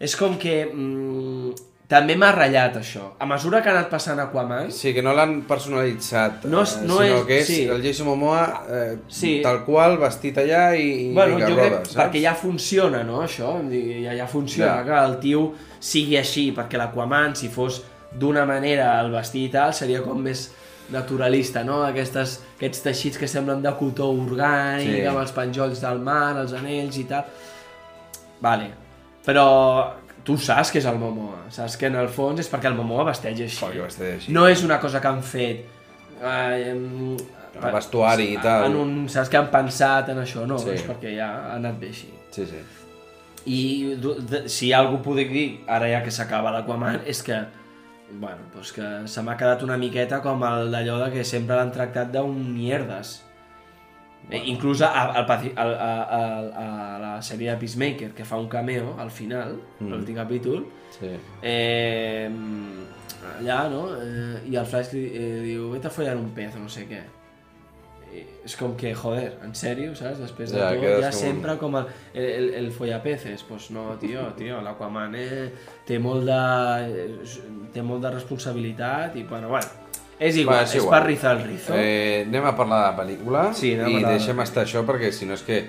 És 0.00 0.14
com 0.16 0.38
que... 0.38 0.64
Mm, 0.72 1.54
també 1.88 2.18
m'ha 2.20 2.28
ratllat 2.34 2.74
això. 2.76 3.14
A 3.18 3.24
mesura 3.24 3.62
que 3.64 3.70
ha 3.70 3.72
anat 3.72 3.86
passant 3.88 4.18
Aquaman, 4.20 4.66
Sí, 4.70 4.90
que 4.92 5.00
no 5.00 5.14
l'han 5.16 5.38
personalitzat, 5.48 6.44
No 6.44 6.60
és- 6.62 6.74
eh, 6.76 6.82
no 6.86 6.98
sinó 6.98 7.14
és- 7.22 7.24
que 7.26 7.38
és 7.40 7.46
sí. 7.46 7.62
el 7.64 7.80
Jason 7.82 8.06
Momoa 8.10 8.64
eh, 8.68 8.98
Sí. 9.08 9.40
tal 9.42 9.64
qual, 9.64 9.96
vestit 9.96 10.36
allà 10.36 10.76
i, 10.76 11.08
i 11.08 11.14
Bueno, 11.14 11.36
vinga, 11.36 11.48
jo 11.48 11.56
roda, 11.56 11.68
crec, 11.70 11.86
saps? 11.86 11.96
perquè 11.96 12.20
ja 12.22 12.34
funciona, 12.34 13.02
no, 13.04 13.22
això? 13.22 13.54
Ja, 14.04 14.12
ja 14.14 14.26
funciona, 14.26 14.76
Ja. 14.76 14.84
que 14.84 15.06
el 15.06 15.18
tio 15.18 15.54
sigui 15.80 16.18
així, 16.18 16.52
perquè 16.52 16.76
l'Aquaman, 16.76 17.34
si 17.34 17.48
fos 17.48 17.80
d'una 18.12 18.44
manera 18.44 19.00
el 19.00 19.10
vestit 19.10 19.48
i 19.48 19.52
tal, 19.56 19.72
seria 19.72 20.02
com 20.02 20.20
més 20.20 20.50
naturalista, 20.90 21.64
no? 21.64 21.82
Aquestes, 21.84 22.42
aquests 22.58 22.82
teixits 22.84 23.18
que 23.20 23.28
semblen 23.30 23.62
de 23.62 23.70
cotó 23.78 24.10
orgànic, 24.12 24.98
Sí. 25.00 25.06
amb 25.06 25.20
els 25.22 25.32
penjolls 25.32 25.80
del 25.80 26.00
mar, 26.02 26.36
els 26.42 26.52
anells 26.58 26.98
i 26.98 27.04
tal. 27.08 27.24
Vale, 28.42 28.70
però 29.24 29.46
tu 30.24 30.36
saps 30.36 30.70
que 30.74 30.78
és 30.82 30.86
el 30.90 30.98
Momoa, 30.98 31.44
saps 31.54 31.76
que 31.78 31.86
en 31.88 31.96
el 31.96 32.08
fons 32.12 32.40
és 32.42 32.50
perquè 32.50 32.66
el 32.70 32.74
Momoa 32.74 33.04
vesteix 33.08 33.40
així. 33.46 33.62
Perquè 33.64 33.82
vesteix 33.86 34.14
així. 34.18 34.32
No 34.34 34.46
és 34.50 34.62
una 34.66 34.78
cosa 34.82 35.00
que 35.00 35.08
han 35.08 35.22
fet... 35.22 35.64
Eh, 36.20 36.70
em, 36.72 37.16
El 37.58 37.72
vestuari 37.74 38.32
i 38.34 38.38
tal. 38.42 38.66
En 38.68 38.76
un, 38.76 38.90
saps 39.10 39.30
que 39.32 39.36
han 39.38 39.48
pensat 39.50 40.10
en 40.12 40.18
això? 40.22 40.44
No, 40.46 40.58
Sí. 40.58 40.70
és 40.70 40.82
perquè 40.86 41.14
ja 41.16 41.28
ha 41.48 41.54
anat 41.56 41.78
bé 41.80 41.88
així. 41.88 42.10
Sí, 42.30 42.44
sí. 42.46 42.60
I 43.46 43.96
si 44.46 44.72
algú 44.76 45.00
podria 45.02 45.28
dir, 45.30 45.60
ara 45.66 45.88
ja 45.90 46.02
que 46.04 46.10
s'acaba 46.10 46.50
l'Aquaman, 46.52 47.00
és 47.06 47.22
que, 47.22 47.38
bueno, 48.12 48.48
doncs 48.54 48.72
que 48.72 48.88
se 49.06 49.22
m'ha 49.22 49.36
quedat 49.36 49.62
una 49.66 49.76
miqueta 49.80 50.20
com 50.24 50.42
el 50.48 50.72
d'allò 50.72 50.98
de 51.04 51.10
que 51.12 51.24
sempre 51.24 51.56
l'han 51.58 51.72
tractat 51.74 52.12
d'un 52.14 52.36
mierdes. 52.54 53.18
Bueno. 54.28 54.44
Inclús 54.50 54.82
a, 54.82 54.88
a, 54.92 55.22
a, 55.22 55.36
a, 55.56 55.64
a, 55.64 56.22
a 56.62 56.98
la 57.00 57.12
sèrie 57.22 57.52
de 57.52 57.56
Peacemaker, 57.60 58.10
que 58.16 58.26
fa 58.28 58.36
un 58.36 58.48
cameo 58.48 58.96
al 59.00 59.10
final, 59.14 59.54
mm. 59.78 59.88
l'últim 59.88 60.18
capítol, 60.18 60.66
sí. 60.98 61.14
eh, 61.40 62.28
allà, 63.38 63.60
no? 63.72 63.86
Eh, 63.96 64.50
I 64.50 64.58
el 64.58 64.66
Flash 64.68 64.92
li, 64.96 65.06
eh, 65.14 65.38
diu, 65.46 65.70
vete 65.72 65.88
a 65.88 65.94
follar 65.94 66.16
un 66.18 66.28
pez 66.36 66.58
no 66.60 66.68
sé 66.68 66.84
què. 66.90 67.00
I 68.14 68.22
és 68.48 68.54
com 68.56 68.72
que, 68.80 68.94
joder, 68.96 69.34
en 69.44 69.52
sèrio, 69.54 69.92
saps? 69.94 70.18
Després 70.22 70.50
de 70.54 70.58
Ja, 70.58 70.70
tot, 70.72 70.82
ja 70.84 70.94
com 70.96 71.04
un- 71.06 71.12
sempre 71.12 71.56
com 71.60 71.74
el, 71.76 71.86
el, 72.14 72.46
el, 72.62 72.70
follapeces. 72.72 73.42
Pues 73.44 73.70
no, 73.70 73.90
tio, 74.00 74.22
tio, 74.38 74.60
l'Aquaman 74.64 75.14
eh, 75.14 75.50
té 75.84 75.98
molt 76.00 76.24
de... 76.24 76.38
eh, 76.88 77.66
té 77.74 77.82
molt 77.84 78.02
de 78.02 78.10
responsabilitat 78.14 79.16
i, 79.20 79.24
bueno, 79.28 79.48
bueno, 79.52 79.66
és 80.18 80.36
igual, 80.40 80.64
Va, 80.64 80.78
és, 80.78 80.86
per 80.88 81.02
rizar 81.04 81.36
el 81.36 81.42
rizo. 81.44 81.74
Eh, 81.76 82.24
anem 82.26 82.46
a 82.48 82.54
parlar 82.56 82.78
de 82.80 82.86
la 82.88 82.96
pel·lícula 83.02 83.42
Sí, 83.54 83.74
i 83.74 83.76
de 83.76 84.00
deixem 84.08 84.40
estar 84.40 84.64
això 84.64 84.82
perquè 84.88 85.12
si 85.12 85.28
no 85.28 85.36
és 85.36 85.44
que 85.46 85.60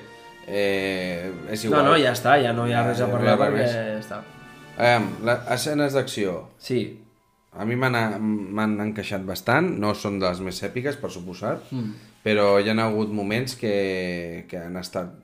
eh, 0.47 1.31
és 1.51 1.65
no, 1.65 1.69
igual. 1.69 1.85
no, 1.85 1.97
ja 2.01 2.13
està, 2.15 2.37
ja 2.41 2.53
no 2.55 2.65
hi 2.67 2.73
ha 2.73 2.85
res 2.87 3.01
a 3.03 3.07
no 3.07 3.11
hi 3.11 3.17
parlar 3.17 3.35
res 3.37 3.49
perquè 3.51 3.67
ja 3.67 3.99
està. 3.99 4.21
Aviam, 4.79 5.09
la, 5.27 5.35
escenes 5.53 5.93
d'acció. 5.97 6.39
Sí, 6.57 6.81
A 7.59 7.65
mi 7.65 7.73
m'han 7.75 8.75
encaixat 8.83 9.23
bastant, 9.25 9.65
no 9.81 9.95
són 9.97 10.19
de 10.21 10.27
les 10.29 10.39
més 10.45 10.59
èpiques, 10.63 10.95
per 11.01 11.09
suposat, 11.11 11.63
Mm. 11.73 11.95
Però 12.23 12.59
hi 12.59 12.69
ha 12.69 12.75
hagut 12.85 13.11
moments 13.15 13.55
que, 13.55 14.45
que 14.49 14.59
han 14.59 14.77
estat 14.77 15.15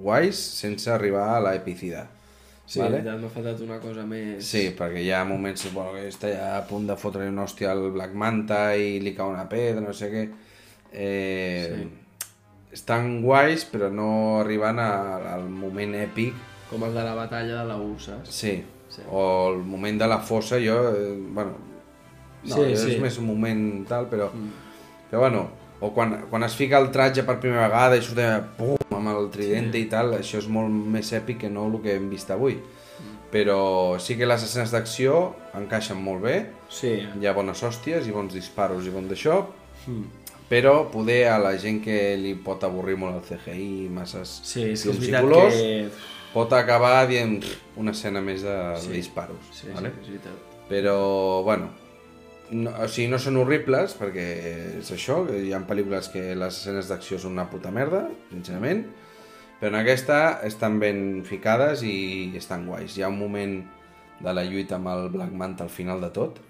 guais 0.00 0.38
sense 0.38 0.90
arribar 0.90 1.28
a 1.36 1.44
l'epicida. 1.44 2.06
Sí, 2.70 2.78
vale? 2.78 3.00
m'ha 3.02 3.28
faltat 3.34 3.58
una 3.64 3.80
cosa 3.82 4.04
més... 4.06 4.44
Sí, 4.46 4.68
perquè 4.78 5.00
hi 5.02 5.10
ha 5.10 5.24
moments 5.26 5.64
bueno, 5.74 5.96
que 5.96 6.04
està 6.06 6.28
ja 6.30 6.50
a 6.54 6.66
punt 6.68 6.86
de 6.86 6.94
fotre 6.94 7.26
una 7.26 7.42
hòstia 7.42 7.72
al 7.72 7.88
Black 7.90 8.14
Manta 8.14 8.60
i 8.78 9.00
li 9.02 9.10
cau 9.16 9.32
una 9.32 9.48
pedra, 9.50 9.82
no 9.82 9.94
sé 9.96 10.10
què. 10.12 10.22
Eh, 10.92 11.64
sí. 11.66 12.28
Estan 12.78 13.16
guais, 13.24 13.64
però 13.66 13.88
no 13.90 14.10
arriben 14.44 14.78
a, 14.78 14.92
al 15.32 15.48
moment 15.50 15.96
èpic. 15.98 16.36
Com 16.70 16.86
el 16.86 16.94
de 16.94 17.02
la 17.02 17.16
batalla 17.18 17.64
de 17.64 17.66
la 17.72 17.80
U, 17.82 17.96
saps? 17.98 18.30
Sí. 18.30 18.60
sí. 18.86 19.02
O 19.10 19.24
el 19.50 19.64
moment 19.66 19.98
de 19.98 20.06
la 20.06 20.20
fossa, 20.22 20.62
jo... 20.62 20.78
Eh, 20.94 21.16
bueno, 21.34 21.58
no, 22.44 22.54
Sí, 22.54 22.68
és 22.70 22.86
sí. 22.86 23.00
més 23.02 23.18
un 23.18 23.26
moment 23.32 23.64
tal, 23.90 24.06
però... 24.12 24.30
Mm. 24.30 24.68
Però 25.10 25.24
bueno, 25.26 25.42
o 25.80 25.92
quan, 25.94 26.26
quan 26.30 26.42
es 26.44 26.54
fica 26.54 26.78
el 26.78 26.90
tratge 26.92 27.22
per 27.24 27.38
primera 27.40 27.68
vegada 27.68 27.96
i 27.96 28.02
surt 28.02 28.18
allà, 28.18 28.42
pum, 28.56 28.76
amb 28.96 29.08
el 29.14 29.30
tridente 29.32 29.78
sí. 29.78 29.84
i 29.86 29.88
tal, 29.88 30.12
això 30.18 30.38
és 30.38 30.48
molt 30.48 30.68
més 30.70 31.12
èpic 31.16 31.38
que 31.40 31.50
no 31.50 31.66
el 31.70 31.80
que 31.82 31.94
hem 31.96 32.10
vist 32.10 32.30
avui. 32.30 32.54
Mm. 32.60 33.16
Però 33.32 33.98
sí 34.02 34.16
que 34.18 34.26
les 34.26 34.42
escenes 34.44 34.70
d'acció 34.74 35.34
encaixen 35.56 35.96
molt 36.02 36.22
bé, 36.22 36.46
Sí. 36.68 36.92
hi 37.20 37.26
ha 37.26 37.32
bones 37.32 37.62
hòsties 37.62 38.06
i 38.06 38.10
bons 38.12 38.34
disparos 38.34 38.86
i 38.86 38.90
bon 38.90 39.08
d'això, 39.08 39.46
Mm. 39.86 40.04
però 40.50 40.90
poder 40.90 41.28
a 41.28 41.38
la 41.38 41.56
gent 41.56 41.80
que 41.82 42.16
li 42.18 42.34
pot 42.34 42.62
avorrir 42.64 42.96
molt 42.98 43.16
el 43.16 43.22
CGI, 43.38 43.88
masses 43.88 44.40
Sí, 44.44 44.62
és 44.72 44.82
que 44.82 44.90
és 44.90 45.08
i 45.08 45.12
colors, 45.12 45.54
que... 45.54 45.88
pot 46.34 46.52
acabar 46.52 47.06
dient 47.08 47.40
"Pff, 47.40 47.78
una 47.78 47.92
escena 47.92 48.20
més 48.20 48.42
de, 48.42 48.76
Sí. 48.80 48.88
de 48.88 48.94
disparos. 48.94 49.38
Sí, 49.52 49.68
vale? 49.74 49.90
sí, 49.90 50.00
és 50.02 50.08
veritat. 50.08 50.68
Però, 50.68 51.42
bueno, 51.42 51.70
no, 52.50 52.72
o 52.82 52.88
sigui, 52.88 53.08
no 53.10 53.18
són 53.22 53.38
horribles, 53.40 53.94
perquè 53.98 54.26
és 54.80 54.90
això, 54.94 55.22
hi 55.30 55.52
ha 55.54 55.60
pel·lícules 55.68 56.10
que 56.12 56.30
les 56.38 56.58
escenes 56.60 56.90
d'acció 56.90 57.18
són 57.20 57.36
una 57.36 57.48
puta 57.50 57.72
merda, 57.74 58.04
sincerament, 58.30 58.84
però 59.60 59.74
en 59.74 59.80
aquesta 59.82 60.40
estan 60.46 60.78
ben 60.82 61.22
ficades 61.28 61.84
i 61.86 62.32
estan 62.38 62.66
guais. 62.68 62.96
Hi 62.96 63.04
ha 63.04 63.12
un 63.12 63.18
moment 63.20 63.58
de 64.20 64.34
la 64.36 64.44
lluita 64.44 64.78
amb 64.78 64.90
el 64.92 65.08
Black 65.14 65.32
Manta 65.36 65.64
al 65.64 65.72
final 65.72 66.00
de 66.00 66.10
tot, 66.16 66.40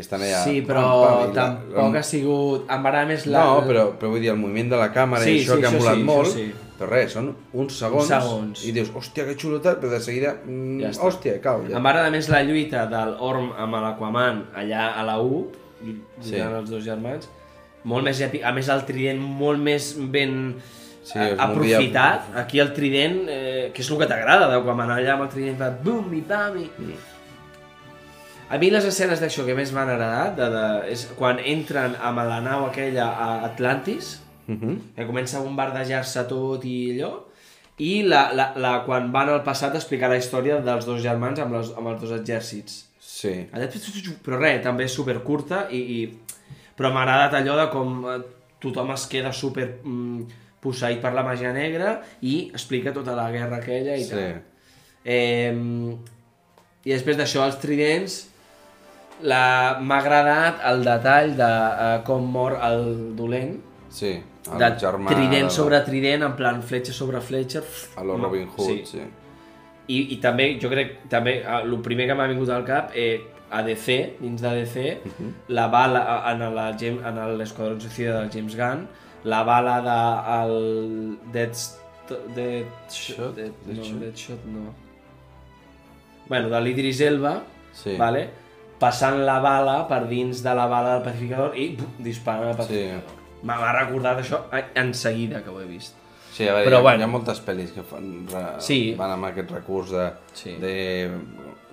que 0.00 0.06
estan 0.06 0.24
allà... 0.24 0.40
Sí, 0.46 0.62
però 0.66 0.82
pam, 0.88 1.04
pam, 1.04 1.20
i 1.20 1.36
la- 1.36 1.44
tampoc 1.76 2.00
ha 2.00 2.02
sigut... 2.08 2.66
Em 2.72 2.84
va 2.88 3.04
més 3.12 3.26
la... 3.28 3.44
No, 3.44 3.60
però, 3.68 3.84
però 4.00 4.10
vull 4.14 4.24
dir, 4.24 4.32
el 4.32 4.40
moviment 4.40 4.72
de 4.72 4.80
la 4.80 4.88
càmera 4.96 5.24
Sí, 5.28 5.36
i 5.36 5.44
això 5.44 5.58
sí, 5.58 5.62
que 5.62 5.68
ha 5.70 5.74
molat 5.76 5.98
sí, 6.00 6.04
molt, 6.08 6.32
sí. 6.34 6.46
però 6.80 6.88
res, 6.94 7.12
són 7.18 7.30
uns 7.52 7.76
segons, 7.82 8.08
segons. 8.08 8.64
i 8.64 8.72
dius, 8.76 8.90
hòstia, 8.96 9.26
que 9.28 9.36
xulotat, 9.36 9.78
però 9.82 9.92
de 9.92 10.00
seguida, 10.00 10.34
mm, 10.44 10.80
Ja 10.82 10.90
està. 10.94 11.04
hòstia, 11.10 11.36
cau. 11.44 11.62
Ja. 11.68 11.76
Em 11.76 11.84
va 11.90 12.08
més 12.16 12.28
la 12.32 12.40
lluita 12.48 12.86
del 12.90 13.14
Orm 13.20 13.50
amb 13.60 13.76
l'Aquaman 13.84 14.46
allà 14.56 14.88
a 14.96 15.04
la 15.04 15.18
U, 15.20 15.46
Sí. 15.80 15.94
lluitant 16.32 16.56
els 16.62 16.70
dos 16.70 16.82
germans, 16.84 17.28
molt 17.88 18.04
més 18.04 18.18
èpic, 18.20 18.42
a 18.44 18.50
més 18.52 18.68
el 18.68 18.82
trident 18.88 19.20
molt 19.20 19.60
més 19.60 19.94
ben 20.12 20.56
Sí, 21.02 21.18
aprofitat. 21.18 22.26
movia- 22.28 22.42
Aquí 22.42 22.58
el 22.60 22.72
trident, 22.76 23.22
eh, 23.28 23.70
que 23.72 23.80
és 23.82 23.88
el 23.90 23.96
que 23.98 24.06
t'agrada 24.06 24.48
d'Aquaman, 24.50 24.90
allà 24.90 25.14
amb 25.14 25.22
el 25.24 25.28
trident 25.32 25.56
fa 25.58 25.70
bum 25.82 26.12
i 26.14 26.20
pam 26.20 26.58
i... 26.60 26.66
A 28.50 28.58
mi 28.58 28.70
les 28.72 28.84
escenes 28.88 29.20
d'això 29.22 29.44
que 29.46 29.54
més 29.54 29.70
m'han 29.74 29.88
agradat 29.92 30.34
de, 30.38 30.46
de, 30.50 30.64
és 30.90 31.04
quan 31.18 31.38
entren 31.38 31.94
amb 32.02 32.18
la 32.26 32.40
nau 32.42 32.66
aquella 32.66 33.06
a 33.14 33.28
Atlantis, 33.46 34.16
Mhm. 34.50 34.78
que 34.96 35.04
comença 35.06 35.38
a 35.38 35.42
bombardejar-se 35.44 36.24
tot 36.26 36.64
i 36.66 36.76
allò, 36.96 37.10
i 37.78 38.02
la, 38.02 38.32
la, 38.34 38.48
la, 38.58 38.72
quan 38.84 39.12
van 39.14 39.28
al 39.30 39.44
passat 39.46 39.76
a 39.76 39.78
explicar 39.78 40.08
la 40.10 40.16
història 40.18 40.56
dels 40.60 40.84
dos 40.88 40.98
germans 41.04 41.38
amb, 41.38 41.54
les, 41.54 41.70
amb 41.78 41.86
els 41.92 42.00
dos 42.02 42.10
exèrcits. 42.18 42.80
Sí. 42.98 43.46
Allà, 43.52 43.68
però 44.24 44.40
res, 44.40 44.58
també 44.64 44.84
és 44.88 44.92
super 44.98 45.20
curta 45.22 45.68
i, 45.70 45.78
i... 45.78 46.00
però 46.76 46.90
m'ha 46.92 47.04
agradat 47.06 47.38
allò 47.38 47.54
de 47.60 47.68
com 47.70 47.94
eh, 48.10 48.18
tothom 48.60 48.90
es 48.96 49.06
queda 49.06 49.30
super 49.32 49.68
mm, 49.84 50.24
posseït 50.60 50.98
per 51.00 51.12
la 51.14 51.22
màgia 51.22 51.52
negra 51.54 52.00
i 52.20 52.50
explica 52.50 52.92
tota 52.92 53.14
la 53.14 53.30
guerra 53.30 53.60
aquella 53.62 53.94
i 53.96 54.02
Sí. 54.04 54.10
tal. 54.10 54.42
Eh, 55.04 55.54
I 56.84 56.90
després 56.96 57.16
d'això, 57.16 57.44
els 57.46 57.60
tridents. 57.62 58.18
M'ha 59.22 59.98
agradat 59.98 60.60
el 60.70 60.84
detall 60.84 61.34
de 61.36 61.48
uh, 61.50 62.02
com 62.04 62.24
mor 62.32 62.58
el 62.62 63.16
dolent, 63.16 63.58
Sí, 63.90 64.12
el 64.52 64.58
de 64.58 64.68
germà... 64.78 65.08
trident 65.10 65.48
de- 65.48 65.50
sobre 65.50 65.80
trident, 65.82 66.22
en 66.22 66.36
plan 66.36 66.62
fletxa 66.62 66.92
sobre 66.92 67.20
fletxa. 67.20 67.62
A 67.96 68.04
lo 68.04 68.16
Robin 68.16 68.48
Hood, 68.56 68.66
Sí. 68.66 68.82
sí. 68.86 69.00
I, 69.90 70.14
i 70.14 70.16
també, 70.22 70.58
jo 70.62 70.68
crec, 70.70 71.08
també, 71.10 71.40
eh, 71.42 71.60
el 71.64 71.74
primer 71.82 72.06
que 72.06 72.14
m'ha 72.14 72.28
vingut 72.30 72.48
al 72.54 72.64
cap, 72.64 72.92
eh, 72.94 73.20
a 73.50 73.62
DC, 73.66 74.16
dins 74.20 74.40
de 74.40 74.48
DC, 74.60 75.00
Mhm. 75.04 75.32
la 75.48 75.66
bala 75.66 76.22
en 76.30 76.38
la 76.54 76.68
en 76.70 77.38
l'Esquadrón 77.38 77.80
Suicida 77.80 78.20
del 78.20 78.30
James 78.30 78.54
Gunn, 78.56 78.86
la 79.24 79.42
bala 79.42 79.80
de 79.82 80.44
el 80.44 81.18
Dead, 81.32 81.50
Dead, 82.34 82.64
Shot? 82.90 83.34
Dead, 83.34 83.50
no, 83.66 83.74
Deadshot? 83.74 83.98
Deadshot 84.00 84.44
no. 84.46 84.72
Bueno, 86.28 86.48
de 86.48 86.60
l'Idris 86.60 87.00
Elba, 87.00 87.42
Sí. 87.72 87.96
vale? 87.96 88.30
Passant 88.80 89.20
la 89.26 89.38
bala 89.44 89.78
per 89.88 90.06
dins 90.08 90.42
de 90.42 90.54
la 90.56 90.66
bala 90.70 90.94
del 90.96 91.02
pacificador 91.04 91.56
i 91.60 91.70
pum, 91.78 91.92
disparant 92.02 92.50
al 92.54 92.56
pacificador. 92.56 93.18
M'ha 93.42 93.56
m'ha 93.60 93.72
recordat 93.72 94.18
això 94.24 94.42
en 94.74 94.92
seguida 94.94 95.42
que 95.44 95.50
ho 95.50 95.60
he 95.60 95.66
vist. 95.66 95.94
Sí, 96.32 96.46
a 96.48 96.54
veure, 96.54 96.64
Però 96.70 96.76
hi, 96.76 96.78
ha, 96.78 96.82
bueno. 96.82 97.00
hi 97.00 97.04
ha 97.04 97.10
moltes 97.10 97.40
pel·lis 97.44 97.72
que 97.74 97.82
fan, 97.82 98.26
re, 98.30 98.42
Sí. 98.62 98.94
van 98.96 99.10
amb 99.10 99.24
aquest 99.26 99.50
recurs 99.50 99.90
de, 99.90 100.10
Sí. 100.32 100.56
de... 100.60 101.10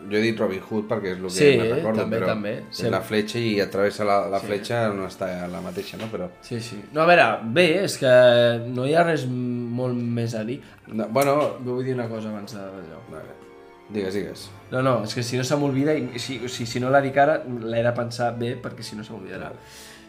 Jo 0.10 0.18
he 0.18 0.22
dit 0.22 0.40
Robin 0.40 0.62
Hood 0.62 0.88
perquè 0.88 1.12
és 1.14 1.18
el 1.18 1.24
que 1.24 1.30
Sí, 1.30 1.58
me 1.58 1.70
recordo, 1.74 2.02
també, 2.02 2.18
però 2.20 2.28
també. 2.28 2.52
és 2.70 2.78
Sí. 2.78 2.90
la 2.90 3.02
fletxa 3.02 3.40
i 3.40 3.60
atravessa 3.62 4.04
la, 4.06 4.28
la 4.30 4.40
Sí. 4.40 4.46
fletxa 4.48 4.90
no 4.94 5.08
està 5.08 5.48
la 5.48 5.62
mateixa, 5.62 5.98
no? 5.98 6.06
Però, 6.12 6.30
Sí, 6.42 6.60
sí. 6.62 6.82
No, 6.94 7.02
a 7.02 7.06
veure, 7.06 7.40
bé, 7.44 7.84
és 7.84 7.98
que 7.98 8.62
no 8.68 8.86
hi 8.86 8.94
ha 8.96 9.04
res 9.04 9.26
molt 9.28 9.96
més 9.96 10.34
a 10.36 10.44
dir. 10.44 10.62
no, 10.88 11.08
bueno, 11.10 11.58
Vull 11.60 11.84
dir 11.84 11.94
una 11.94 12.08
cosa 12.08 12.30
abans 12.30 12.54
d'allò. 12.54 13.00
vale. 13.10 13.47
Digues, 13.90 14.14
digues. 14.14 14.48
No, 14.72 14.82
no, 14.84 15.04
és 15.08 15.14
que 15.16 15.24
si 15.24 15.38
no 15.40 15.46
se 15.48 15.56
m'olvida, 15.60 15.94
i 15.96 16.20
si, 16.20 16.40
si, 16.52 16.66
si 16.68 16.82
no 16.84 16.92
la 16.92 17.02
dic 17.04 17.18
ara, 17.22 17.40
l'he 17.46 17.84
de 17.84 17.94
pensar 17.96 18.34
bé, 18.40 18.56
perquè 18.62 18.84
si 18.84 18.98
no 18.98 19.06
se 19.06 19.14
m'olvidarà. 19.14 19.52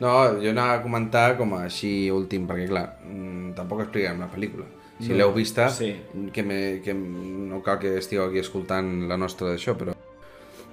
No, 0.01 0.12
jo 0.43 0.51
anava 0.51 0.79
a 0.79 0.83
comentar 0.83 1.37
com 1.39 1.55
a 1.57 1.64
així 1.66 2.11
últim, 2.14 2.47
perquè 2.49 2.68
clar, 2.70 2.87
mm, 3.07 3.53
tampoc 3.59 3.85
expliquem 3.87 4.22
la 4.22 4.31
pel·lícula. 4.33 4.66
Si 4.99 5.12
No, 5.12 5.18
l'heu 5.20 5.33
vista, 5.35 5.68
sí. 5.70 5.93
que, 6.35 6.43
me, 6.43 6.81
que 6.83 6.95
no 6.95 7.62
cal 7.62 7.79
que 7.79 7.97
estigueu 7.99 8.26
aquí 8.26 8.43
escoltant 8.43 9.07
la 9.11 9.18
nostra 9.18 9.53
d'això, 9.53 9.76
però... 9.79 9.95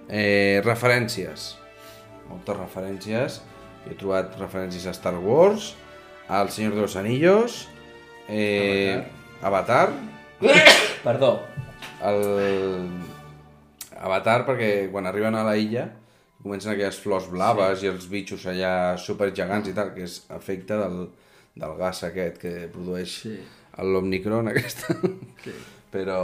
Eh, 0.09 0.61
referències. 0.65 1.51
Moltes 2.29 2.57
referències. 2.57 3.39
Jo 3.85 3.93
he 3.93 3.97
trobat 3.99 4.33
referències 4.41 4.87
a 4.89 4.93
Star 4.97 5.13
Wars, 5.21 5.75
al 6.27 6.49
Senyor 6.49 6.73
de 6.73 6.81
los 6.81 6.95
Anillos, 6.97 7.67
eh, 8.27 9.03
Avatar, 9.45 9.91
Perdó. 11.03 11.41
El... 12.09 12.89
Avatar 13.95 14.41
perquè 14.45 14.89
quan 14.91 15.07
arriben 15.07 15.37
a 15.39 15.45
la 15.47 15.55
illa 15.57 15.85
comencen 16.43 16.73
aquelles 16.73 16.97
flors 17.01 17.29
blaves 17.31 17.79
sí. 17.79 17.87
i 17.87 17.89
els 17.89 18.09
bitxos 18.11 18.43
allà 18.51 18.73
supergegants 19.01 19.71
i 19.71 19.73
tal, 19.73 19.93
que 19.95 20.03
és 20.05 20.19
efecte 20.35 20.77
del, 20.77 21.07
del 21.55 21.77
gas 21.79 22.03
aquest 22.05 22.37
que 22.43 22.51
produeix 22.73 23.15
Sí. 23.23 23.37
l'Omnicron 23.81 24.47
aquesta. 24.51 24.93
Sí. 25.41 25.55
Però, 25.95 26.19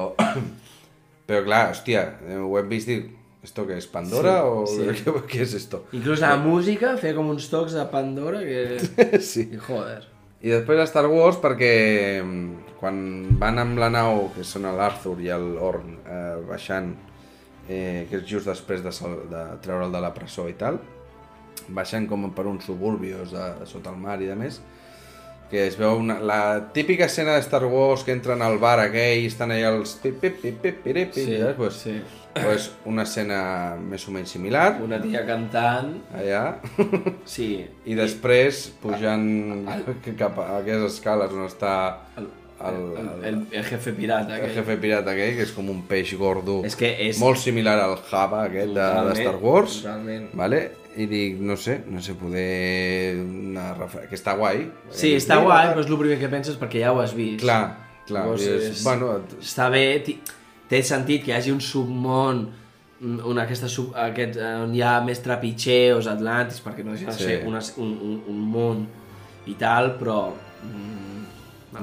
però 1.27 1.41
clar, 1.47 1.63
hòstia, 1.71 2.05
eh, 2.27 2.38
ho 2.38 2.53
hem 2.59 2.69
vist 2.69 2.91
i 2.91 2.99
dic, 2.99 3.09
¿esto 3.41 3.65
qué 3.65 3.79
es, 3.79 3.88
Pandora 3.88 4.41
Sí, 4.67 4.82
o 4.84 4.93
sí. 4.93 5.03
¿Qué, 5.03 5.13
qué 5.32 5.41
es 5.47 5.55
esto? 5.57 5.86
Inclús 5.95 6.21
la 6.21 6.36
música 6.38 6.97
feia 7.01 7.15
com 7.17 7.32
uns 7.34 7.47
tocs 7.49 7.73
de 7.73 7.88
Pandora 7.89 8.43
que... 8.45 9.17
sí. 9.32 9.47
I 9.49 9.57
joder. 9.57 10.11
I 10.41 10.49
després 10.49 10.89
Star 10.89 11.05
Wars 11.05 11.37
perquè 11.37 11.73
mm, 12.23 12.77
quan 12.79 12.97
van 13.41 13.61
amb 13.61 13.77
la 13.81 13.91
nau, 13.93 14.23
que 14.33 14.45
són 14.47 14.65
l'Arthur 14.73 15.19
i 15.21 15.29
l'Orn, 15.29 15.99
eh, 16.01 16.37
baixant, 16.47 16.95
eh, 17.67 18.07
que 18.09 18.17
és 18.17 18.25
just 18.25 18.49
després 18.49 18.81
de, 18.81 18.93
de 19.29 19.43
treure'l 19.61 19.93
de 19.93 20.01
la 20.01 20.09
presó 20.15 20.47
i 20.49 20.55
tal, 20.57 20.79
baixant 21.69 22.07
com 22.09 22.25
per 22.33 22.47
uns 22.49 22.65
suburbios 22.65 23.35
de, 23.35 23.45
de 23.59 23.67
sota 23.69 23.93
el 23.93 24.01
mar 24.01 24.17
i 24.17 24.31
de 24.31 24.37
més, 24.39 24.57
que 25.52 25.66
es 25.68 25.76
veu 25.78 25.97
una, 25.99 26.16
la 26.24 26.72
típica 26.74 27.06
escena 27.12 27.34
de 27.36 27.41
Star 27.43 27.66
Wars 27.68 28.06
que 28.08 28.14
entren 28.16 28.41
al 28.41 28.58
bar 28.58 28.80
aquell 28.80 29.26
i 29.26 29.28
estan 29.28 29.52
allà 29.52 29.74
els 29.76 29.97
pip, 30.02 30.18
pip, 30.24 30.39
pip, 30.41 30.62
pip, 30.64 30.82
pip, 30.84 30.95
pip, 30.95 31.14
Sí, 31.14 31.38
saps? 31.38 31.56
pues, 31.60 31.74
sí. 31.84 31.95
pues 32.34 32.70
una 32.88 33.04
escena 33.04 33.76
més 33.76 34.08
o 34.08 34.12
menys 34.16 34.32
similar, 34.32 34.78
Una 34.82 35.02
tia 35.04 35.26
cantant... 35.28 35.97
allà, 36.16 36.43
Sí. 37.28 37.66
i 37.86 37.95
després 37.99 38.70
pujant 38.82 39.28
cap 40.22 40.39
a 40.39 40.45
aquelles 40.62 40.88
escales 40.93 41.34
on 41.36 41.43
està 41.49 41.74
El, 42.16 42.30
el, 42.62 42.76
el, 42.78 42.97
el, 43.02 43.26
el, 43.26 43.39
el 43.58 43.64
jefe 43.66 43.91
pirata. 43.97 44.36
el 44.38 44.43
aquell. 44.45 44.56
jefe 44.62 44.78
pirata 44.78 45.12
aquell, 45.16 45.36
que 45.36 45.43
és 45.47 45.52
com 45.56 45.68
un 45.74 45.82
peix 45.89 46.14
gordo, 46.16 46.62
És 46.64 46.76
que 46.80 46.91
és... 47.10 47.20
molt 47.20 47.39
similar 47.41 47.76
al 47.82 47.97
Java 48.10 48.43
aquest 48.47 48.72
de, 48.78 48.89
de 49.10 49.16
Star 49.20 49.36
Wars, 49.41 49.82
Totalment. 49.82 50.30
vale? 50.38 50.60
I 50.97 51.05
dic, 51.07 51.37
no 51.39 51.55
sé, 51.55 51.83
no 51.87 52.01
sé 52.03 52.13
poder... 52.19 53.15
Una 53.21 53.73
refer... 53.77 54.07
que 54.09 54.15
està 54.19 54.33
guai. 54.35 54.65
Sí, 54.91 55.13
està 55.15 55.37
guai, 55.43 55.69
però 55.71 55.83
és 55.85 55.91
el 55.91 55.97
primer 56.01 56.17
que 56.19 56.29
penses 56.31 56.57
perquè 56.59 56.81
ja 56.83 56.91
ho 56.91 56.99
has 57.03 57.13
vist. 57.15 57.39
Clar, 57.45 57.61
clar, 58.07 58.25
Llavors 58.25 58.43
dius, 58.43 58.65
és- 58.73 58.83
bueno, 58.83 59.13
Està 59.39 59.69
bé, 59.71 59.85
té 60.71 60.81
sentit 60.83 61.23
que 61.23 61.31
hi 61.31 61.37
hagi 61.37 61.51
un 61.55 61.61
submón 61.63 62.49
una 63.01 63.47
aquesta, 63.47 63.65
sub- 63.71 63.95
aquest, 63.97 64.35
eh, 64.37 64.49
on 64.61 64.75
hi 64.77 64.81
ha 64.85 64.99
més 65.01 65.23
trepitxeos, 65.25 66.05
Atlantis, 66.11 66.59
perquè 66.61 66.83
no 66.85 66.91
deixa 66.93 67.07
de 67.09 67.17
Sí. 67.17 67.23
ser 67.23 67.47
una, 67.49 67.57
un, 67.81 67.95
un, 67.97 68.17
un 68.29 68.41
món 68.51 68.83
i 69.49 69.55
tal, 69.57 69.95
però... 69.97 70.19
Mm, 70.61 71.20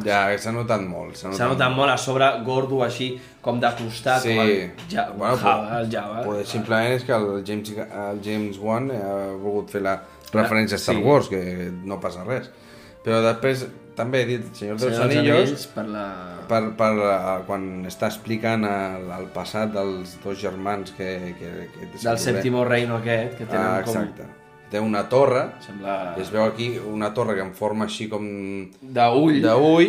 Ja, 0.05 0.37
s'ha 0.39 0.53
notat 0.53 0.83
molt. 0.85 1.17
S'ha 1.17 1.33
S'ha 1.33 1.49
notat 1.49 1.73
molt 1.75 1.91
a 1.91 1.97
sobre 1.97 2.29
gordo 2.45 2.83
així, 2.85 3.11
com 3.41 3.59
de 3.61 3.71
costat, 3.79 4.23
Sí. 4.23 4.35
com 4.37 4.45
el, 4.45 4.71
ja, 4.91 5.09
Bueno, 5.17 5.37
Java, 5.41 5.81
el 5.81 5.91
Java. 5.91 6.23
Poder, 6.25 6.47
simplement 6.47 6.93
és 6.93 7.05
que 7.05 7.13
el 7.17 7.43
James, 7.47 7.73
el 7.79 8.21
James 8.25 8.59
Wan 8.61 8.91
ha 8.91 9.35
volgut 9.41 9.71
fer 9.71 9.83
la 9.83 9.99
referència 10.33 10.77
a 10.77 10.79
Star 10.83 10.97
sí. 10.97 11.03
Wars, 11.03 11.29
que 11.29 11.73
no 11.85 11.99
passa 12.01 12.25
res. 12.25 12.51
Però 13.05 13.23
després 13.25 13.67
també 13.97 14.23
he 14.23 14.27
dit 14.27 14.51
Senyor 14.55 14.77
dels 14.79 14.95
Senyor 14.95 15.11
Anillos, 15.11 15.49
Anells, 15.49 15.67
per 15.75 15.85
la... 15.89 16.07
per, 16.49 16.61
per, 16.79 16.91
eh, 17.03 17.39
quan 17.47 17.65
està 17.89 18.11
explicant 18.13 18.65
el, 18.69 19.09
el 19.19 19.27
passat 19.35 19.73
dels 19.73 20.19
dos 20.23 20.39
germans 20.39 20.93
que... 20.99 21.35
que, 21.39 21.55
que 21.73 21.89
Del 22.03 22.19
sèptimo 22.19 22.65
reino 22.69 22.99
aquest, 23.01 23.39
que 23.39 23.47
tenen 23.47 23.67
Ah, 23.67 23.83
com... 23.87 24.38
Té 24.71 24.81
una 24.81 25.09
torre, 25.09 25.47
Sembla... 25.65 26.15
es 26.21 26.29
veu 26.31 26.43
aquí 26.45 26.75
una 26.79 27.13
torre 27.17 27.35
que 27.39 27.41
en 27.47 27.55
forma 27.57 27.87
així 27.89 28.09
com 28.09 28.27
D'ull. 28.83 29.39
de 29.41 29.55
ull, 29.55 29.87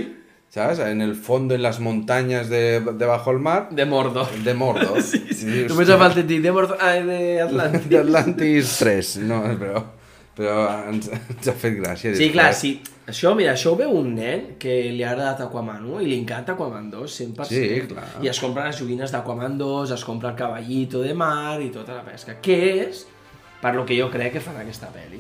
¿sabes? 0.50 0.80
En 0.80 1.02
el 1.02 1.16
fondo, 1.16 1.54
en 1.54 1.62
las 1.62 1.80
montañas 1.82 2.48
de, 2.50 2.80
debajo 2.98 3.32
del 3.32 3.40
mar, 3.42 3.68
De 3.72 3.86
Mordor. 3.86 4.30
de 4.44 4.54
Mordor. 4.54 5.02
Sí, 5.10 5.20
sí. 5.34 5.66
Només 5.68 5.90
ha 5.90 5.98
faltat 6.00 6.26
dir 6.28 6.42
de 6.42 6.52
Mordor... 6.56 6.78
Ah, 6.80 6.94
de 6.96 7.42
Atlantis. 7.44 7.90
d'Atlantis 7.92 8.78
3, 8.80 9.12
no, 9.28 9.42
però, 9.60 9.84
però 10.40 10.56
ens, 10.94 11.12
ens 11.12 11.52
ha 11.52 11.54
fet 11.60 11.76
gràcia. 11.82 12.16
Sí, 12.16 12.32
clar, 12.32 12.54
sí. 12.56 12.74
Això, 13.10 13.32
mira, 13.36 13.54
això 13.58 13.72
ho 13.74 13.78
veu 13.80 13.92
un 14.00 14.12
nen 14.16 14.44
que 14.62 14.74
li 14.94 15.04
ha 15.04 15.12
agradat 15.12 15.40
Aquaman 15.48 15.84
1 15.92 16.02
i 16.06 16.10
li 16.12 16.18
encanta 16.22 16.54
Aquaman 16.54 16.92
2, 16.94 17.16
100%. 17.20 17.48
Sí, 17.50 17.62
clar. 17.90 18.08
I 18.24 18.30
es 18.32 18.40
compra 18.40 18.68
les 18.70 18.78
joguines 18.80 19.12
d'Aquaman 19.12 19.56
2, 19.58 19.92
es 19.96 20.04
compra 20.06 20.30
el 20.32 20.36
cavallito 20.38 21.02
de 21.02 21.16
mar 21.18 21.58
i 21.64 21.72
tota 21.74 21.96
la 22.00 22.04
pesca. 22.06 22.36
Què 22.44 22.60
és 22.88 23.06
per 23.62 23.76
lo 23.76 23.86
que 23.86 23.98
jo 24.00 24.08
crec 24.12 24.38
que 24.38 24.44
farà 24.44 24.64
aquesta 24.64 24.92
pel·li. 24.94 25.20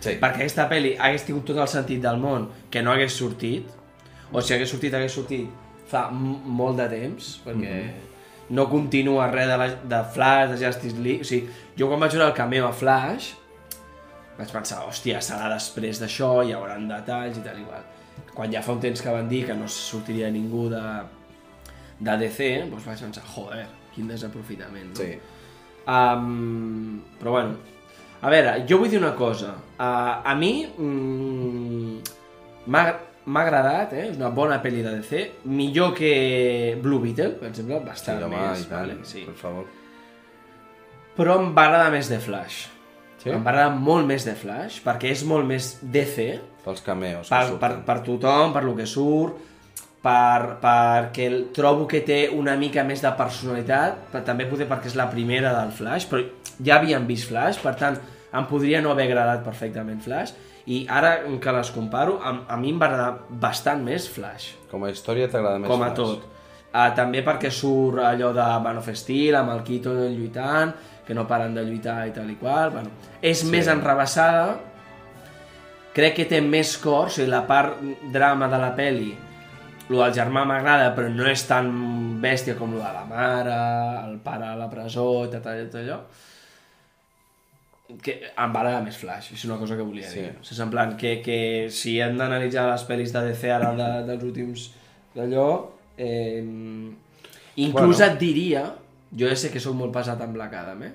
Sí. 0.00 0.16
Perquè 0.20 0.44
aquesta 0.44 0.68
pel·li 0.68 0.94
hagués 1.00 1.24
tingut 1.26 1.46
tot 1.48 1.60
el 1.60 1.70
sentit 1.70 2.02
del 2.04 2.20
món 2.20 2.48
que 2.70 2.82
no 2.84 2.92
hagués 2.92 3.16
sortit, 3.16 3.68
o 4.32 4.40
si 4.40 4.54
hagués 4.56 4.72
sortit, 4.72 4.94
hagués 4.96 5.14
sortit 5.14 5.62
fa 5.88 6.08
molt 6.10 6.80
de 6.80 6.88
temps, 6.90 7.30
perquè 7.44 7.78
no 8.56 8.66
continua 8.68 9.30
res 9.30 9.48
de, 9.48 9.56
la, 9.60 9.68
de 9.94 10.02
Flash, 10.12 10.52
de 10.52 10.60
Justice 10.66 11.00
League... 11.00 11.24
O 11.24 11.28
sigui, 11.28 11.48
jo 11.78 11.88
quan 11.88 12.02
vaig 12.02 12.12
veure 12.16 12.28
el 12.28 12.36
cameo 12.36 12.68
a 12.68 12.72
Flash, 12.76 13.32
vaig 14.38 14.52
pensar, 14.52 14.82
hòstia, 14.88 15.20
serà 15.24 15.48
després 15.52 16.00
d'això, 16.02 16.36
hi 16.42 16.54
haurà 16.56 16.76
detalls 16.88 17.38
i 17.40 17.44
tal 17.44 17.60
i 17.60 17.66
qual. 17.68 17.84
Quan 18.34 18.52
ja 18.52 18.62
fa 18.64 18.74
un 18.74 18.82
temps 18.82 19.00
que 19.00 19.14
van 19.14 19.30
dir 19.30 19.44
que 19.48 19.56
no 19.56 19.68
sortiria 19.70 20.30
ningú 20.34 20.66
de, 20.72 20.82
de 22.00 22.16
DC, 22.24 22.50
doncs 22.72 22.88
vaig 22.88 23.06
pensar, 23.06 23.24
joder, 23.36 23.64
quin 23.94 24.10
desaprofitament, 24.10 24.92
no? 24.92 24.98
Sí. 24.98 25.14
Um, 25.84 27.02
però 27.20 27.36
bueno, 27.36 27.73
a 28.24 28.30
veure, 28.32 28.54
jo 28.68 28.78
vull 28.80 28.92
dir 28.92 29.00
una 29.02 29.14
cosa. 29.18 29.52
Uh, 29.74 30.22
a 30.24 30.34
mi 30.38 30.54
mm, 30.64 31.98
m'ha 32.72 32.84
m'ha 33.24 33.40
agradat, 33.40 33.94
eh? 33.96 34.08
és 34.10 34.18
una 34.18 34.28
bona 34.36 34.58
pel·li 34.60 34.82
de 34.84 34.98
DC, 34.98 35.22
millor 35.48 35.94
que 35.96 36.76
Blue 36.82 37.00
Beetle, 37.00 37.30
per 37.40 37.48
exemple, 37.48 37.78
Sí, 37.80 37.86
bastant 37.86 38.22
home, 38.26 38.36
més, 38.36 38.66
tant, 38.68 38.74
vale, 38.82 38.98
sí. 39.08 39.24
per 39.24 39.36
favor. 39.38 39.64
però 41.16 41.38
em 41.40 41.52
va 41.56 41.68
agradar 41.68 41.90
més 41.94 42.10
de 42.10 42.18
Flash. 42.20 42.66
Sí? 43.22 43.30
Em 43.30 43.40
va 43.40 43.54
agradar 43.54 43.78
molt 43.78 44.06
més 44.06 44.26
de 44.26 44.34
Flash, 44.36 44.82
perquè 44.84 45.14
és 45.14 45.24
molt 45.24 45.48
més 45.48 45.78
DC, 45.80 46.28
Pels 46.64 46.80
cameos 46.84 47.28
per, 47.28 47.40
que 47.46 47.56
per, 47.60 47.70
surten. 47.70 47.82
per 47.88 47.98
tothom, 48.04 48.52
per 48.52 48.64
lo 48.64 48.74
que 48.76 48.86
surt, 48.88 49.40
per, 50.04 50.58
perquè 50.60 51.28
el, 51.30 51.38
trobo 51.56 51.86
que 51.88 52.02
té 52.04 52.26
una 52.32 52.58
mica 52.60 52.84
més 52.84 53.00
de 53.00 53.12
personalitat, 53.16 54.10
però 54.12 54.24
també 54.26 54.44
potser 54.50 54.68
perquè 54.68 54.92
és 54.92 54.98
la 55.00 55.08
primera 55.12 55.54
del 55.56 55.72
Flash, 55.72 56.10
però 56.10 56.20
ja 56.60 56.76
havíem 56.76 57.08
vist 57.08 57.30
Flash, 57.30 57.62
per 57.64 57.72
tant, 57.80 57.96
em 58.34 58.46
podria 58.50 58.82
no 58.82 58.92
haver 58.92 59.08
agradat 59.10 59.44
perfectament 59.46 60.02
Flash, 60.04 60.34
i 60.66 60.84
ara 60.88 61.16
que 61.40 61.52
les 61.52 61.70
comparo, 61.74 62.18
a, 62.24 62.34
a 62.54 62.56
mi 62.60 62.72
em 62.72 62.80
va 62.80 62.88
agradar 62.90 63.40
bastant 63.42 63.84
més 63.84 64.08
Flash, 64.10 64.54
Com 64.70 64.86
a 64.86 64.90
història 64.90 65.28
t'agrada 65.30 65.60
més 65.62 65.70
com 65.70 65.82
a 65.82 65.90
Flash? 65.92 65.98
tot. 66.00 66.30
Uh, 66.74 66.88
també 66.96 67.20
perquè 67.22 67.52
surt 67.54 68.02
allò 68.02 68.32
de 68.34 68.44
Man 68.64 68.80
of 68.80 68.88
Steel, 68.98 69.36
amb 69.38 69.52
el 69.54 69.60
Keaton 69.62 70.08
lluitant, 70.16 70.72
que 71.06 71.14
no 71.14 71.26
paren 71.28 71.54
de 71.54 71.62
lluitar 71.62 72.00
i 72.08 72.14
tal 72.16 72.30
i 72.32 72.38
qual, 72.40 72.72
bueno, 72.74 72.90
és 73.22 73.44
sí. 73.44 73.50
més 73.52 73.68
enrabassada, 73.70 74.56
crec 75.94 76.16
que 76.18 76.26
té 76.32 76.40
més 76.42 76.74
cor, 76.82 77.06
o 77.06 77.14
sigui, 77.14 77.28
la 77.30 77.44
part 77.46 77.78
drama 78.12 78.48
de 78.50 78.58
la 78.58 78.72
peli, 78.74 79.12
lo 79.92 80.00
del 80.00 80.14
germà 80.16 80.42
m'agrada, 80.48 80.90
però 80.96 81.10
no 81.12 81.26
és 81.28 81.44
tan 81.46 81.70
bèstia 82.22 82.56
com 82.58 82.72
lo 82.74 82.80
de 82.80 82.92
la 82.96 83.04
mare, 83.06 83.56
el 84.08 84.18
pare 84.24 84.48
a 84.48 84.56
la 84.58 84.70
presó, 84.72 85.26
i 85.28 85.32
tot 85.34 85.46
allò. 85.52 86.00
Que 88.02 88.14
em 88.32 88.52
va 88.54 88.62
agradar 88.62 88.80
més 88.82 88.96
Flash, 88.96 89.32
és 89.34 89.42
una 89.44 89.58
cosa 89.60 89.76
que 89.76 89.84
volia 89.84 90.08
Sí. 90.08 90.20
dir. 90.22 90.30
O 90.40 90.44
sigui, 90.44 90.62
en 90.64 90.70
plan, 90.72 90.96
que, 90.96 91.20
que 91.20 91.68
si 91.70 91.98
hem 92.00 92.16
d'analitzar 92.16 92.64
les 92.70 92.84
pel·lis 92.88 93.12
de 93.12 93.20
DC 93.28 93.50
ara 93.52 93.74
de, 93.76 93.88
dels 94.08 94.24
últims 94.24 94.70
d'allò, 95.14 95.48
eh, 95.98 96.40
inclús 97.56 97.98
Bueno. 97.98 98.12
et 98.12 98.18
diria, 98.18 98.62
jo 99.14 99.28
ja 99.28 99.36
sé 99.36 99.50
que 99.52 99.60
sóc 99.60 99.76
molt 99.76 99.92
pesat 99.92 100.20
amb 100.24 100.32
Black 100.34 100.54
Adam, 100.54 100.82
eh? 100.82 100.92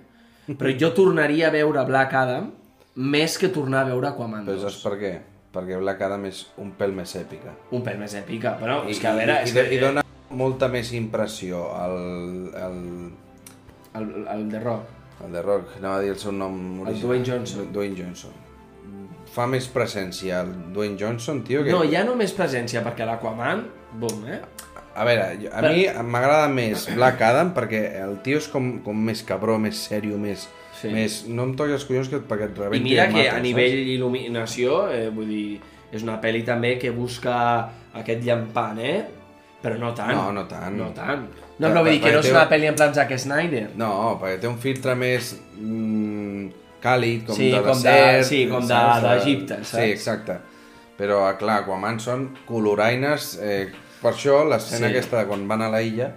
però 0.58 0.74
jo 0.82 0.90
tornaria 0.98 1.48
a 1.48 1.52
veure 1.54 1.86
Black 1.86 2.14
Adam 2.18 2.50
més 2.96 3.38
que 3.38 3.48
tornar 3.54 3.84
a 3.86 3.90
veure 3.92 4.08
Aquaman 4.10 4.46
Però 4.50 4.58
2. 4.58 4.62
saps 4.66 4.82
per 4.84 4.98
què? 5.00 5.14
Perquè 5.54 5.78
Black 5.80 6.02
Adam 6.02 6.26
és 6.26 6.44
un 6.58 6.74
pèl 6.78 6.92
més 6.98 7.14
èpica. 7.16 7.54
Un 7.72 7.82
pel 7.86 7.98
més 8.02 8.14
èpica, 8.18 8.58
però 8.60 8.82
I, 8.88 8.92
és 8.92 9.00
que 9.00 9.08
a 9.08 9.14
veure... 9.16 9.38
i, 9.40 9.44
és 9.46 9.52
i, 9.52 9.54
que, 9.54 9.64
i 9.76 9.80
dona 9.82 10.04
molta 10.32 10.68
més 10.68 10.92
impressió 10.94 11.68
al, 11.74 12.52
al, 12.58 12.80
El, 13.98 14.10
el 14.30 14.50
de 14.52 14.60
Rock. 14.60 14.98
Al 15.24 15.32
The 15.34 15.42
Rock, 15.46 15.76
anava 15.80 15.98
a 15.98 16.04
dir 16.06 16.14
el 16.14 16.20
seu 16.22 16.32
nom 16.36 16.56
original. 16.82 17.02
Dwayne 17.08 17.26
Johnson. 17.28 17.68
Dwayne 17.74 17.98
Johnson. 17.98 18.32
Fa 19.30 19.46
més 19.48 19.68
presència 19.70 20.40
el 20.42 20.54
Dwayne 20.74 20.98
Johnson, 21.00 21.44
tio, 21.46 21.62
que... 21.64 21.72
No, 21.76 21.84
hi 21.86 21.96
ha 22.00 22.04
només 22.08 22.32
presència, 22.34 22.82
perquè 22.86 23.06
l'Aquaman, 23.06 23.66
bum, 24.02 24.24
eh? 24.26 24.40
A 25.00 25.06
veure, 25.06 25.28
jo- 25.40 25.52
a 25.54 25.62
mi 25.70 25.84
m'agrada 26.12 26.48
més 26.52 26.88
Black 26.96 27.22
Adam 27.24 27.52
perquè 27.56 27.84
el 28.02 28.18
tio 28.26 28.40
és 28.42 28.48
com, 28.52 28.80
com 28.84 28.98
més 29.06 29.22
cabró, 29.24 29.60
més 29.62 29.78
sèrio, 29.90 30.18
més... 30.18 30.48
Sí. 30.80 30.88
més 30.96 31.26
no 31.28 31.44
em 31.44 31.54
toqui 31.60 31.74
els 31.76 31.84
collons 31.84 32.08
que, 32.08 32.22
perquè 32.24 32.46
et 32.48 32.56
I 32.56 32.62
rebenti 32.64 32.86
mira 32.88 33.04
et 33.10 33.12
que 33.12 33.24
mato, 33.26 33.36
a 33.36 33.40
nivell 33.44 33.80
il·luminació, 33.98 34.78
eh, 34.96 35.10
vull 35.12 35.28
dir, 35.28 35.60
és 35.92 36.06
una 36.06 36.16
pel·li 36.24 36.46
també 36.48 36.78
que 36.80 36.94
busca 36.96 37.34
aquest 38.00 38.24
llampant, 38.24 38.80
eh? 38.80 39.02
Però 39.60 39.76
no 39.78 39.90
tant. 39.94 40.14
No, 40.16 40.30
no 40.32 40.46
tant. 40.48 40.78
No 40.80 40.88
tant. 40.96 41.26
No, 41.60 41.68
Per- 41.68 41.74
però 41.76 41.82
vull 41.84 41.92
dir 41.92 42.02
que 42.02 42.12
no 42.14 42.20
és 42.20 42.32
una 42.32 42.46
pel·li 42.50 42.68
en 42.70 42.76
plan 42.76 42.94
Zack 42.94 43.18
Snyder. 43.20 43.70
No, 43.76 44.18
perquè 44.22 44.40
té 44.40 44.48
un 44.48 44.58
filtre 44.58 44.96
més 44.96 45.34
mm, 45.60 46.46
càlid, 46.82 47.26
com 47.28 47.36
Sí, 47.36 47.52
de 47.52 47.62
com 47.62 47.76
de- 47.82 47.90
desert... 47.90 48.24
sí, 48.30 48.48
com 48.48 48.62
de- 48.62 48.68
saps? 48.68 49.02
d'Egipte? 49.04 49.58
Sí, 49.66 49.82
exacte. 49.92 50.38
Però, 50.98 51.22
clar, 51.38 51.62
Aquaman 51.64 52.00
són 52.00 52.30
coloraines... 52.48 53.38
Eh, 53.42 53.70
per 54.02 54.14
això, 54.14 54.46
l'escena 54.48 54.88
Sí. 54.88 54.94
aquesta 54.96 55.18
de 55.20 55.28
quan 55.28 55.46
van 55.48 55.62
a 55.62 55.70
la 55.70 55.82
illa, 55.84 56.10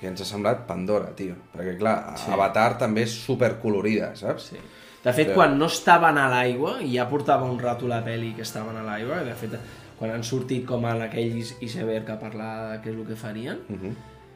que 0.00 0.06
ens 0.10 0.20
ha 0.20 0.24
semblat 0.28 0.66
Pandora, 0.68 1.14
tio. 1.16 1.34
Perquè, 1.56 1.78
clar, 1.78 2.14
Sí. 2.20 2.30
Avatar 2.30 2.76
també 2.78 3.02
és 3.02 3.10
supercolorida, 3.24 4.14
saps? 4.16 4.50
Sí. 4.50 4.56
De 5.04 5.12
fet, 5.12 5.28
Però- 5.30 5.34
quan 5.34 5.58
no 5.58 5.66
estaven 5.66 6.18
a 6.18 6.28
l'aigua, 6.28 6.82
i 6.82 6.94
ja 6.96 7.08
portava 7.08 7.44
un 7.44 7.58
rato 7.58 7.88
la 7.88 8.02
pel·li 8.04 8.34
que 8.36 8.42
estaven 8.42 8.76
a 8.76 8.82
l'aigua, 8.82 9.22
de 9.24 9.32
fet, 9.34 9.56
quan 9.98 10.10
han 10.10 10.22
sortit 10.24 10.66
com 10.66 10.84
en 10.84 11.02
aquell 11.02 11.38
iceberg 11.60 12.04
que 12.04 12.16
parlava 12.20 12.72
de 12.72 12.78
què 12.82 12.92
és 12.92 12.98
el 12.98 13.06
que 13.06 13.16
farien, 13.16 13.58
Uh 13.70 13.76
-huh. 13.76 13.94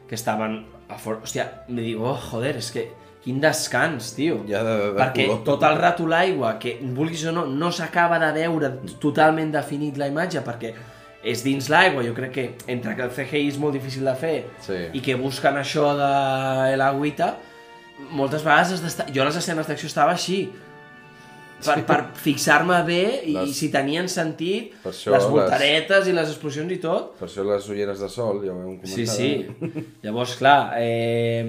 Que 0.09 0.15
estaven 0.17 0.63
a 0.89 0.97
fora... 0.97 1.21
Hòstia, 1.23 1.45
me 1.69 1.83
dic, 1.85 1.99
oh, 2.01 2.15
joder, 2.31 2.55
és 2.57 2.71
que 2.73 2.87
quin 3.23 3.39
descans, 3.43 4.13
tio. 4.15 4.39
Ja 4.49 4.63
de, 4.65 4.75
de, 4.79 4.85
de 4.93 4.99
Perquè 4.99 5.25
color. 5.27 5.43
tot 5.45 5.63
el 5.67 5.75
rato 5.77 6.07
l'aigua, 6.09 6.55
que 6.59 6.77
vulguis 6.95 7.25
o 7.29 7.33
no, 7.35 7.45
no 7.45 7.69
s'acaba 7.75 8.17
de 8.23 8.31
veure 8.39 8.71
totalment 9.03 9.51
definit 9.53 9.99
la 10.01 10.07
imatge, 10.09 10.41
perquè 10.45 10.73
és 11.21 11.43
dins 11.43 11.67
l'aigua, 11.69 12.01
jo 12.07 12.13
crec 12.15 12.31
que 12.31 12.45
entre 12.71 12.95
que 12.95 13.03
el 13.03 13.11
CGI 13.11 13.49
és 13.51 13.57
molt 13.59 13.75
difícil 13.75 14.05
de 14.07 14.15
fer 14.15 14.37
Sí. 14.63 14.77
i 14.95 15.01
que 15.03 15.17
busquen 15.19 15.57
això 15.59 15.91
de 15.99 16.77
l'agüita, 16.79 17.33
moltes 18.15 18.41
vegades 18.47 18.71
has 18.77 18.81
d'estar... 18.85 19.09
Jo 19.13 19.25
les 19.27 19.35
escenes 19.35 19.67
d'acció 19.67 19.89
estava 19.91 20.13
així, 20.15 20.45
per, 21.65 21.75
per 21.85 21.97
fixar-me 22.15 22.77
bé 22.87 23.01
i 23.27 23.33
Les- 23.35 23.55
si 23.57 23.67
tenien 23.73 24.07
sentit 24.09 24.73
Per 24.83 24.91
això 24.93 25.11
les 25.11 25.23
les- 25.23 25.29
voltaretes 25.31 26.07
i 26.07 26.13
les 26.15 26.29
explosions 26.29 26.71
i 26.71 26.77
tot. 26.83 27.13
Per 27.19 27.27
això 27.27 27.43
les 27.47 27.67
ulleres 27.69 27.99
de 27.99 28.09
sol, 28.09 28.41
ja 28.45 28.53
ho 28.53 28.59
hem 28.61 28.77
comentat. 28.79 28.93
Sí, 28.95 29.05
sí. 29.05 29.31
Llavors, 30.03 30.35
clar, 30.39 30.73
eh, 30.79 31.43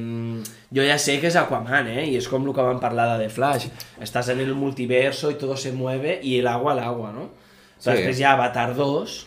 jo 0.75 0.83
ja 0.87 0.99
sé 0.99 1.19
que 1.21 1.29
és 1.31 1.37
Aquaman, 1.37 1.89
eh? 1.89 2.07
I 2.11 2.17
és 2.21 2.29
com 2.29 2.47
el 2.47 2.55
que 2.55 2.63
vam 2.67 2.81
parlar 2.83 3.09
de 3.17 3.25
The 3.25 3.31
Flash. 3.35 3.69
Estàs 4.03 4.29
en 4.35 4.41
el 4.41 4.55
multiverso 4.55 5.31
y 5.31 5.35
todo 5.35 5.57
se 5.57 5.73
mueve 5.73 6.19
y 6.23 6.39
el 6.39 6.47
agua 6.49 6.73
al 6.73 6.81
agua, 6.81 7.13
no? 7.13 7.31
Sí. 7.81 7.91
després 7.91 8.19
hi 8.21 8.25
ha 8.25 8.33
Avatar 8.37 8.75
2, 8.77 9.27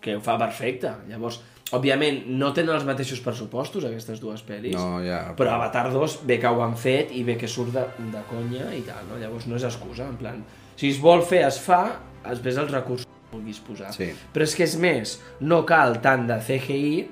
que 0.00 0.16
ho 0.16 0.20
fa 0.20 0.36
perfecte. 0.38 0.90
Llavors, 1.08 1.40
òbviament, 1.74 2.26
no 2.38 2.52
tenen 2.54 2.76
els 2.76 2.84
mateixos 2.86 3.18
pressupostos 3.24 3.84
aquestes 3.84 4.20
dues 4.22 4.42
pel·lis, 4.46 4.76
No, 4.78 5.00
ja. 5.02 5.32
però 5.36 5.56
Avatar 5.56 5.88
2 5.92 6.20
bé 6.26 6.38
que 6.38 6.46
ho 6.46 6.62
han 6.62 6.76
fet 6.78 7.10
i 7.12 7.24
bé 7.26 7.36
que 7.36 7.48
surt 7.48 7.72
de, 7.74 7.82
de 8.12 8.22
conya 8.30 8.68
i 8.76 8.82
tal, 8.86 9.02
no? 9.10 9.18
Llavors 9.18 9.46
no 9.50 9.56
és 9.56 9.64
excusa, 9.64 10.06
en 10.08 10.16
plan... 10.16 10.44
Si 10.76 10.90
es 10.92 10.98
vol 11.00 11.22
fer, 11.24 11.40
es 11.46 11.58
fa, 11.58 11.96
després 12.28 12.56
els 12.60 12.70
recursos 12.70 13.06
que 13.06 13.32
vulguis 13.36 13.58
posar. 13.64 13.90
Sí. 13.96 14.10
Però 14.34 14.44
és 14.44 14.54
que 14.54 14.62
és 14.64 14.76
més, 14.78 15.16
no 15.40 15.64
cal 15.66 16.00
tant 16.04 16.26
de 16.28 16.36
CGI 16.38 17.08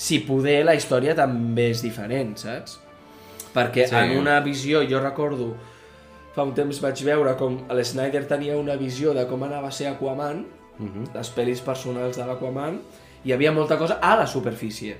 si 0.00 0.20
poder 0.20 0.60
la 0.64 0.74
història 0.76 1.14
també 1.16 1.70
és 1.72 1.82
diferent, 1.82 2.36
saps? 2.38 2.78
Perquè 3.54 3.88
Sí. 3.88 3.90
sí. 3.90 3.96
en 3.96 4.18
una 4.20 4.38
visió, 4.40 4.84
jo 4.86 5.00
recordo, 5.00 5.54
fa 6.36 6.44
un 6.46 6.54
temps 6.54 6.78
vaig 6.80 7.02
veure 7.04 7.34
com 7.36 7.58
l'Snyder 7.74 8.26
tenia 8.28 8.56
una 8.56 8.76
visió 8.76 9.12
de 9.16 9.26
com 9.26 9.42
anava 9.42 9.68
a 9.68 9.72
ser 9.72 9.88
Aquaman, 9.88 10.44
uh 10.78 10.82
Mhm. 10.82 11.04
-huh. 11.04 11.14
les 11.18 11.34
pel·lis 11.36 11.60
personals 11.60 12.16
de 12.16 12.24
l'Aquaman, 12.24 12.78
hi 13.24 13.32
havia 13.32 13.52
molta 13.52 13.76
cosa 13.78 13.98
a 14.02 14.16
la 14.16 14.26
superfície. 14.26 14.96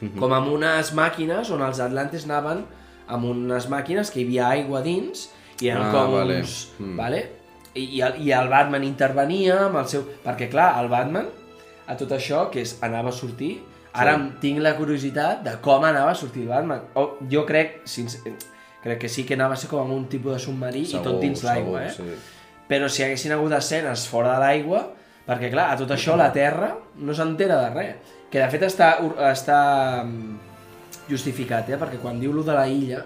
Uh 0.00 0.08
-huh. 0.08 0.18
Com 0.18 0.32
amb 0.32 0.48
unes 0.52 0.92
màquines 0.94 1.50
on 1.50 1.62
els 1.62 1.80
atlantes 1.80 2.24
anaven 2.24 2.64
amb 3.08 3.24
unes 3.24 3.68
màquines 3.68 4.10
que 4.10 4.20
hi 4.20 4.24
havia 4.24 4.48
aigua 4.48 4.82
dins 4.82 5.30
i 5.60 5.68
eren 5.68 5.82
Ah, 5.82 5.92
com 5.92 6.12
vale. 6.12 6.38
uns... 6.40 6.68
Mm. 6.78 6.96
Vale? 6.96 7.30
I, 7.74 7.84
i, 7.96 8.00
el, 8.00 8.20
I 8.26 8.32
el 8.32 8.48
Batman 8.48 8.84
intervenia 8.84 9.66
amb 9.66 9.76
el 9.76 9.86
seu... 9.88 10.02
Perquè, 10.24 10.48
clar, 10.50 10.82
el 10.82 10.88
Batman, 10.88 11.26
a 11.86 11.96
tot 11.96 12.10
això, 12.12 12.50
que 12.50 12.60
és, 12.60 12.78
anava 12.82 13.08
a 13.08 13.12
sortir, 13.12 13.60
ara 13.92 14.14
Sí. 14.16 14.32
tinc 14.40 14.58
la 14.60 14.76
curiositat 14.76 15.42
de 15.42 15.56
com 15.60 15.84
anava 15.84 16.10
a 16.10 16.14
sortir 16.14 16.42
el 16.42 16.48
Batman. 16.48 16.80
O, 16.94 17.16
jo 17.30 17.44
crec, 17.46 17.80
sincer, 17.84 18.20
crec 18.82 18.98
que 19.00 19.08
sí 19.08 19.24
que 19.24 19.34
anava 19.34 19.54
a 19.54 19.56
ser 19.56 19.68
com 19.70 19.80
amb 19.80 19.92
un 19.92 20.06
tipus 20.08 20.32
de 20.32 20.38
submarí 20.38 20.82
i 20.82 20.98
tot 21.02 21.20
dins 21.20 21.42
l'aigua, 21.42 21.84
eh? 21.86 21.90
Sí. 21.90 22.02
Però 22.68 22.88
si 22.88 23.02
haguessin 23.02 23.32
hagut 23.32 23.52
escenes 23.52 24.06
fora 24.08 24.34
de 24.34 24.38
l'aigua, 24.40 24.90
perquè 25.28 25.50
clar, 25.52 25.68
a 25.74 25.76
tot 25.76 25.90
això 25.92 26.16
la 26.16 26.30
Terra 26.32 26.72
no 27.04 27.14
s'entera 27.14 27.60
de 27.66 27.70
res. 27.76 28.14
Que 28.32 28.40
de 28.40 28.48
fet 28.52 28.64
està, 28.66 28.94
està 29.30 29.60
mm, 30.04 30.34
justificat, 31.08 31.68
eh? 31.72 31.78
perquè 31.80 32.00
quan 32.00 32.18
diu 32.20 32.32
lo 32.32 32.42
de 32.44 32.56
la 32.56 32.66
illa, 32.68 33.04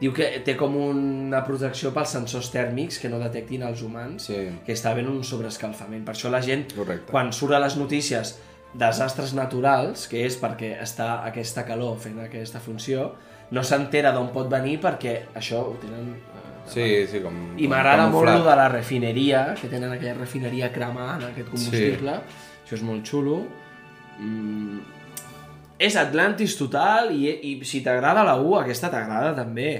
diu 0.00 0.12
que 0.12 0.26
té 0.44 0.56
com 0.58 0.74
una 0.76 1.42
protecció 1.46 1.92
pels 1.94 2.10
sensors 2.18 2.50
tèrmics 2.52 2.98
que 3.00 3.08
no 3.08 3.20
detectin 3.22 3.62
els 3.64 3.82
humans, 3.82 4.26
Sí. 4.28 4.40
que 4.66 4.74
està 4.74 4.90
havent 4.92 5.08
un 5.08 5.22
sobreescalfament. 5.24 6.04
Per 6.04 6.14
això 6.14 6.30
la 6.30 6.42
gent, 6.44 6.66
Correcte. 6.74 7.10
quan 7.10 7.32
surt 7.32 7.54
a 7.54 7.60
les 7.62 7.76
notícies 7.76 8.38
desastres 8.74 9.32
naturals, 9.34 10.06
que 10.10 10.26
és 10.26 10.36
perquè 10.40 10.74
està 10.82 11.24
aquesta 11.24 11.64
calor 11.64 11.96
fent 11.98 12.18
aquesta 12.20 12.60
funció, 12.60 13.12
no 13.50 13.62
s'entera 13.62 14.12
d'on 14.12 14.32
pot 14.34 14.50
venir 14.50 14.80
perquè 14.82 15.20
això 15.34 15.62
ho 15.62 15.76
tenen... 15.80 16.16
Sí, 16.70 16.86
sí, 17.10 17.20
com... 17.24 17.36
i 17.60 17.68
m'agrada 17.70 18.08
molt 18.12 18.30
lo 18.32 18.42
de 18.46 18.56
la 18.58 18.66
refineria, 18.72 19.46
que 19.60 19.70
tenen 19.72 19.92
aquella 19.94 20.16
refineria 20.18 20.72
cremant 20.74 21.24
aquest 21.28 21.50
combustible. 21.52 22.18
Això 22.64 22.78
és 22.78 22.84
molt 22.86 23.06
xulo. 23.06 23.40
Mm, 24.18 24.80
és 25.86 25.98
Atlantis 26.00 26.56
total 26.58 27.12
i, 27.14 27.28
i 27.30 27.52
si 27.68 27.82
t'agrada 27.84 28.24
la 28.26 28.38
U, 28.40 28.56
aquesta 28.58 28.90
t'agrada 28.92 29.34
també. 29.36 29.70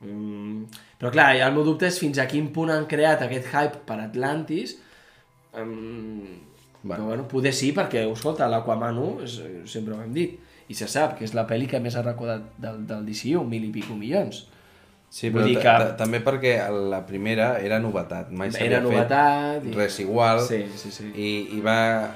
Mm, 0.00 0.66
però 0.98 1.12
clar, 1.14 1.30
el 1.36 1.54
meu 1.54 1.64
dubte 1.66 1.86
és 1.88 2.00
fins 2.00 2.18
a 2.18 2.26
quin 2.30 2.50
punt 2.52 2.74
han 2.74 2.88
creat 2.90 3.22
aquest 3.24 3.52
hype 3.52 3.86
per 3.86 4.00
Atlantis. 4.08 4.78
Mm, 5.56 6.44
Bueno. 6.86 7.02
Però 7.02 7.06
bueno, 7.08 7.28
poder 7.28 7.52
sí, 7.52 7.72
perquè, 7.74 8.04
escolta, 8.06 8.46
l'Aquaman 8.46 8.98
1, 9.02 9.24
és, 9.26 9.32
sempre 9.72 9.96
ho 9.96 10.02
hem 10.02 10.12
dit, 10.14 10.36
i 10.70 10.74
se 10.78 10.86
sap 10.90 11.16
que 11.18 11.24
és 11.26 11.32
la 11.34 11.46
pel·li 11.48 11.66
que 11.70 11.80
més 11.82 11.96
ha 11.98 12.04
recordat 12.04 12.52
del, 12.62 12.84
del 12.86 13.06
DCU, 13.08 13.42
mil 13.48 13.64
i 13.66 13.72
pico 13.74 13.96
milions. 13.98 14.44
Sí, 15.16 15.30
però 15.32 15.44
dir 15.46 15.54
que- 15.56 15.62
ta- 15.64 15.94
també 15.96 16.18
perquè 16.24 16.58
la 16.90 16.98
primera 17.06 17.46
era 17.64 17.78
novetat, 17.80 18.28
mai 18.30 18.50
s'havia 18.52 18.66
Era 18.66 18.80
novetat. 18.84 19.62
fet 19.64 19.74
res 19.78 19.98
igual 20.02 20.40
Sí, 20.44 20.58
sí, 20.76 20.90
sí. 20.92 21.06
i, 21.14 21.56
i 21.56 21.60
va 21.64 22.10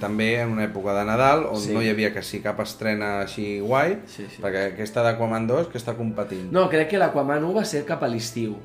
també 0.00 0.28
en 0.40 0.54
una 0.54 0.64
època 0.64 0.94
de 0.96 1.04
Nadal 1.04 1.44
on 1.50 1.60
Sí. 1.60 1.74
no 1.74 1.82
hi 1.82 1.90
havia 1.90 2.12
quasi 2.14 2.40
cap 2.40 2.60
estrena 2.64 3.20
així 3.20 3.58
guai 3.60 3.98
Sí, 4.06 4.24
sí. 4.30 4.40
perquè 4.40 4.72
aquesta 4.72 5.02
d'Aquaman 5.04 5.46
2 5.46 5.68
que 5.68 5.76
està 5.76 5.92
competint 5.98 6.50
No, 6.50 6.68
crec 6.70 6.88
que 6.88 6.98
l'Aquaman 6.98 7.44
1 7.44 7.52
va 7.58 7.64
ser 7.64 7.84
cap 7.84 8.02
a 8.02 8.08
l'estiu. 8.08 8.56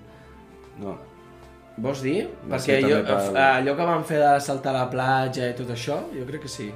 no. 0.80 0.98
Vols 1.78 2.02
dir? 2.04 2.30
Va 2.50 2.58
Perquè 2.58 2.80
també 2.82 2.96
per- 3.04 3.42
allò 3.42 3.76
que 3.76 3.86
van 3.88 4.04
fer 4.06 4.20
de 4.20 4.40
saltar 4.40 4.74
a 4.76 4.80
la 4.84 4.90
platja 4.90 5.50
i 5.50 5.54
tot 5.56 5.70
això, 5.70 6.00
jo 6.14 6.26
crec 6.28 6.42
que 6.44 6.48
sí. 6.48 6.72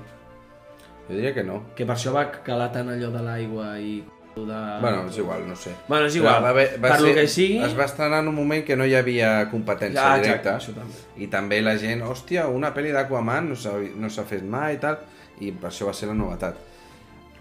jo 1.08 1.14
diria 1.16 1.34
que 1.34 1.44
no 1.44 1.64
Que 1.76 1.86
per 1.86 1.96
això 1.96 2.12
va 2.12 2.32
calar 2.32 2.72
tant 2.72 2.90
allò 2.90 3.12
de 3.12 3.22
l'aigua 3.22 3.78
i 3.80 4.04
de... 4.44 4.60
bueno, 4.82 5.06
és 5.10 5.18
igual, 5.18 5.48
no 5.48 5.56
sé 5.56 5.72
Bueno, 5.88 6.06
és 6.08 6.16
igual. 6.20 6.36
Però 6.36 6.44
va, 6.44 6.50
haver- 6.50 6.76
va 6.84 6.90
per 6.90 6.98
ser, 7.00 7.08
lo 7.08 7.14
que 7.16 7.28
sigui... 7.28 7.58
es 7.64 7.78
va 7.80 7.86
estrenar 7.86 8.20
en 8.20 8.28
un 8.28 8.36
moment 8.36 8.66
que 8.68 8.76
no 8.76 8.86
hi 8.86 8.96
havia 8.96 9.48
competència 9.52 10.02
Ah, 10.04 10.18
exacte, 10.20 10.28
directa 10.28 10.56
això 10.58 10.74
també. 10.76 10.94
i 11.24 11.28
també 11.32 11.62
la 11.62 11.78
gent, 11.78 12.02
hòstia, 12.04 12.48
una 12.52 12.74
pel·li 12.76 12.92
d'Aquaman 12.92 13.50
no 13.50 13.56
s'ha 13.56 13.78
no 13.96 14.10
fet 14.28 14.44
mai 14.44 14.76
i 14.76 14.78
tal 14.84 14.98
i 15.40 15.52
per 15.52 15.70
això 15.72 15.88
va 15.88 15.94
ser 15.94 16.08
la 16.12 16.14
novetat 16.20 16.56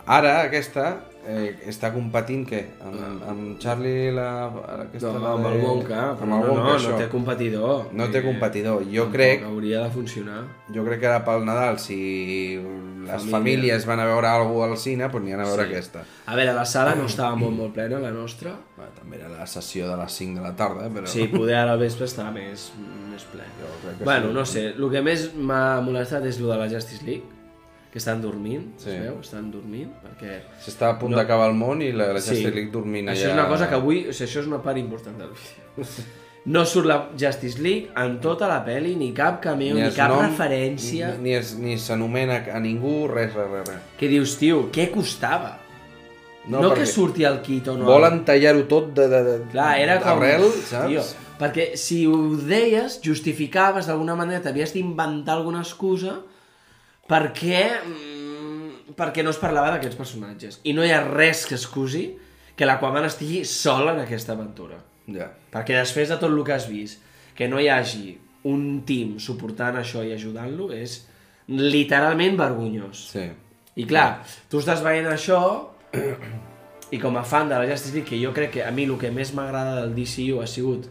ara 0.06 0.42
aquesta 0.42 1.00
eh, 1.26 1.54
està 1.70 1.88
competint 1.94 2.42
què? 2.46 2.58
Amb, 2.84 3.22
amb 3.30 3.58
Charlie 3.58 4.10
la, 4.12 4.26
aquesta, 4.84 5.12
No, 5.14 5.20
la 5.22 5.30
amb 5.38 5.46
el 5.48 5.54
Wonka, 5.62 6.00
però 6.18 6.22
amb 6.22 6.34
el 6.34 6.40
no, 6.42 6.48
Wonka, 6.52 6.64
no, 6.66 6.74
això. 6.76 6.90
no 6.90 6.98
té 6.98 7.08
competidor. 7.08 7.86
No 7.96 8.08
té 8.12 8.18
Eh, 8.18 8.22
competidor. 8.26 8.82
Jo 8.92 9.06
crec, 9.10 9.42
Hauria 9.44 9.84
de 9.86 9.90
funcionar. 9.90 10.42
jo 10.74 10.84
crec 10.84 11.00
que 11.00 11.06
ara 11.06 11.24
pel 11.24 11.44
Nadal, 11.46 11.78
si 11.78 12.58
les 12.58 13.10
Família. 13.22 13.30
famílies 13.30 13.86
van 13.86 14.00
a 14.00 14.04
veure 14.06 14.26
alguna 14.28 14.70
al 14.72 14.76
cine, 14.78 15.04
doncs 15.08 15.16
aniran 15.22 15.40
a 15.40 15.44
veure 15.44 15.64
Sí. 15.64 15.70
aquesta. 15.72 16.04
A 16.26 16.36
veure, 16.36 16.52
la 16.52 16.64
sala 16.66 16.94
no 16.94 17.06
estava 17.06 17.34
molt, 17.36 17.56
molt 17.56 17.72
plena, 17.72 17.98
la 18.00 18.10
nostra. 18.10 18.52
Bueno, 18.76 18.92
també 18.98 19.16
era 19.16 19.28
la 19.28 19.46
sessió 19.46 19.88
de 19.88 19.96
les 19.96 20.12
5 20.12 20.36
de 20.40 20.42
la 20.42 20.54
tarda, 20.56 20.88
però... 20.90 21.06
Sí, 21.06 21.26
poder 21.28 21.56
ara 21.56 21.72
al 21.72 21.78
vespre 21.78 22.04
estava 22.04 22.30
més, 22.32 22.70
més 23.10 23.24
ple. 23.24 23.42
Jo 23.60 23.66
crec 23.82 23.98
que 23.98 24.04
Bueno, 24.04 24.28
sí. 24.28 24.34
no 24.34 24.44
sé, 24.44 24.66
el 24.76 24.90
que 24.90 25.00
més 25.02 25.34
m'ha 25.34 25.80
molestat 25.80 26.24
és 26.26 26.38
el 26.38 26.46
de 26.48 26.56
la 26.58 26.68
Justice 26.68 27.04
League, 27.04 27.24
que 27.94 28.00
estan 28.02 28.18
dormint, 28.18 28.72
Sí. 28.82 28.90
es 28.90 29.04
veu? 29.04 29.20
Estan 29.22 29.52
dormint, 29.54 29.92
perquè... 30.02 30.40
S'està 30.64 30.88
a 30.90 30.98
punt 30.98 31.12
No. 31.14 31.20
d'acabar 31.20 31.46
el 31.52 31.54
món 31.54 31.78
i 31.80 31.92
la, 31.94 32.08
Justice 32.16 32.50
League 32.50 32.72
dormint 32.74 33.06
Això 33.12 33.28
allà... 33.28 33.30
és 33.30 33.38
una 33.38 33.46
cosa 33.52 33.68
que 33.70 33.76
avui... 33.78 34.00
O 34.08 34.12
sigui, 34.12 34.26
això 34.26 34.40
és 34.42 34.48
una 34.50 34.58
part 34.64 34.80
important 34.82 35.14
del 35.22 35.30
vídeo. 35.30 35.86
No 36.50 36.64
surt 36.66 36.88
la 36.90 36.96
Justice 37.16 37.62
League 37.62 37.92
en 37.96 38.18
tota 38.20 38.48
la 38.50 38.58
pel·li, 38.66 38.96
ni 38.98 39.12
cap 39.14 39.38
cameo, 39.40 39.76
ni, 39.78 39.86
es 39.86 39.94
cap 39.94 40.10
nom, 40.10 40.24
referència. 40.26 41.14
Ni, 41.14 41.30
ni, 41.30 41.36
es- 41.38 41.54
ni 41.56 41.78
s'anomena 41.78 42.42
a 42.52 42.58
ningú, 42.60 43.06
res, 43.14 43.30
res, 43.32 43.48
res. 43.54 43.68
res. 43.70 43.86
Que 43.96 44.10
dius, 44.10 44.34
tio, 44.42 44.64
què 44.74 44.90
costava? 44.90 45.54
No, 46.50 46.60
no 46.60 46.74
que 46.74 46.84
surti 46.84 47.22
el 47.24 47.38
o... 47.38 47.76
Volen 47.86 48.24
tallar-ho 48.26 48.66
tot 48.68 48.90
de, 48.92 49.06
de, 49.08 49.22
de, 49.22 49.38
Clar, 49.54 49.78
era 49.80 50.00
com... 50.02 50.18
d'arrel, 50.18 50.50
saps? 50.66 50.90
Tio, 50.90 51.06
perquè 51.38 51.70
si 51.80 52.02
ho 52.10 52.18
deies, 52.36 52.98
justificaves 53.06 53.86
d'alguna 53.86 54.18
manera, 54.18 54.42
t'havies 54.42 54.74
d'inventar 54.74 55.38
alguna 55.38 55.62
excusa 55.62 56.18
perquè, 57.10 57.62
mm, 57.84 58.94
perquè 58.98 59.24
no 59.24 59.30
es 59.34 59.40
parlava 59.42 59.74
d'aquests 59.74 59.98
personatges. 59.98 60.60
I 60.64 60.74
no 60.76 60.84
hi 60.84 60.92
ha 60.92 61.02
res 61.04 61.44
que 61.48 61.58
excusi 61.58 62.06
que 62.56 62.66
l'Aquaman 62.66 63.08
estigui 63.08 63.44
sol 63.48 63.90
en 63.92 64.02
aquesta 64.04 64.34
aventura. 64.34 64.78
Ja. 65.10 65.28
Perquè 65.52 65.76
després 65.76 66.08
de 66.08 66.18
tot 66.20 66.30
el 66.30 66.44
que 66.44 66.54
has 66.54 66.68
vist, 66.70 67.02
que 67.34 67.48
no 67.50 67.60
hi 67.60 67.68
hagi 67.68 68.18
un 68.48 68.84
team 68.86 69.18
suportant 69.18 69.76
això 69.80 70.04
i 70.04 70.12
ajudant-lo 70.14 70.70
és 70.72 71.00
literalment 71.48 72.36
vergonyós. 72.38 73.08
Sí. 73.12 73.24
I 73.74 73.86
clar, 73.90 74.24
tu 74.48 74.60
estàs 74.62 74.84
veient 74.84 75.08
això 75.10 75.40
i 76.94 77.00
com 77.02 77.16
a 77.18 77.24
fan 77.26 77.48
de 77.50 77.58
la 77.58 77.66
Justice 77.66 77.94
League, 77.94 78.08
que 78.08 78.20
jo 78.20 78.32
crec 78.36 78.52
que 78.58 78.64
a 78.64 78.70
mi 78.70 78.86
el 78.86 78.94
que 79.00 79.10
més 79.10 79.32
m'agrada 79.34 79.80
del 79.80 79.94
DCU 79.96 80.40
ha 80.42 80.46
sigut 80.50 80.86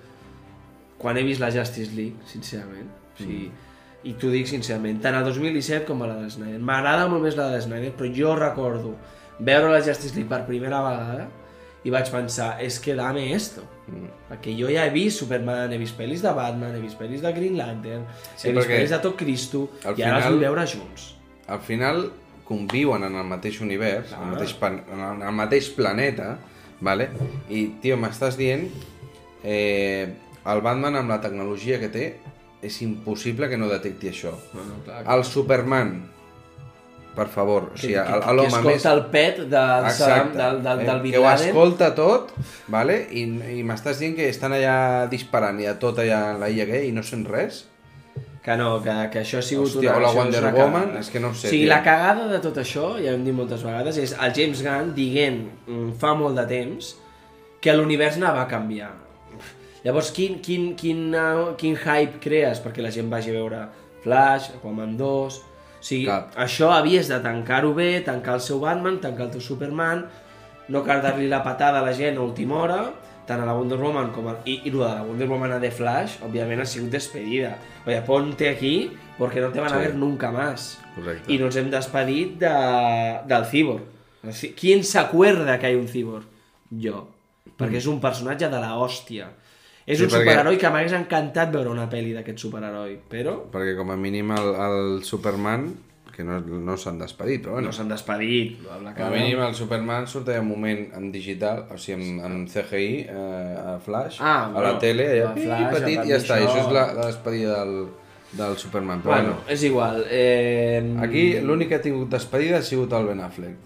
quan 0.99 1.18
he 1.18 1.24
vist 1.24 1.41
la 1.43 1.51
Justice 1.51 1.91
League, 1.95 2.24
sincerament. 2.28 2.89
O 3.14 3.22
sigui, 3.22 3.49
I 4.04 4.14
t'ho 4.20 4.30
dic 4.34 4.47
sincerament, 4.49 4.97
tant 5.01 5.16
el 5.16 5.24
2017 5.30 5.86
com 5.88 6.01
a 6.04 6.08
la 6.10 6.18
de 6.20 6.30
Snyder. 6.30 6.60
M'agrada 6.60 7.06
molt 7.08 7.24
més 7.24 7.38
la 7.39 7.49
de 7.54 7.62
Snyder, 7.64 7.93
però 7.95 8.10
jo 8.12 8.34
recordo 8.36 8.97
veure 9.39 9.70
la 9.72 9.80
Justice 9.82 10.14
League 10.16 10.30
per 10.30 10.41
primera 10.47 10.82
vegada 10.84 11.30
i 11.84 11.91
vaig 11.91 12.08
pensar, 12.12 12.58
és 12.64 12.78
que 12.80 12.95
dame 12.95 13.26
esto. 13.36 13.64
Mm. 13.88 14.10
Perquè 14.30 14.54
jo 14.56 14.70
ja 14.72 14.86
he 14.88 14.91
vist 14.93 15.20
Superman, 15.20 15.72
he 15.72 15.78
vist 15.82 15.97
pel·lis 15.99 16.22
de 16.24 16.32
Batman, 16.36 16.76
he 16.76 16.82
vist 16.84 16.99
pel·lis 16.99 17.24
de 17.24 17.32
Green 17.36 17.58
Lantern, 17.60 18.06
Sí, 18.36 18.49
he 18.49 18.54
vist 18.56 18.70
pel·lis 18.72 18.93
de 18.95 18.99
tot 19.04 19.18
Cristo, 19.20 19.66
i 19.84 19.88
ara 19.88 19.95
els 19.95 20.04
final- 20.26 20.30
vull 20.32 20.45
veure 20.45 20.68
junts. 20.68 21.10
Al 21.47 21.60
final 21.60 22.06
conviuen 22.47 23.04
en 23.04 23.16
el 23.20 23.28
mateix 23.28 23.60
univers, 23.62 24.10
Clar. 24.10 24.22
en 24.22 24.28
el 24.28 24.34
mateix, 24.36 24.56
en 24.93 25.22
el 25.28 25.34
mateix 25.36 25.70
planeta, 25.76 26.38
vale? 26.82 27.10
i, 27.49 27.66
tio, 27.82 27.95
m'estàs 27.99 28.36
dient 28.39 28.68
eh, 29.43 30.08
el 30.45 30.62
Batman 30.62 30.95
amb 30.99 31.10
la 31.10 31.20
tecnologia 31.24 31.80
que 31.80 31.89
té 31.91 32.06
és 32.64 32.82
impossible 32.86 33.49
que 33.51 33.57
no 33.59 33.68
detecti 33.72 34.09
això. 34.14 34.32
Bueno, 34.53 34.80
clar, 34.86 35.03
El 35.14 35.24
Superman, 35.28 35.93
per 37.14 37.28
favor, 37.30 37.68
o 37.74 37.78
sigui, 37.78 37.93
que, 37.93 38.03
que, 38.24 38.34
l'home 38.34 38.49
que 38.49 38.61
més... 38.66 38.80
escolta 38.80 38.93
el 38.95 39.03
pet 39.14 39.41
del, 39.51 39.89
Saddam, 39.93 40.32
del, 40.38 40.61
del, 40.64 40.80
eh, 40.82 40.88
del 40.88 41.01
Bin 41.03 41.11
que 41.14 41.20
ho 41.20 41.28
Laden. 41.28 41.51
escolta 41.51 41.91
tot, 41.97 42.32
vale? 42.74 42.95
I, 43.11 43.28
i 43.59 43.61
m'estàs 43.68 43.99
dient 44.01 44.16
que 44.18 44.30
estan 44.32 44.55
allà 44.57 44.78
disparant 45.11 45.59
i 45.61 45.68
a 45.70 45.76
tot 45.78 45.99
allà 46.01 46.24
en 46.34 46.41
la 46.41 46.49
illa 46.49 46.66
que 46.72 46.82
i 46.88 46.91
no 46.95 47.03
sent 47.05 47.28
res? 47.30 47.68
Que 48.43 48.57
no, 48.59 48.82
que, 48.84 48.91
que 49.14 49.22
això 49.22 49.38
ha 49.39 49.45
sigut 49.45 49.70
Hòstia, 49.70 49.91
una... 49.93 49.99
o 49.99 50.03
la 50.03 50.09
Wonder 50.18 50.41
una 50.41 50.49
Woman, 50.57 50.88
cagada. 50.89 50.99
és 51.05 51.11
que 51.14 51.20
no 51.24 51.30
ho 51.30 51.36
sé, 51.38 51.47
O 51.47 51.51
sigui, 51.51 51.61
tio. 51.68 51.70
la 51.76 51.84
cagada 51.86 52.26
de 52.32 52.39
tot 52.43 52.57
això, 52.59 52.89
ja 52.97 53.14
ho 53.14 53.20
hem 53.20 53.24
dit 53.24 53.36
moltes 53.38 53.61
vegades, 53.64 53.99
és 54.01 54.16
el 54.18 54.34
James 54.36 54.64
Gunn 54.66 54.89
dient 54.97 55.39
mm, 55.68 55.93
fa 56.01 56.16
molt 56.18 56.36
de 56.41 56.47
temps 56.49 56.95
que 57.64 57.78
l'univers 57.78 58.18
anava 58.20 58.41
a 58.43 58.49
canviar. 58.51 58.89
Llavors, 59.84 60.12
quin, 60.16 60.40
quin, 60.42 60.74
quin, 60.80 61.10
uh, 61.16 61.56
quin 61.60 61.76
hype 61.76 62.20
crees 62.24 62.62
perquè 62.64 62.82
la 62.86 62.92
gent 62.96 63.10
vagi 63.12 63.34
a 63.34 63.38
veure 63.40 63.64
Flash, 64.04 64.52
Aquaman 64.58 64.98
2... 65.00 65.40
O 65.84 65.86
sigui, 65.86 66.06
Cap. 66.08 66.30
això 66.40 66.70
havies 66.72 67.10
de 67.12 67.18
tancar-ho 67.20 67.74
bé, 67.76 67.98
tancar 68.08 68.38
el 68.38 68.42
seu 68.46 68.62
Batman, 68.62 69.02
tancar 69.04 69.26
el 69.26 69.32
teu 69.34 69.42
Superman, 69.44 70.06
no 70.72 70.80
cardar-li 70.88 71.26
la 71.28 71.42
patada 71.44 71.82
a 71.82 71.84
la 71.84 71.92
gent 71.92 72.16
a 72.16 72.24
última 72.24 72.56
hora, 72.62 72.78
tant 73.28 73.42
a 73.44 73.46
la 73.50 73.52
Wonder 73.58 73.76
Woman 73.82 74.14
com 74.16 74.30
a... 74.32 74.38
I, 74.48 74.62
i 74.64 74.72
de 74.72 74.80
la 74.80 75.02
Wonder 75.04 75.28
Woman 75.28 75.52
a 75.52 75.60
The 75.60 75.74
Flash, 75.76 76.22
òbviament 76.24 76.64
ha 76.64 76.68
sigut 76.72 76.88
despedida. 76.96 77.58
Oye, 77.86 78.00
ponte 78.08 78.48
aquí 78.48 78.94
porque 79.18 79.44
no 79.44 79.50
te 79.52 79.60
van 79.60 79.74
a 79.74 79.76
Sí. 79.76 79.82
ver 79.84 79.96
nunca 80.00 80.32
más. 80.32 80.80
Correcte. 80.96 81.34
Y 81.34 81.38
nos 81.38 81.58
hem 81.60 81.68
despedit 81.70 82.40
de, 82.40 82.54
del 83.28 83.44
Cyborg. 83.52 83.84
¿Quién 84.56 84.86
se 84.86 85.00
acuerda 85.00 85.60
que 85.60 85.66
hay 85.66 85.76
un 85.76 85.90
Cyborg? 85.92 86.24
Jo. 86.72 87.10
Perquè 87.60 87.76
és 87.84 87.88
un 87.92 88.00
personatge 88.00 88.48
de 88.48 88.60
la 88.64 88.78
hòstia. 88.80 89.28
És 89.86 89.98
Sí, 90.00 90.06
un 90.06 90.10
perquè- 90.10 90.22
superheroi 90.24 90.58
que 90.58 90.70
m'hagués 90.72 90.94
encantat 90.96 91.50
veure 91.52 91.70
una 91.70 91.90
pel·li 91.92 92.14
d'aquest 92.16 92.38
superheroi, 92.40 93.00
però 93.10 93.34
Perquè 93.52 93.76
com 93.76 93.90
a 93.92 93.98
mínim 94.00 94.32
el, 94.32 94.54
el 94.56 95.04
Superman, 95.04 95.74
que 96.14 96.24
no, 96.24 96.38
no 96.40 96.76
s'han 96.78 97.00
despedit, 97.02 97.42
però 97.44 97.54
bueno, 97.58 97.68
no 97.68 97.74
s'han 97.74 97.90
despedit. 97.90 98.60
Amb 98.70 98.84
la 98.86 98.94
com 98.94 99.08
a 99.08 99.10
mínim 99.10 99.42
el 99.42 99.56
Superman 99.58 100.06
surt 100.08 100.30
un 100.30 100.48
moment 100.48 100.86
en 100.96 101.12
digital, 101.12 101.66
o 101.74 101.78
sigui, 101.78 102.12
en, 102.20 102.22
en 102.24 102.46
CGI, 102.48 103.08
eh, 103.10 103.58
a 103.74 103.80
Flash, 103.84 104.20
Ah, 104.22 104.52
a 104.54 104.62
la 104.62 104.78
tele, 104.80 105.08
allà, 105.10 105.32
a 105.32 105.36
Flash, 105.36 105.74
petit, 105.80 106.06
i 106.06 106.14
ja 106.14 106.22
està. 106.22 106.38
I 106.40 106.46
això. 106.46 106.54
això 106.54 106.68
és 106.68 106.72
la, 106.78 106.86
la 106.94 107.08
despedida 107.10 107.58
del, 107.66 107.88
del 108.38 108.58
Superman. 108.58 109.02
Però 109.02 109.16
Bueno, 109.18 109.34
bueno, 109.42 109.50
és 109.50 109.64
igual. 109.64 110.06
Eh... 110.10 110.96
aquí 111.02 111.40
l'únic 111.42 111.70
que 111.74 111.76
ha 111.76 111.82
tingut 111.82 112.10
despedida 112.14 112.60
ha 112.60 112.62
sigut 112.64 112.94
el 112.94 113.08
Ben 113.10 113.20
Affleck. 113.20 113.58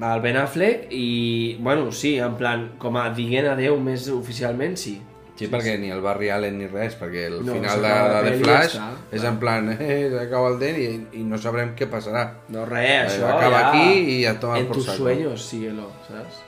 El 0.00 0.20
Ben 0.24 0.36
Affleck 0.40 0.88
i, 0.90 1.56
bueno, 1.60 1.92
sí, 1.92 2.16
en 2.18 2.34
plan, 2.40 2.70
com 2.80 2.96
a 2.96 3.10
dient 3.14 3.46
adeu 3.52 3.76
més 3.78 4.08
oficialment, 4.08 4.74
sí. 4.80 4.96
Sí, 5.44 5.50
perquè 5.52 5.74
ni 5.82 5.90
el 5.94 6.00
Barry 6.04 6.30
Allen 6.34 6.56
ni 6.58 6.66
res, 6.70 6.94
perquè 7.00 7.26
el 7.28 7.38
No, 7.44 7.54
final 7.58 7.82
de, 7.82 7.92
de 7.92 8.22
The 8.30 8.32
i 8.36 8.42
Flash 8.42 8.74
ja 8.76 8.86
està, 8.88 9.16
és 9.18 9.24
en 9.28 9.38
plan, 9.42 9.68
eh, 9.74 10.00
s'acaba 10.14 10.48
el 10.54 10.58
dent 10.62 10.78
i, 10.80 10.88
i 11.20 11.22
no 11.28 11.38
sabrem 11.42 11.74
què 11.78 11.88
passarà. 11.90 12.24
No 12.54 12.64
res, 12.68 13.12
això 13.16 13.28
acaba 13.30 13.60
ja... 13.60 13.68
aquí 13.70 14.16
i 14.16 14.26
a 14.26 14.34
tomar 14.40 14.58
En 14.62 14.66
por 14.70 14.76
tus 14.80 14.86
saco. 14.86 15.02
sueños, 15.04 15.44
síguelo, 15.50 15.90
saps? 16.08 16.40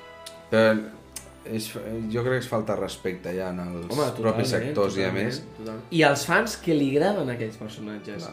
Però 0.51 0.75
és, 1.45 1.67
jo 2.13 2.23
crec 2.25 2.39
que 2.39 2.43
es 2.45 2.49
falta 2.49 2.77
respecte 2.79 3.35
ja 3.37 3.51
en 3.53 3.59
els 3.67 3.91
Home, 3.93 4.07
propis 4.17 4.55
actors 4.57 4.97
i 4.97 5.05
a 5.05 5.11
més. 5.13 5.43
totalment. 5.59 5.85
I 5.93 6.03
als 6.07 6.25
fans 6.25 6.57
que 6.57 6.73
li 6.75 6.93
agraden 6.97 7.29
aquells 7.35 7.57
personatges. 7.61 8.31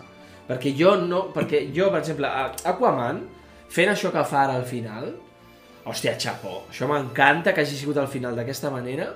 Perquè 0.48 0.72
jo 0.78 0.96
no... 1.02 1.26
Perquè 1.36 1.66
jo, 1.76 1.90
per 1.92 2.00
exemple, 2.04 2.30
Aquaman, 2.68 3.20
fent 3.72 3.92
això 3.92 4.12
que 4.12 4.24
fa 4.28 4.46
ara 4.46 4.56
al 4.60 4.66
final, 4.68 5.12
hòstia, 5.88 6.16
xapó. 6.20 6.62
Això 6.72 6.88
m'encanta 6.88 7.54
que 7.56 7.62
hagi 7.66 7.76
sigut 7.80 7.98
al 7.98 8.08
final 8.12 8.36
d'aquesta 8.36 8.70
manera, 8.72 9.10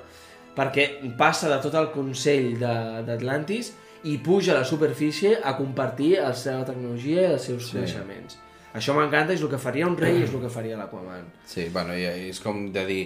perquè 0.56 1.14
passa 1.18 1.50
de 1.52 1.58
tot 1.64 1.74
el 1.76 1.90
Consell 1.92 2.54
de- 2.60 3.04
d'Atlantis 3.08 3.74
i 4.06 4.18
puja 4.18 4.54
a 4.54 4.60
la 4.60 4.66
superfície 4.66 5.38
a 5.44 5.56
compartir 5.58 6.20
la 6.22 6.34
seva 6.34 6.64
tecnologia 6.66 7.22
i 7.22 7.34
els 7.34 7.44
seus 7.44 7.66
sí. 7.68 7.78
coneixements. 7.78 8.38
Això 8.76 8.94
m'encanta, 8.94 9.34
és 9.34 9.42
el 9.42 9.50
que 9.50 9.58
faria 9.58 9.88
un 9.88 9.96
rei 9.98 10.20
i 10.20 10.24
és 10.24 10.34
el 10.34 10.42
que 10.42 10.50
faria 10.52 10.76
l'Aquaman. 10.78 11.26
Sí, 11.48 11.70
bueno, 11.72 11.96
i, 11.96 12.04
i 12.04 12.30
és 12.30 12.40
com 12.44 12.72
de 12.76 12.86
dir, 12.86 13.04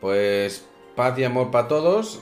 pues 0.00 0.64
paz 0.94 1.16
y 1.18 1.24
amor 1.24 1.50
para 1.52 1.68
todos, 1.68 2.20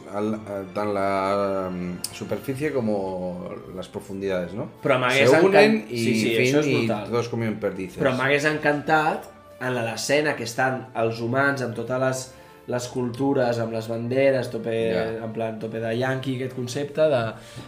tant 0.75 0.93
la 0.93 1.69
um, 1.71 1.97
superficie 2.13 2.73
como 2.73 3.49
las 3.75 3.89
profundidades, 3.89 4.53
¿no? 4.53 4.69
Però 4.83 4.99
m'hagués 4.99 5.31
Se 5.31 5.41
unen 5.41 5.77
encant- 5.81 5.91
y 5.91 5.99
Sí, 6.05 6.15
sí, 6.21 6.35
fin, 6.37 6.43
això 6.57 6.61
és 6.61 6.67
brutal. 6.73 7.07
todos 7.09 7.29
comen 7.33 7.57
perdices. 7.61 7.97
Però 8.03 8.13
m'hagués 8.17 8.45
encantat 8.45 9.31
en 9.61 9.75
l'escena 9.75 10.35
que 10.37 10.45
estan 10.45 10.89
els 10.95 11.21
humans 11.25 11.63
amb 11.65 11.75
totes 11.75 12.01
les, 12.01 12.25
les 12.67 12.89
cultures, 12.91 13.59
amb 13.63 13.73
les 13.73 13.87
banderes, 13.89 14.51
tope, 14.51 14.75
Ja. 14.93 15.05
en 15.25 15.33
plan 15.33 15.59
tope 15.63 15.79
de 15.81 15.93
yankee, 15.99 16.37
aquest 16.37 16.55
concepte 16.57 17.01
de, 17.13 17.23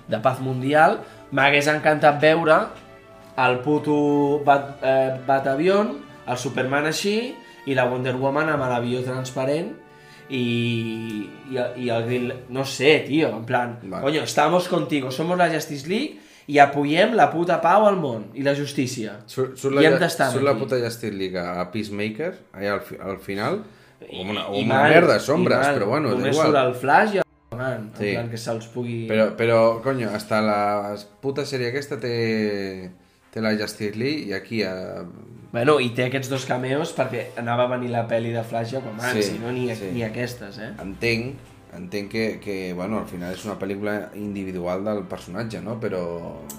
de 0.09 0.19
paz 0.25 0.41
mundial, 0.41 1.01
m'hagués 1.31 1.69
encantat 1.71 2.21
veure 2.21 2.57
el 3.39 3.59
puto 3.63 4.41
bat, 4.45 4.79
eh, 4.83 5.13
Batavion, 5.27 5.93
el 6.27 6.37
Superman 6.37 6.87
així, 6.91 7.35
i 7.67 7.75
la 7.77 7.85
Wonder 7.87 8.17
Woman 8.17 8.49
amb 8.51 8.65
l'avió 8.67 9.03
transparent, 9.07 9.75
i, 10.29 11.29
i, 11.51 11.59
i 11.85 11.89
el 11.91 12.03
Green... 12.05 12.33
No 12.51 12.65
sé, 12.65 13.05
tio, 13.07 13.29
en 13.37 13.45
plan, 13.47 13.79
Vale. 13.83 14.03
coño, 14.03 14.23
estamos 14.23 14.69
contigo, 14.69 15.11
somos 15.11 15.39
la 15.39 15.49
Justice 15.51 15.89
League 15.89 16.19
i 16.49 16.59
apoyem 16.59 17.13
la 17.17 17.31
puta 17.31 17.59
pau 17.61 17.85
al 17.87 17.97
món 18.01 18.31
i 18.35 18.43
la 18.43 18.55
justícia. 18.57 19.19
Surt, 19.29 19.57
surt, 19.61 19.75
I 19.77 19.83
la, 19.83 19.89
hem 19.91 19.99
d'estar 20.01 20.31
surt 20.33 20.45
la 20.47 20.55
puta 20.57 20.79
Justice 20.81 21.13
League 21.15 21.39
a 21.39 21.67
Peacemaker, 21.73 22.31
allà 22.57 22.75
al, 22.79 22.81
fi- 22.85 22.99
al 23.05 23.19
final, 23.25 23.59
com 24.01 24.31
una, 24.31 24.47
una 24.49 24.75
mal, 24.75 24.91
merda 24.93 25.19
sombres, 25.21 25.59
mal. 25.67 25.75
però 25.79 25.87
bueno, 25.91 26.13
és 26.13 26.19
Només 26.21 26.37
igual. 26.37 26.47
surt 26.53 26.61
el 26.67 26.75
Flash 26.75 27.15
i 27.15 27.19
el 27.19 27.25
Man, 27.59 27.91
Sí. 27.99 28.09
en 28.11 28.15
plan 28.15 28.29
que 28.31 28.39
se'ls 28.39 28.67
pugui... 28.71 29.07
Però, 29.09 29.31
però, 29.37 29.81
conyo, 29.83 30.11
hasta 30.15 30.39
la 30.45 30.95
puta 31.21 31.43
sèrie 31.49 31.71
aquesta 31.73 31.97
té, 31.99 32.91
té 33.33 33.41
la 33.43 33.55
Justice 33.59 33.97
League 33.99 34.29
i 34.29 34.33
aquí 34.37 34.63
a... 34.63 35.03
Bueno, 35.51 35.79
i 35.81 35.89
té 35.97 36.05
aquests 36.07 36.29
dos 36.31 36.45
cameos 36.47 36.93
perquè 36.95 37.31
anava 37.41 37.65
a 37.65 37.73
venir 37.73 37.89
la 37.91 38.05
pel·li 38.07 38.31
de 38.35 38.45
Flash 38.45 38.75
i 38.75 38.81
Aquaman, 38.83 39.15
Sí, 39.17 39.23
si 39.33 39.39
no 39.41 39.51
ni, 39.51 39.65
sí. 39.75 39.89
ni 39.95 40.05
aquestes, 40.05 40.59
eh? 40.61 40.71
Entenc, 40.85 41.39
entenc 41.75 42.11
que, 42.13 42.27
que, 42.45 42.75
bueno, 42.77 43.01
al 43.01 43.07
final 43.11 43.33
és 43.35 43.45
una 43.49 43.57
pel·lícula 43.59 44.11
individual 44.15 44.85
del 44.85 45.03
personatge, 45.09 45.63
no? 45.65 45.81
Però, 45.81 46.03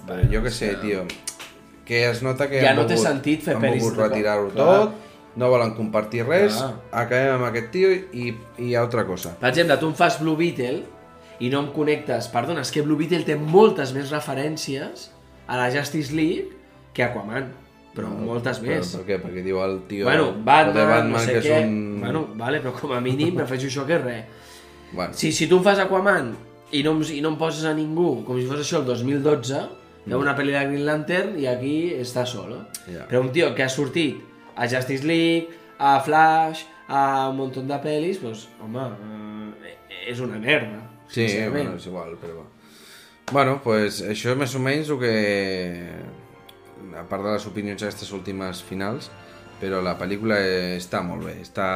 però 0.08 0.26
jo 0.28 0.42
que 0.42 0.50
sé, 0.50 0.74
tio, 0.82 1.06
que 1.86 2.08
es 2.10 2.20
nota 2.26 2.50
que 2.50 2.60
Ja 2.60 2.74
no 2.74 2.84
té 2.90 2.98
sentit 2.98 3.46
fer 3.46 3.56
pel·lis 3.62 3.88
retirar-ho 3.96 4.50
Clar. 4.52 4.90
No 5.38 5.48
volen 5.52 5.74
compartir 5.76 6.24
res, 6.26 6.56
Clar. 6.58 6.72
acabem 7.04 7.36
amb 7.36 7.46
aquest 7.50 7.70
tio 7.74 7.90
i, 7.94 8.32
i 8.58 8.74
altra 8.74 9.04
cosa. 9.06 9.36
Per 9.40 9.50
exemple, 9.52 9.76
tu 9.78 9.90
em 9.90 9.94
fas 9.98 10.18
Blue 10.20 10.36
Beetle 10.38 10.82
i 11.40 11.50
no 11.52 11.62
em 11.64 11.70
connectes... 11.74 12.28
Perdona, 12.32 12.64
és 12.66 12.72
que 12.74 12.82
Blue 12.82 12.98
Beetle 12.98 13.22
té 13.28 13.36
moltes 13.38 13.94
més 13.96 14.10
referències 14.12 15.08
a 15.46 15.56
la 15.58 15.70
Justice 15.72 16.14
League 16.14 16.56
que 16.92 17.04
Aquaman, 17.06 17.48
però 17.94 18.10
no, 18.10 18.26
moltes 18.26 18.60
Però, 18.62 18.76
més. 18.76 18.92
per 18.94 19.06
què? 19.06 19.16
Perquè 19.22 19.42
diu 19.42 19.58
el 19.62 19.80
tio 19.90 20.06
Bueno, 20.06 20.28
Batman, 20.46 20.74
de 20.76 20.84
Batman 20.86 21.10
no 21.16 21.22
sé 21.24 21.32
que 21.38 21.40
què... 21.42 21.56
és 21.56 21.66
un... 21.66 21.80
Bueno, 22.02 22.22
vale, 22.38 22.60
però 22.62 22.74
com 22.78 22.92
a 22.94 23.00
mínim 23.02 23.34
prefereixo 23.38 23.70
això 23.70 23.86
que 23.88 23.98
res. 23.98 24.46
Bueno, 24.92 25.14
Si, 25.14 25.32
si 25.34 25.46
tu 25.50 25.58
em 25.58 25.66
fas 25.66 25.82
Aquaman 25.82 26.32
i 26.74 26.82
no, 26.86 26.94
i 27.02 27.18
no 27.22 27.32
em 27.34 27.38
poses 27.38 27.66
a 27.66 27.74
ningú, 27.74 28.20
com 28.26 28.38
si 28.38 28.46
fos 28.46 28.62
això 28.62 28.78
el 28.82 28.86
2012, 28.90 29.62
hi 30.06 30.14
ha 30.14 30.18
una 30.18 30.36
pel·li 30.38 30.54
de 30.54 30.62
Green 30.68 30.86
Lantern 30.86 31.34
i 31.38 31.46
aquí 31.50 31.74
està 31.98 32.22
solo. 32.26 32.62
Ja. 32.86 33.06
Però 33.10 33.24
un 33.24 33.32
tio 33.34 33.50
que 33.54 33.66
ha 33.66 33.70
sortit 33.70 34.22
a 34.60 34.68
Justice 34.68 35.06
League, 35.08 35.48
a 35.80 35.94
Flash, 36.04 36.66
a 36.92 37.28
un 37.32 37.38
munt 37.40 37.54
de 37.56 37.78
pel·lis, 37.80 38.20
doncs, 38.20 38.44
home, 38.60 38.86
eh, 39.64 39.76
és 40.12 40.20
una 40.20 40.38
merda. 40.42 40.82
Sí, 41.10 41.24
bueno, 41.50 41.74
és 41.80 41.86
igual, 41.88 42.12
però... 42.20 42.44
Bueno, 43.32 43.60
pues 43.62 44.00
això 44.02 44.32
és 44.34 44.38
més 44.38 44.54
o 44.58 44.60
menys 44.62 44.90
el 44.90 44.98
que... 45.00 45.14
A 46.98 47.04
part 47.06 47.22
de 47.22 47.32
les 47.36 47.44
opinions 47.46 47.82
aquestes 47.84 48.10
últimes 48.16 48.60
finals, 48.66 49.10
però 49.60 49.78
la 49.84 49.92
pel·lícula 50.00 50.38
està 50.76 51.02
molt 51.06 51.24
bé, 51.28 51.36
està... 51.44 51.68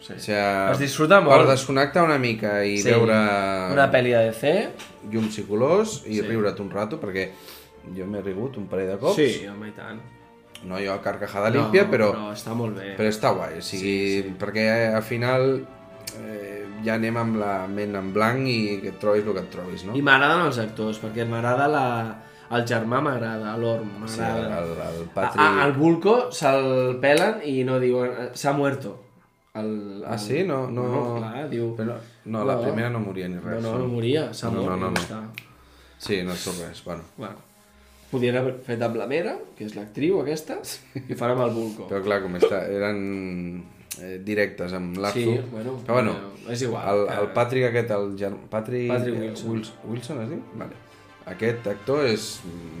Sí. 0.00 0.14
O 0.16 0.20
sea, 0.24 0.70
Es 0.72 0.78
disfruta 0.80 1.18
molt. 1.20 1.42
Per 1.42 1.50
desconnectar 1.50 2.06
una 2.06 2.16
mica 2.18 2.62
i 2.64 2.78
Sí. 2.80 2.88
veure 2.88 3.16
Una 3.74 3.90
pel·li 3.92 4.14
de 4.14 4.22
DC. 4.30 4.52
llums 5.12 5.36
i 5.38 5.42
colors 5.44 5.98
i 6.06 6.14
Sí. 6.14 6.22
riure't 6.24 6.60
un 6.62 6.70
rato, 6.72 6.96
perquè 7.02 7.26
jo 7.96 8.06
m'he 8.06 8.22
rigut 8.22 8.56
un 8.56 8.66
parell 8.70 8.94
de 8.94 8.96
cops. 9.02 9.16
Sí, 9.20 9.44
home, 9.50 9.68
i 9.68 9.72
tant. 9.76 10.00
No 10.64 10.76
jo 10.78 10.92
a 10.92 11.00
carcajada 11.00 11.48
límpia, 11.50 11.86
però, 11.90 12.10
Però 12.12 12.32
està 12.34 12.52
molt 12.54 12.76
bé. 12.76 12.94
però 12.98 13.08
està 13.08 13.30
guai, 13.32 13.58
o 13.58 13.62
sigui, 13.62 13.92
sí, 13.94 14.22
sí. 14.26 14.34
perquè 14.38 14.64
al 14.94 15.02
final 15.02 15.46
eh, 16.20 16.66
ja 16.84 16.94
anem 16.98 17.16
amb 17.16 17.36
la 17.40 17.52
ment 17.66 17.94
en 17.96 18.10
blanc 18.12 18.44
i 18.48 18.78
que 18.82 18.88
et 18.92 18.98
trobis 19.00 19.24
el 19.24 19.32
que 19.38 19.40
et 19.46 19.50
trobis, 19.52 19.84
no? 19.88 19.94
I 19.96 20.02
m'agraden 20.04 20.46
els 20.50 20.58
actors, 20.58 21.00
perquè 21.02 21.24
m'agrada 21.28 21.68
la... 21.68 21.86
El 22.50 22.64
germà 22.66 22.98
m'agrada, 22.98 23.52
l'Orm 23.62 23.90
Sí, 24.10 24.18
m'agrada. 24.18 24.58
el, 24.58 24.70
el 25.02 25.04
Patri... 25.14 25.38
Ah, 25.38 25.64
el 25.68 25.72
Vulco 25.76 26.32
se'l 26.34 26.96
pelen 27.00 27.36
i 27.46 27.60
no 27.64 27.76
diuen... 27.78 28.10
eh, 28.10 28.30
S'ha 28.34 28.50
muerto. 28.52 28.96
El, 29.54 30.02
Ah, 30.06 30.18
sí? 30.18 30.42
No, 30.44 30.64
no... 30.68 30.82
no 30.90 31.04
clar, 31.20 31.44
diu... 31.48 31.68
Però, 31.78 31.94
no, 32.26 32.42
la 32.44 32.56
primera 32.60 32.90
no 32.90 32.98
moria 33.00 33.28
ni 33.28 33.36
No, 33.38 33.44
res. 33.46 33.62
no, 33.62 33.76
no 33.78 33.86
moria, 33.86 34.32
s'ha 34.34 34.50
No, 34.50 34.64
mort. 34.64 34.70
no, 34.72 34.76
no, 34.76 34.90
no. 34.90 35.00
està. 35.00 35.22
Sí, 35.98 36.20
no 36.26 36.34
surt 36.34 36.58
res, 36.66 36.82
bueno. 36.84 37.02
Bueno, 37.16 37.36
podien 38.10 38.36
haver 38.40 38.56
fet 38.66 38.82
amb 38.82 38.96
la 38.98 39.06
Mera, 39.10 39.36
que 39.56 39.64
és 39.68 39.74
l'actriu 39.78 40.20
aquesta, 40.22 40.58
i 41.08 41.14
farem 41.18 41.40
el 41.46 41.50
Vulco. 41.54 41.86
Però 41.90 42.02
clar, 42.04 42.20
com 42.24 42.34
està, 42.40 42.64
eren 42.70 43.00
eh, 44.02 44.18
directes 44.26 44.72
amb 44.76 44.98
l'Arthur. 44.98 45.38
Sí, 45.40 45.48
bueno, 45.54 45.76
però 45.86 45.98
bueno, 46.00 46.14
és 46.50 46.62
igual, 46.66 46.86
El, 46.90 47.02
el 47.18 47.28
Patrick 47.36 47.68
aquest, 47.70 47.90
el 47.96 48.14
germ... 48.18 48.38
Patrick, 48.52 48.88
Patrick 48.92 49.20
Wilson. 49.24 49.50
Wils- 49.54 49.74
Wilson, 49.86 50.22
es 50.26 50.32
diu? 50.34 50.42
Vale. 50.60 50.78
Aquest 51.30 51.66
actor 51.70 52.06
és... 52.08 52.24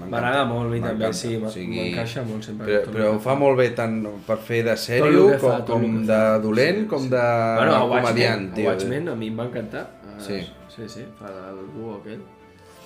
M'agrada 0.00 0.42
molt, 0.48 0.72
mi 0.72 0.80
també, 0.82 1.10
sí, 1.14 1.36
o 1.36 1.44
m'encaixa 1.44 2.22
sigui, 2.24 2.32
molt 2.32 2.46
sempre. 2.48 2.66
Però, 2.66 2.94
però 2.96 3.10
ho 3.14 3.20
fa 3.22 3.36
molt 3.38 3.58
bé 3.60 3.68
tant 3.78 4.00
per 4.26 4.38
fer 4.42 4.62
de 4.66 4.74
sèrio 4.80 5.26
com, 5.36 5.44
fa, 5.44 5.58
com 5.68 5.84
de 6.08 6.18
dolent, 6.42 6.80
Sí, 6.82 6.88
com 6.90 7.04
sí. 7.04 7.12
de 7.12 7.22
Bueno, 7.60 7.76
Watchmen, 7.84 8.00
comediant, 8.08 8.48
tio. 8.56 8.66
Watchmen 8.72 9.08
a 9.12 9.14
mi 9.20 9.28
em 9.30 9.38
va 9.38 9.46
encantar. 9.52 9.84
Eh, 10.08 10.16
Sí. 10.24 10.40
Sí, 10.70 10.88
sí, 10.88 11.04
fa 11.20 11.30
el 11.52 11.60
duo 11.76 11.98
aquell. 12.00 12.20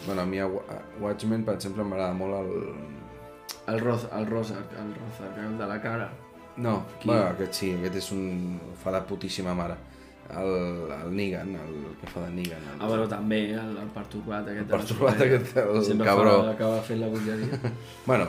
Bueno, 0.07 0.23
a 0.23 0.27
mi 0.27 0.39
a 0.39 0.47
Wa- 0.47 0.63
a 0.69 0.79
Watchmen, 1.01 1.45
per 1.45 1.55
exemple, 1.57 1.85
m'agrada 1.85 2.13
molt 2.15 2.35
el... 2.43 2.75
El, 3.73 3.81
Roz, 3.81 4.05
el 4.13 4.27
Rozark, 4.29 4.73
el 4.77 4.93
Rozark, 4.99 5.39
el 5.41 5.57
de 5.59 5.67
la 5.67 5.81
cara. 5.81 6.11
No, 6.57 6.85
Qui? 7.01 7.09
bueno, 7.09 7.31
aquest 7.33 7.55
sí, 7.59 7.73
aquest 7.79 7.97
és 8.03 8.11
un... 8.13 8.61
fa 8.83 8.93
de 8.95 9.01
putíssima 9.09 9.55
mare. 9.57 9.75
El, 10.31 10.91
el 10.93 11.11
Negan, 11.17 11.51
el 11.61 11.75
que 12.01 12.09
fa 12.09 12.23
de 12.27 12.31
Negan. 12.37 12.63
El... 12.75 12.79
Ah, 12.81 12.87
bueno, 12.89 13.09
també, 13.09 13.41
el, 13.53 13.75
el 13.81 13.89
perturbat 13.97 14.47
aquest. 14.53 14.69
perturbat 14.71 15.17
Superman. 15.19 15.41
aquest, 15.41 15.57
el 15.65 15.85
Sempre 15.85 16.07
cabró. 16.09 16.37
Fa, 16.45 16.53
acaba 16.55 16.81
fent 16.87 17.01
la 17.01 17.09
bogeria. 17.13 17.59
Bueno, 18.07 18.29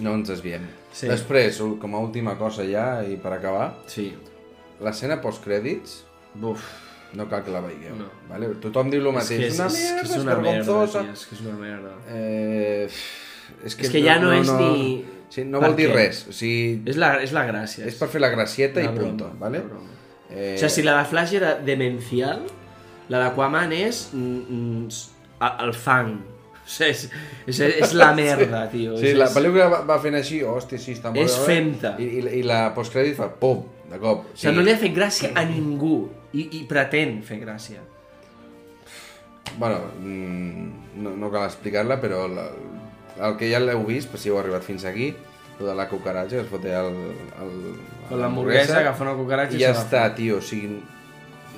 no 0.00 0.14
ens 0.16 0.28
desviem. 0.32 0.64
Sí. 0.92 1.08
Després, 1.08 1.60
com 1.80 1.94
a 1.94 2.00
última 2.02 2.36
cosa 2.40 2.64
ja, 2.68 3.02
i 3.06 3.16
per 3.20 3.32
acabar, 3.36 3.74
sí. 3.86 4.10
l'escena 4.80 5.20
postcrèdits 5.20 6.00
Buf. 6.40 6.64
No 7.14 7.28
cal 7.28 7.42
que 7.44 7.50
la 7.50 7.60
veieu. 7.60 7.94
No. 7.98 8.08
Vale? 8.28 8.48
Tothom 8.62 8.90
diu 8.90 9.00
el 9.00 9.06
És 9.08 9.14
mateix. 9.14 9.40
que 9.40 9.46
és, 9.46 9.58
una 9.58 9.66
és, 9.66 9.78
merda, 9.80 10.00
que 10.00 10.06
és, 10.06 10.10
és 10.10 10.22
una 10.22 10.34
merda, 10.40 11.12
és 11.12 11.26
que 11.26 11.34
és 11.34 11.40
una 11.40 11.56
merda. 11.58 11.94
Eh, 12.08 12.84
és, 13.64 13.78
És 13.82 13.90
que 13.90 14.02
ja 14.02 14.18
no 14.20 14.32
és 14.32 14.50
ni- 14.52 15.04
Sí, 15.30 15.44
no 15.44 15.60
vol 15.60 15.76
dir 15.76 15.88
què? 15.90 15.94
res. 15.94 16.24
O 16.28 16.32
sigui, 16.32 16.82
És 16.90 16.96
la, 16.96 17.12
és 17.22 17.30
la 17.32 17.44
gràcia. 17.46 17.84
és 17.86 17.94
per 17.94 18.08
fer 18.08 18.20
la 18.20 18.28
gracieta 18.30 18.80
una 18.80 18.90
i 18.90 18.96
punto. 18.98 19.24
broma, 19.28 19.38
Vale? 19.38 19.58
una 19.60 19.68
broma. 19.68 19.90
Eh, 20.30 20.54
O 20.56 20.58
sigui, 20.58 20.70
si 20.70 20.82
la 20.82 20.98
de 20.98 21.04
Flash 21.04 21.34
era 21.34 21.54
demencial, 21.54 22.42
la 23.08 23.18
d'Aquaman 23.18 23.72
és 23.72 24.10
mm, 24.12 24.40
mm, 24.48 24.88
el 25.66 25.72
fang. 25.74 26.16
O 26.70 26.72
sigui, 26.72 26.90
és, 26.90 27.08
és, 27.46 27.60
és 27.82 27.94
la 27.94 28.12
merda, 28.14 28.68
tio. 28.70 28.96
Sí, 28.98 29.06
és, 29.08 29.16
la 29.18 29.24
és- 29.26 29.34
pel·lícula 29.34 29.68
va, 29.70 29.80
va 29.86 29.98
fent 30.00 30.14
així, 30.14 30.40
hòstia, 30.42 30.78
sí, 30.78 30.92
està 30.94 31.10
molt 31.14 31.18
És 31.24 31.36
bé. 31.38 31.44
femta. 31.46 31.94
I, 31.98 32.04
i, 32.04 32.26
I 32.38 32.42
la 32.46 32.72
postcrèdit 32.74 33.16
fa 33.16 33.26
pum, 33.40 33.64
de 33.90 33.98
cop. 34.02 34.26
O 34.32 34.36
sigui, 34.36 34.54
no 34.56 34.64
li 34.66 34.74
ha 34.74 34.80
fet 34.80 34.94
gràcia 34.96 35.32
a 35.34 35.44
ningú 35.48 36.08
i, 36.32 36.46
i 36.60 36.62
pretén 36.70 37.20
fer 37.26 37.40
gràcia. 37.42 37.82
Bueno, 39.58 39.80
mm, 39.98 41.02
no, 41.02 41.16
no 41.18 41.30
cal 41.32 41.48
explicar-la, 41.48 41.98
però 42.02 42.26
la, 42.30 42.46
el 43.26 43.36
que 43.40 43.50
ja 43.50 43.58
l'heu 43.62 43.82
vist, 43.88 44.10
per 44.12 44.20
si 44.22 44.30
heu 44.30 44.38
arribat 44.38 44.62
fins 44.66 44.86
aquí, 44.86 45.10
lo 45.58 45.66
de 45.66 45.74
la 45.76 45.88
cucaratxa, 45.90 46.38
que 46.38 46.44
es 46.46 46.48
foté 46.48 46.72
el, 46.76 46.94
el, 47.42 47.56
Con 48.08 48.22
l'hamburguesa, 48.22 48.78
agafa 48.78 49.04
una 49.08 49.16
cucaratxa 49.18 49.58
i 49.58 49.64
ja 49.64 49.74
la 49.74 49.82
està, 49.82 50.06
tio, 50.16 50.38
o 50.38 50.44
sigui... 50.44 50.78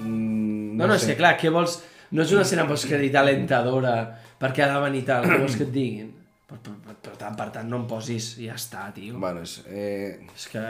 Mm, 0.00 0.72
No, 0.72 0.88
no, 0.88 0.96
és 0.96 1.04
que 1.04 1.18
clar, 1.18 1.36
què 1.38 1.52
vols... 1.52 1.82
No 2.12 2.24
és 2.24 2.32
una 2.32 2.42
escena 2.44 2.64
postcredit 2.68 3.14
alentadora 3.16 3.92
perquè 4.40 4.64
ha 4.64 4.72
de 4.72 4.80
venir 4.82 5.04
tal, 5.08 5.24
què 5.28 5.38
vols 5.40 5.54
que 5.56 5.64
et 5.64 5.70
diguin? 5.72 6.10
Per, 6.52 6.58
per, 6.60 6.72
per, 6.84 6.94
per, 7.06 7.12
tant, 7.16 7.36
per 7.38 7.46
tant, 7.54 7.68
no 7.72 7.78
em 7.80 7.84
posis 7.88 8.26
i 8.42 8.46
ja 8.50 8.54
està, 8.60 8.82
tio. 8.92 9.16
Bueno, 9.22 9.40
és, 9.46 9.54
eh, 9.72 10.18
És 10.36 10.46
que, 10.52 10.60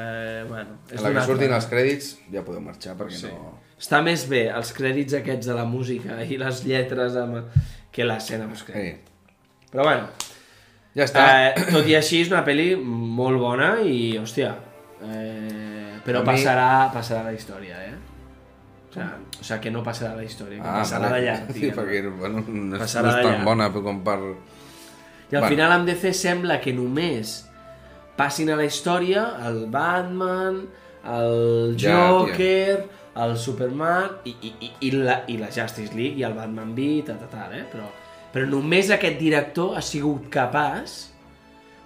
bueno... 0.49 0.76
És 0.93 1.01
a 1.03 1.09
la 1.09 1.14
que 1.16 1.24
surtin 1.26 1.53
els 1.57 1.66
crèdits 1.66 2.12
ja 2.30 2.45
podeu 2.47 2.62
marxar, 2.62 2.95
perquè 3.01 3.18
Sí. 3.24 3.33
no... 3.35 3.57
Està 3.83 3.99
més 4.07 4.28
bé 4.30 4.45
els 4.55 4.70
crèdits 4.76 5.16
aquests 5.18 5.49
de 5.51 5.57
la 5.59 5.64
música 5.66 6.20
i 6.22 6.37
les 6.39 6.61
lletres 6.68 7.16
amb... 7.18 7.41
que 7.93 8.07
l'escena 8.07 8.47
postcredit. 8.49 8.95
Eh, 8.95 9.66
Però 9.72 9.83
bueno, 9.89 10.07
ja 10.95 11.05
està. 11.09 11.24
eh, 11.49 11.66
tot 11.74 11.89
i 11.91 11.97
així 11.99 12.20
és 12.22 12.30
una 12.30 12.45
pel·li 12.47 12.76
molt 12.78 13.41
bona 13.43 13.72
i, 13.83 14.14
hòstia, 14.20 14.55
eh, 15.03 15.99
però 16.07 16.20
A 16.22 16.22
mi- 16.22 16.30
passarà, 16.30 16.68
passarà 16.95 17.20
a 17.26 17.30
la 17.33 17.35
història, 17.37 17.76
eh? 17.89 17.95
O 18.93 18.95
sigui, 18.95 19.07
o 19.41 19.45
sigui, 19.45 19.61
que 19.64 19.70
no 19.72 19.83
passarà 19.83 20.14
la 20.16 20.24
història, 20.24 20.61
que 20.62 20.68
passarà 20.78 21.09
vale. 21.11 21.20
de 21.20 21.26
llarg, 21.26 21.51
Sí, 21.55 21.61
diguem. 21.61 21.76
perquè 21.78 22.16
bueno, 22.20 22.45
no 22.47 22.76
és, 22.76 22.83
Passarà 22.87 23.09
no 23.11 23.18
és 23.18 23.26
tan 23.26 23.45
bona 23.49 23.70
com 23.72 24.03
per... 24.05 24.18
I 25.33 25.37
al 25.37 25.41
Bueno. 25.43 25.49
final 25.57 25.72
amb 25.72 25.87
DC 25.89 26.12
sembla 26.12 26.61
que 26.61 26.72
només 26.76 27.47
passin 28.16 28.51
a 28.53 28.57
la 28.57 28.64
història 28.68 29.22
el 29.49 29.66
Batman, 29.72 30.66
el 31.09 31.74
Ja, 31.80 32.09
Joker, 32.11 32.85
el 33.16 33.37
Superman 33.39 34.11
i, 34.24 34.35
i, 34.43 34.53
i, 34.61 34.70
i, 34.89 34.91
la, 34.93 35.22
i 35.28 35.39
la 35.41 35.49
Justice 35.49 35.95
League 35.97 36.20
i 36.20 36.22
el 36.28 36.35
Batman 36.37 36.74
v, 36.76 37.03
tal, 37.07 37.16
tal, 37.18 37.28
tal, 37.33 37.55
eh? 37.57 37.64
Però, 37.72 37.89
però 38.33 38.47
només 38.49 38.91
aquest 38.93 39.18
director 39.20 39.74
ha 39.76 39.83
sigut 39.85 40.28
capaç 40.33 41.09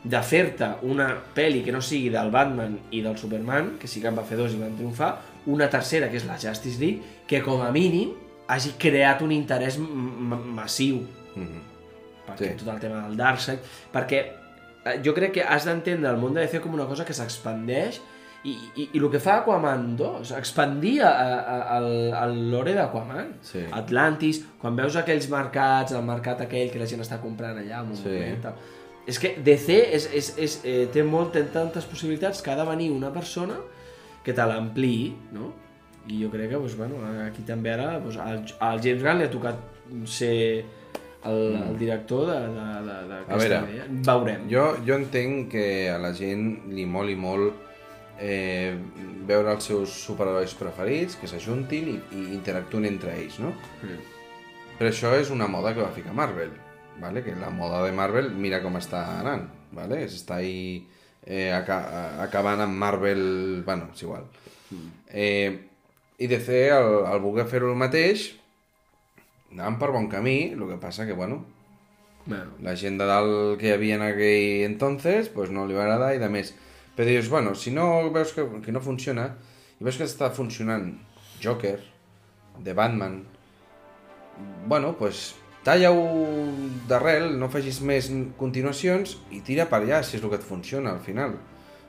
de 0.07 0.21
fer-te 0.23 0.69
una 0.87 1.09
pel·li 1.35 1.65
que 1.67 1.73
no 1.75 1.81
sigui 1.83 2.11
del 2.15 2.31
Batman 2.31 2.77
i 2.95 3.01
del 3.03 3.17
Superman, 3.19 3.73
que 3.81 3.89
sí 3.91 4.01
que 4.03 4.07
en 4.11 4.19
va 4.19 4.23
fer 4.27 4.37
dos 4.39 4.53
i 4.55 4.61
van 4.61 4.77
triomfar, 4.79 5.17
una 5.47 5.71
tercera, 5.71 6.11
que 6.11 6.19
és 6.19 6.27
la 6.27 6.37
Justice 6.39 6.79
League, 6.83 7.03
que 7.27 7.41
com 7.43 7.63
a 7.63 7.71
mínim 7.75 8.13
hagi 8.49 8.75
creat 8.79 9.23
un 9.23 9.33
interès 9.35 9.79
massiu 9.79 11.01
Mhm. 11.37 11.66
perquè 11.66 11.66
Sí. 12.39 12.51
tot 12.59 12.75
el 12.75 12.81
tema 12.81 13.03
del 13.07 13.17
Darkseid, 13.17 13.59
perquè 13.93 14.21
eh, 14.85 14.99
jo 15.05 15.15
crec 15.17 15.33
que 15.39 15.43
has 15.45 15.65
d'entendre 15.69 16.11
el 16.11 16.21
món 16.21 16.35
de 16.35 16.45
DC 16.45 16.61
com 16.65 16.75
una 16.75 16.87
cosa 16.87 17.05
que 17.05 17.15
s'expandeix 17.17 18.01
i, 18.47 18.53
i, 18.77 18.85
i 18.95 18.99
el 19.01 19.09
que 19.11 19.19
fa 19.19 19.41
Aquaman 19.41 19.97
2, 19.99 20.31
expandir 20.39 21.01
a, 21.03 21.11
a, 21.11 21.37
a, 21.51 21.79
el, 21.81 21.89
el 22.15 22.35
lore 22.53 22.75
d'Aquaman. 22.77 23.33
Sí. 23.43 23.65
Atlantis, 23.75 24.43
quan 24.61 24.77
veus 24.79 24.95
aquells 25.01 25.27
mercats, 25.33 25.93
el 25.97 26.05
mercat 26.07 26.45
aquell 26.45 26.71
que 26.71 26.79
la 26.79 26.87
gent 26.87 27.03
està 27.03 27.19
comprant 27.23 27.59
allà, 27.59 27.81
un 27.83 27.97
Sí. 27.99 28.07
moment, 28.07 28.43
tal. 28.45 28.55
És 29.07 29.19
que 29.23 29.33
DC 29.43 29.75
és, 29.97 30.07
és, 30.15 30.29
és, 30.39 30.55
eh, 30.67 30.87
té 30.95 31.03
molt, 31.07 31.33
té 31.35 31.43
tantes 31.55 31.85
possibilitats 31.91 32.41
que 32.43 32.51
ha 32.51 32.57
de 32.59 32.65
venir 32.69 32.91
una 32.91 33.11
persona 33.15 33.55
que 34.23 34.33
te 34.35 34.43
l'ampliï, 34.47 35.13
no? 35.33 35.53
I 36.07 36.21
jo 36.23 36.31
crec 36.31 36.51
que, 36.51 36.57
doncs, 36.59 36.77
bueno, 36.79 37.03
aquí 37.27 37.43
també 37.47 37.73
ara 37.73 37.99
doncs, 37.99 38.17
al, 38.23 38.45
al 38.63 38.81
James 38.83 39.03
Gunn 39.03 39.19
li 39.19 39.25
ha 39.27 39.31
tocat 39.31 39.57
ser 40.07 40.65
el, 41.25 41.55
el 41.71 41.79
director 41.79 42.27
de- 42.27 42.41
de- 42.41 42.83
de- 42.87 42.97
A 42.97 43.07
d'aquesta 43.09 43.37
veure, 43.37 43.61
idea. 43.73 43.87
Veurem. 43.89 44.49
Jo, 44.51 44.77
jo 44.87 44.95
entenc 44.95 45.51
que 45.51 45.89
a 45.91 45.99
la 45.99 46.13
gent 46.15 46.67
li 46.73 46.85
moli 46.87 47.17
molt 47.17 47.55
eh, 48.21 48.77
veure 49.27 49.53
els 49.53 49.65
seus 49.65 49.91
superherois 50.07 50.55
preferits, 50.55 51.17
que 51.21 51.27
s'ajuntin 51.29 51.89
i, 51.95 51.97
i 52.17 52.23
interactuen 52.35 52.87
entre 52.87 53.17
ells, 53.19 53.39
no? 53.43 53.51
Mm. 53.83 53.99
Però 54.79 54.91
això 54.93 55.15
és 55.19 55.31
una 55.33 55.47
moda 55.49 55.75
que 55.75 55.81
va 55.83 55.91
ficar 55.93 56.13
Marvel, 56.15 56.51
¿vale? 57.01 57.23
que 57.25 57.35
la 57.37 57.51
moda 57.51 57.83
de 57.85 57.93
Marvel 57.93 58.31
mira 58.31 58.63
com 58.63 58.77
està 58.77 59.19
anant, 59.21 59.49
¿vale? 59.73 60.03
s'està 60.09 60.37
ahí 60.41 60.87
eh, 61.27 61.51
aca 61.53 62.23
acabant 62.23 62.61
amb 62.61 62.77
Marvel... 62.77 63.63
Bueno, 63.65 63.89
és 63.95 64.03
igual. 64.03 64.25
Eh, 65.09 65.63
I 66.19 66.27
DC, 66.29 66.71
al, 66.73 67.07
al 67.07 67.21
voler 67.21 67.45
fer-ho 67.49 67.69
el 67.73 67.77
mateix, 67.77 68.31
anant 69.53 69.79
per 69.79 69.93
bon 69.95 70.09
camí, 70.09 70.53
el 70.55 70.67
que 70.69 70.81
passa 70.83 71.07
que, 71.07 71.15
bueno, 71.15 71.45
Bueno, 72.27 72.51
la 72.61 72.75
gent 72.75 72.99
de 72.99 73.07
dalt 73.07 73.61
que 73.61 73.69
hi 73.69 73.73
havia 73.77 73.95
en 73.95 74.03
aquell 74.03 74.65
entonces 74.67 75.29
pues 75.31 75.53
no 75.55 75.63
li 75.67 75.77
va 75.77 75.85
agradar 75.85 76.11
i 76.17 76.19
de 76.19 76.27
més. 76.27 76.51
Però 76.97 77.07
dius, 77.07 77.29
bueno, 77.31 77.55
si 77.55 77.71
no 77.71 78.11
veus 78.11 78.33
que, 78.35 78.43
que 78.65 78.75
no 78.75 78.83
funciona 78.83 79.29
i 79.79 79.87
veus 79.87 79.99
que 80.01 80.09
està 80.09 80.33
funcionant 80.35 80.89
Joker, 81.45 81.79
de 82.59 82.73
Batman, 82.75 83.21
bueno, 84.67 84.95
pues 84.99 85.37
talla-ho 85.63 86.03
d'arrel, 86.89 87.29
no 87.39 87.51
facis 87.53 87.79
més 87.85 88.09
continuacions 88.41 89.19
i 89.31 89.43
tira 89.47 89.69
per 89.71 89.85
allà 89.85 90.03
si 90.03 90.17
és 90.19 90.25
el 90.25 90.33
que 90.33 90.41
et 90.41 90.47
funciona 90.51 90.97
al 90.97 91.03
final. 91.05 91.37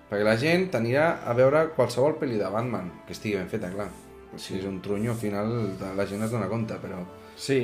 Perquè 0.07 0.23
la 0.23 0.37
gent 0.37 0.69
t'anirà 0.71 1.23
a 1.25 1.33
veure 1.33 1.71
qualsevol 1.75 2.19
pel·li 2.21 2.37
de 2.37 2.51
Batman 2.53 2.91
que 3.07 3.17
estigui 3.17 3.39
ben 3.39 3.49
feta, 3.49 3.73
clar. 3.73 3.89
Si 4.37 4.59
és 4.59 4.67
un 4.69 4.83
trunyo, 4.85 5.15
al 5.15 5.17
final 5.17 5.55
la 5.97 6.05
gent 6.05 6.27
es 6.27 6.35
dona 6.35 6.51
compte, 6.51 6.77
però... 6.83 7.01
sí. 7.37 7.61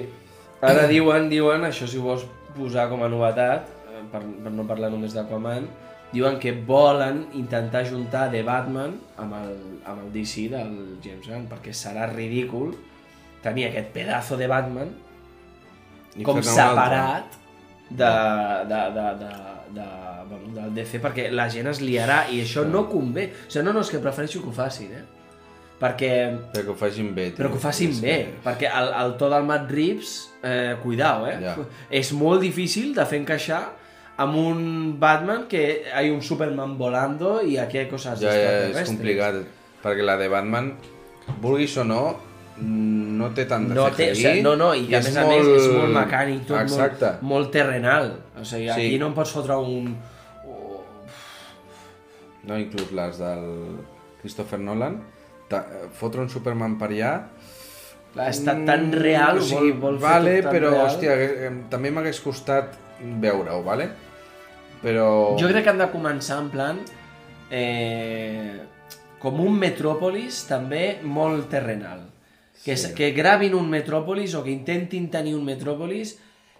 Ara 0.63 0.85
diuen, 0.87 1.27
diuen, 1.31 1.65
això 1.67 1.89
si 1.89 1.99
ho 1.99 2.05
vols 2.05 2.23
posar 2.55 2.87
com 2.91 3.03
a 3.03 3.09
novetat, 3.11 3.67
eh, 3.89 4.03
per, 4.11 4.21
per 4.21 4.53
no 4.53 4.67
parlar 4.69 4.93
només 4.93 5.15
d'Aquaman, 5.17 5.67
diuen 6.13 6.37
que 6.39 6.53
volen 6.53 7.25
intentar 7.39 7.83
juntar 7.89 8.29
The 8.31 8.43
Batman 8.45 8.95
amb 9.19 9.37
el, 9.41 9.53
amb 9.89 10.05
el 10.05 10.11
DC 10.13 10.47
del 10.53 10.75
James 11.03 11.27
Gunn, 11.27 11.47
perquè 11.51 11.73
serà 11.75 12.07
ridícul 12.11 12.75
tenir 13.43 13.67
aquest 13.67 13.89
pedazo 13.95 14.37
de 14.39 14.47
Batman 14.47 14.93
I 16.15 16.23
com 16.23 16.39
separat 16.45 17.33
de, 17.89 18.11
de, 18.69 18.81
de, 18.93 19.07
de, 19.19 19.31
de, 19.75 19.87
bueno, 20.29 20.53
del 20.55 20.77
DC 20.77 21.01
perquè 21.03 21.27
la 21.33 21.49
gent 21.51 21.67
es 21.73 21.81
liarà 21.83 22.23
i 22.31 22.39
això 22.45 22.63
no 22.69 22.85
convé. 22.89 23.27
O 23.33 23.49
sigui, 23.49 23.65
no, 23.67 23.73
no, 23.75 23.83
és 23.83 23.91
que 23.91 24.01
prefereixo 24.01 24.41
que 24.43 24.53
ho 24.53 24.55
facin, 24.55 24.93
eh? 24.93 25.03
Perquè, 25.83 26.11
Però 26.53 26.63
que 26.63 26.71
ho 26.71 26.75
facin 26.79 27.09
bé, 27.15 27.25
tio. 27.31 27.41
però 27.41 27.49
que 27.51 27.57
ho 27.57 27.59
facin 27.59 27.91
bé, 27.99 28.13
que- 28.23 28.35
perquè 28.45 28.69
el, 28.71 28.91
el 29.03 29.17
to 29.19 29.27
del 29.33 29.43
Matt 29.43 29.69
Reeves, 29.71 30.11
eh, 30.41 30.77
cuidao, 30.81 31.25
eh? 31.27 31.37
Ja. 31.43 31.57
És 31.91 32.13
molt 32.15 32.39
difícil 32.45 32.93
de 32.95 33.03
fer 33.09 33.19
encaixar 33.19 33.65
amb 34.23 34.37
un 34.37 34.61
Batman 35.01 35.47
que 35.49 35.83
hay 35.93 36.09
un 36.13 36.21
Superman 36.21 36.77
volando 36.77 37.41
i 37.41 37.57
aquí 37.57 37.79
hay 37.79 37.89
cosas 37.89 38.21
Ja, 38.21 38.31
ja, 38.31 38.67
és 38.69 38.87
complicat, 38.87 39.41
perquè 39.83 40.05
la 40.05 40.15
de 40.21 40.29
Batman, 40.31 40.71
vulguis 41.41 41.75
o 41.81 41.83
no, 41.83 42.15
no 42.63 43.31
té 43.33 43.43
tant 43.49 43.67
de 43.67 43.75
No, 43.75 43.89
té, 43.91 44.11
o 44.11 44.15
sigui, 44.15 44.41
no, 44.45 44.55
no, 44.55 44.73
i, 44.77 44.85
a 44.93 45.01
més 45.01 45.17
a 45.17 45.25
més 45.27 45.47
és 45.57 45.67
molt 45.73 45.91
mecànic, 45.97 46.45
tot 46.47 46.61
Exacte. 46.61 47.05
molt, 47.19 47.23
molt 47.33 47.51
terrenal. 47.51 48.13
O 48.39 48.45
sigui, 48.45 48.69
aquí 48.69 48.91
Sí. 48.93 48.99
no 49.01 49.07
em 49.11 49.13
pots 49.17 49.31
fotre 49.35 49.57
un... 49.57 49.97
oh, 50.47 50.83
No, 52.47 52.57
inclús 52.59 52.91
les 52.91 53.17
del 53.19 53.79
Christopher 54.21 54.59
Nolan, 54.59 55.01
ta- 55.53 55.87
fotre 56.01 56.25
un 56.25 56.29
Superman 56.33 56.75
per 56.81 56.89
allà... 56.91 57.13
Clar, 58.13 58.27
està 58.29 58.53
tan 58.65 58.91
real, 58.93 59.39
Mm, 59.39 59.41
o 59.41 59.45
sigui, 59.47 59.71
vol, 59.71 59.95
vol 59.95 60.01
vale, 60.03 60.33
fer 60.35 60.43
tan 60.45 60.53
però, 60.53 60.69
real. 60.75 60.83
hòstia, 60.85 61.15
també 61.71 61.89
m'hagués 61.93 62.19
costat 62.21 62.75
veure-ho, 63.23 63.61
vale? 63.65 63.87
Però... 64.83 65.07
Jo 65.39 65.47
crec 65.49 65.63
que 65.65 65.71
han 65.73 65.81
de 65.81 65.89
començar 65.93 66.37
en 66.43 66.51
plan... 66.53 66.83
Eh, 67.53 68.59
com 69.23 69.37
un 69.39 69.53
metròpolis 69.55 70.41
també 70.49 70.99
molt 71.07 71.45
terrenal. 71.51 72.01
Que, 72.63 72.75
sí. 72.79 72.93
que 72.95 73.11
gravin 73.15 73.53
un 73.55 73.69
metròpolis 73.71 74.33
o 74.35 74.41
que 74.43 74.51
intentin 74.51 75.09
tenir 75.11 75.33
un 75.37 75.45
metròpolis 75.47 76.15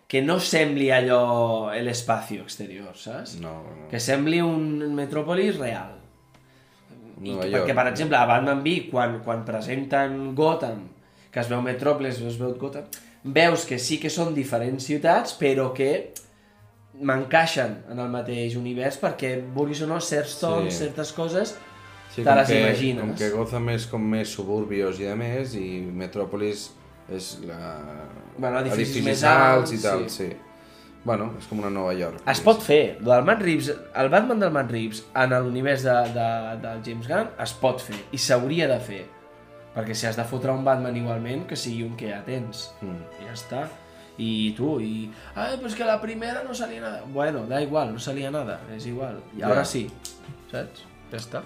que 0.08 0.22
no 0.24 0.38
sembli 0.40 0.90
allò 0.92 1.72
l'espai 1.84 2.38
exterior, 2.40 2.96
saps? 3.00 3.38
No, 3.42 3.56
no. 3.66 3.88
Que 3.92 4.00
sembli 4.04 4.40
un 4.44 4.94
metròpolis 4.96 5.58
real. 5.60 6.00
I, 7.24 7.32
Nova 7.32 7.46
perquè, 7.46 7.64
York. 7.64 7.76
per 7.80 7.88
exemple, 7.88 8.18
a 8.20 8.26
Batman 8.28 8.62
V, 8.66 8.76
quan, 8.92 9.18
quan 9.24 9.46
presenten 9.48 10.36
Gotham, 10.36 10.84
que 11.32 11.40
es 11.42 11.50
veu 11.50 11.62
Metròpolis, 11.66 12.20
es 12.28 12.38
veu 12.38 12.54
Gotham, 12.60 12.86
veus 13.24 13.64
que 13.66 13.80
sí 13.80 13.98
que 14.02 14.12
són 14.12 14.34
diferents 14.36 14.84
ciutats, 14.86 15.34
però 15.40 15.70
que 15.74 16.12
m'encaixen 17.02 17.78
en 17.92 18.00
el 18.04 18.10
mateix 18.14 18.56
univers 18.60 19.00
perquè, 19.02 19.38
vulguis 19.56 19.82
o 19.82 19.88
no, 19.90 20.00
certs 20.04 20.36
tons, 20.42 20.74
Sí. 20.74 20.84
certes 20.86 21.12
coses, 21.16 21.56
Sí, 22.14 22.22
te 22.22 22.36
les 22.36 22.48
que, 22.48 22.60
imagines. 22.62 23.02
Com 23.02 23.16
que 23.18 23.30
Gotham 23.34 23.70
és 23.74 23.88
com 23.90 24.04
més 24.06 24.30
suburbios 24.30 25.00
i 25.00 25.08
de 25.10 25.16
més, 25.18 25.56
i 25.58 25.82
Metròpolis 25.82 26.68
és 27.10 27.40
la... 27.42 27.58
Bueno, 28.38 28.60
edificis 28.60 28.98
edificis 29.00 29.06
més 29.08 29.24
alts 29.24 29.72
alts, 29.72 29.74
i 29.74 29.82
tal, 29.82 30.04
sí. 30.10 30.28
sí. 30.30 30.36
Bueno, 31.04 31.34
és 31.38 31.48
com 31.50 31.60
una 31.60 31.70
Nova 31.74 31.92
York. 31.98 32.22
Es 32.32 32.40
pot 32.40 32.62
fer. 32.64 32.98
Del 33.04 33.26
Matt 33.28 33.42
Reeves, 33.44 33.74
el 34.00 34.10
Batman 34.10 34.40
del 34.40 34.54
Matt 34.56 34.70
Reeves 34.72 35.02
en 35.20 35.34
l'univers 35.44 35.84
de, 35.84 35.96
de, 36.16 36.28
del 36.64 36.80
James 36.86 37.10
Gunn 37.12 37.34
es 37.44 37.54
pot 37.60 37.82
fer 37.84 37.98
i 38.16 38.20
s'hauria 38.22 38.70
de 38.72 38.78
fer. 38.80 39.02
Perquè 39.74 39.96
si 39.98 40.06
has 40.08 40.16
de 40.16 40.24
fotre 40.30 40.54
un 40.54 40.64
Batman 40.64 40.96
igualment, 40.96 41.48
que 41.50 41.58
sigui 41.60 41.82
un 41.84 41.98
que 42.00 42.12
ja 42.14 42.22
tens. 42.24 42.70
Mm. 42.86 43.02
I 43.20 43.28
ja 43.28 43.34
està. 43.36 43.64
I 44.22 44.54
tu, 44.56 44.76
i... 44.80 45.10
Ai, 45.36 45.58
pues 45.60 45.74
que 45.76 45.84
la 45.84 45.98
primera 46.00 46.44
no 46.46 46.54
salía 46.54 46.80
nada. 46.86 47.02
Bueno, 47.12 47.48
da 47.50 47.60
igual, 47.66 47.92
no 47.92 48.00
salía 48.00 48.30
nada, 48.32 48.60
és 48.76 48.86
igual. 48.86 49.18
I 49.36 49.42
Ja. 49.42 49.50
ara 49.50 49.66
sí, 49.66 49.88
saps? 50.52 50.86
Ja 51.12 51.18
està. 51.18 51.42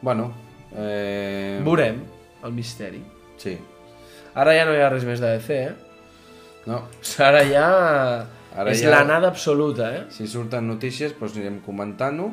Bueno, 0.00 0.30
eh... 0.72 1.60
Veurem 1.66 2.00
el 2.46 2.52
misteri. 2.54 3.02
Sí. 3.36 3.58
Ara 4.38 4.54
ja 4.54 4.64
no 4.64 4.72
hi 4.72 4.80
ha 4.80 4.88
res 4.88 5.04
més 5.04 5.20
de 5.20 5.34
DC, 5.36 5.50
eh? 5.66 5.74
No, 6.70 6.84
Ara 7.18 7.42
ja... 7.44 7.66
Ara 8.56 8.72
és 8.72 8.82
ja- 8.82 8.90
la 8.90 9.04
nada 9.04 9.28
absoluta, 9.28 9.92
eh? 9.96 10.04
si 10.10 10.26
surten 10.26 10.66
notícies, 10.66 11.14
doncs 11.18 11.36
anirem 11.36 11.60
comentant-ho. 11.64 12.32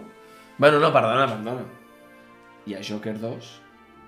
Bueno, 0.58 0.80
no, 0.80 0.92
perdona, 0.94 1.28
perdona. 1.30 1.66
Hi 2.68 2.76
ha 2.76 2.80
Joker 2.84 3.20
2 3.20 3.52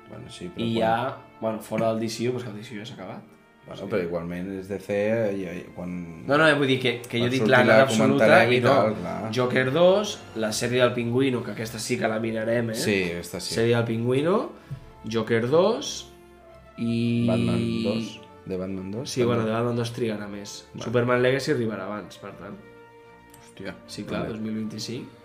Bueno, 0.10 0.30
sí, 0.34 0.50
però... 0.50 0.66
i 0.66 0.72
hi 0.72 0.80
quan... 0.80 0.90
ha... 0.90 1.18
Bueno, 1.40 1.60
fora 1.64 1.94
del 1.94 2.02
DCU, 2.08 2.34
però 2.34 2.44
que 2.44 2.50
el 2.50 2.64
DCU 2.64 2.80
ja 2.82 2.86
s'ha 2.90 2.96
acabat. 2.98 3.36
Bueno, 3.68 3.86
però 3.92 4.00
igualment 4.02 4.48
és 4.58 4.68
DC 4.68 4.96
i, 5.38 5.44
i 5.46 5.62
quan... 5.76 5.92
No, 6.26 6.38
no, 6.42 6.48
vull 6.58 6.68
dir 6.72 6.80
que, 6.82 6.94
que 7.06 7.20
jo 7.22 7.28
Quan 7.28 7.34
dic 7.36 7.44
surti 7.44 7.52
la 7.54 7.60
la 7.60 7.68
nada 7.70 7.84
absoluta 7.86 8.30
i 8.50 8.56
i 8.58 8.62
no. 8.64 8.72
tal, 8.74 8.96
clar. 8.98 9.18
Joker 9.38 9.66
2, 9.76 10.14
la 10.42 10.50
sèrie 10.52 10.82
del 10.82 10.96
Pingüino, 10.98 11.44
que 11.46 11.54
aquesta 11.54 11.80
sí 11.80 12.00
que 12.00 12.10
la 12.10 12.18
mirarem, 12.24 12.72
eh? 12.74 12.80
Sí, 12.82 12.98
aquesta 13.14 13.40
sí. 13.40 13.54
Sèrie 13.54 13.76
del 13.78 13.86
Pingüino, 13.86 14.40
Joker 15.06 15.44
2 15.48 15.94
i... 16.80 17.28
Batman 17.30 17.64
2. 17.86 18.29
De 18.50 18.58
Batman 18.58 18.90
2. 18.92 19.10
Sí, 19.10 19.24
bueno, 19.24 19.46
de 19.46 19.54
Batman 19.54 19.78
2 19.78 19.92
trigarà 19.94 20.28
més. 20.32 20.56
Superman 20.82 21.22
Legacy 21.22 21.54
arribarà 21.54 21.86
abans, 21.86 22.18
per 22.22 22.32
tant. 22.40 22.56
Hòstia. 23.44 23.76
Sí, 23.88 24.06
clar, 24.10 24.24
2025. 24.32 25.18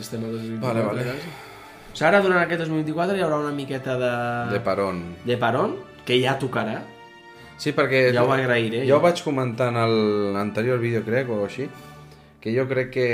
Estem 0.00 0.24
al 0.24 0.32
2024. 0.38 0.62
Vale, 0.64 0.84
vale. 0.86 1.10
O 1.18 1.96
sigui, 1.96 2.06
ara, 2.08 2.20
durant 2.24 2.40
aquest 2.44 2.62
2024, 2.64 3.18
hi 3.18 3.24
haurà 3.26 3.40
una 3.42 3.52
miqueta 3.56 3.96
de... 4.00 4.12
De 4.54 4.60
Peron. 4.64 5.02
de 5.26 5.36
parón, 5.40 5.76
que 6.06 6.20
ja 6.22 6.38
tocarà. 6.38 6.78
Sí, 7.58 7.72
perquè... 7.74 8.12
Ja 8.14 8.22
ho 8.22 8.30
agrairé, 8.32 8.84
Jo 8.86 8.92
jo. 8.94 8.98
ho 9.00 9.02
vaig 9.02 9.20
comentar 9.26 9.68
en 9.72 9.80
l'anterior 10.36 10.78
vídeo, 10.78 11.02
crec, 11.04 11.28
o 11.34 11.40
així, 11.44 11.66
que 12.40 12.54
jo 12.54 12.68
crec 12.70 12.92
que... 12.94 13.06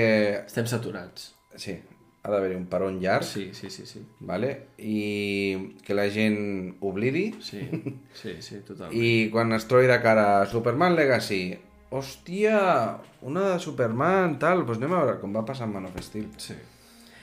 Estem 0.45 0.67
saturats. 0.69 1.31
Sí, 1.57 1.79
ha 2.25 2.31
d'haver-hi 2.33 2.57
un 2.57 2.65
peron 2.73 2.99
llarg, 3.03 3.23
Sí, 3.29 3.51
sí, 3.53 3.69
sí, 3.71 3.85
sí. 3.87 4.01
vale? 4.21 4.51
i 4.79 5.77
que 5.85 5.93
la 5.95 6.07
gent 6.11 6.77
oblidi, 6.81 7.35
Sí, 7.45 7.61
sí, 8.21 8.37
sí, 8.41 8.63
totalment. 8.67 8.97
i 8.97 9.29
quan 9.31 9.53
es 9.53 9.67
trobi 9.69 9.87
de 9.91 10.01
cara 10.01 10.41
a 10.41 10.47
Superman 10.49 10.97
Legacy, 10.97 11.43
hòstia, 11.91 12.97
una 13.23 13.51
de 13.53 13.59
Superman, 13.61 14.39
tal, 14.41 14.65
doncs 14.67 14.81
anem 14.81 14.95
a 14.97 15.03
veure 15.05 15.21
com 15.21 15.37
va 15.37 15.45
passar 15.47 15.69
amb 15.69 15.77
Man 15.77 15.87
of 15.91 16.01
Steel. 16.03 16.27
Sí. 16.41 16.57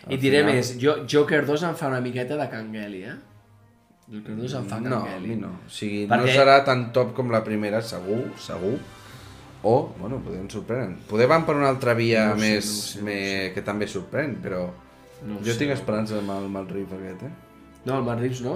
I 0.10 0.16
et 0.16 0.22
diré 0.22 0.44
més, 0.48 0.76
jo, 0.82 0.96
Joker 1.10 1.44
2 1.46 1.64
em 1.68 1.76
fa 1.78 1.90
una 1.92 2.00
miqueta 2.02 2.38
de 2.40 2.48
Cangeli, 2.50 3.02
eh? 3.10 3.18
Joker 4.12 4.36
2 4.38 4.54
em 4.58 4.66
fa 4.70 4.80
No, 4.82 5.02
a 5.02 5.06
Cangeli. 5.10 5.28
mi 5.34 5.36
no. 5.42 5.52
O 5.66 5.70
sigui, 5.70 6.06
Perquè- 6.08 6.22
no 6.26 6.32
serà 6.38 6.56
tan 6.66 6.88
top 6.94 7.14
com 7.18 7.30
la 7.34 7.44
primera, 7.44 7.82
segur, 7.82 8.24
segur. 8.42 8.78
O, 9.64 9.94
bueno, 10.00 10.18
podem 10.26 10.48
sorprendre. 10.50 10.98
Poder 11.10 11.28
van 11.30 11.46
per 11.46 11.54
una 11.56 11.70
altra 11.70 11.94
via 11.94 12.30
No 12.32 12.40
sé, 12.40 12.42
més, 12.42 12.66
no 12.66 12.82
sé, 12.82 13.00
no 13.00 13.06
més 13.06 13.54
que 13.54 13.62
també 13.62 13.86
sorprèn, 13.88 14.40
però 14.42 14.64
No 15.28 15.40
jo 15.46 15.52
sé, 15.54 15.58
tinc 15.60 15.72
esperança 15.76 16.18
amb 16.20 16.32
el 16.34 16.48
Matt 16.50 16.72
Reeves 16.74 16.94
aquest, 16.98 17.24
eh? 17.24 17.32
No, 17.86 17.98
el 18.00 18.04
Matt 18.08 18.20
Reeves 18.24 18.42
no, 18.46 18.56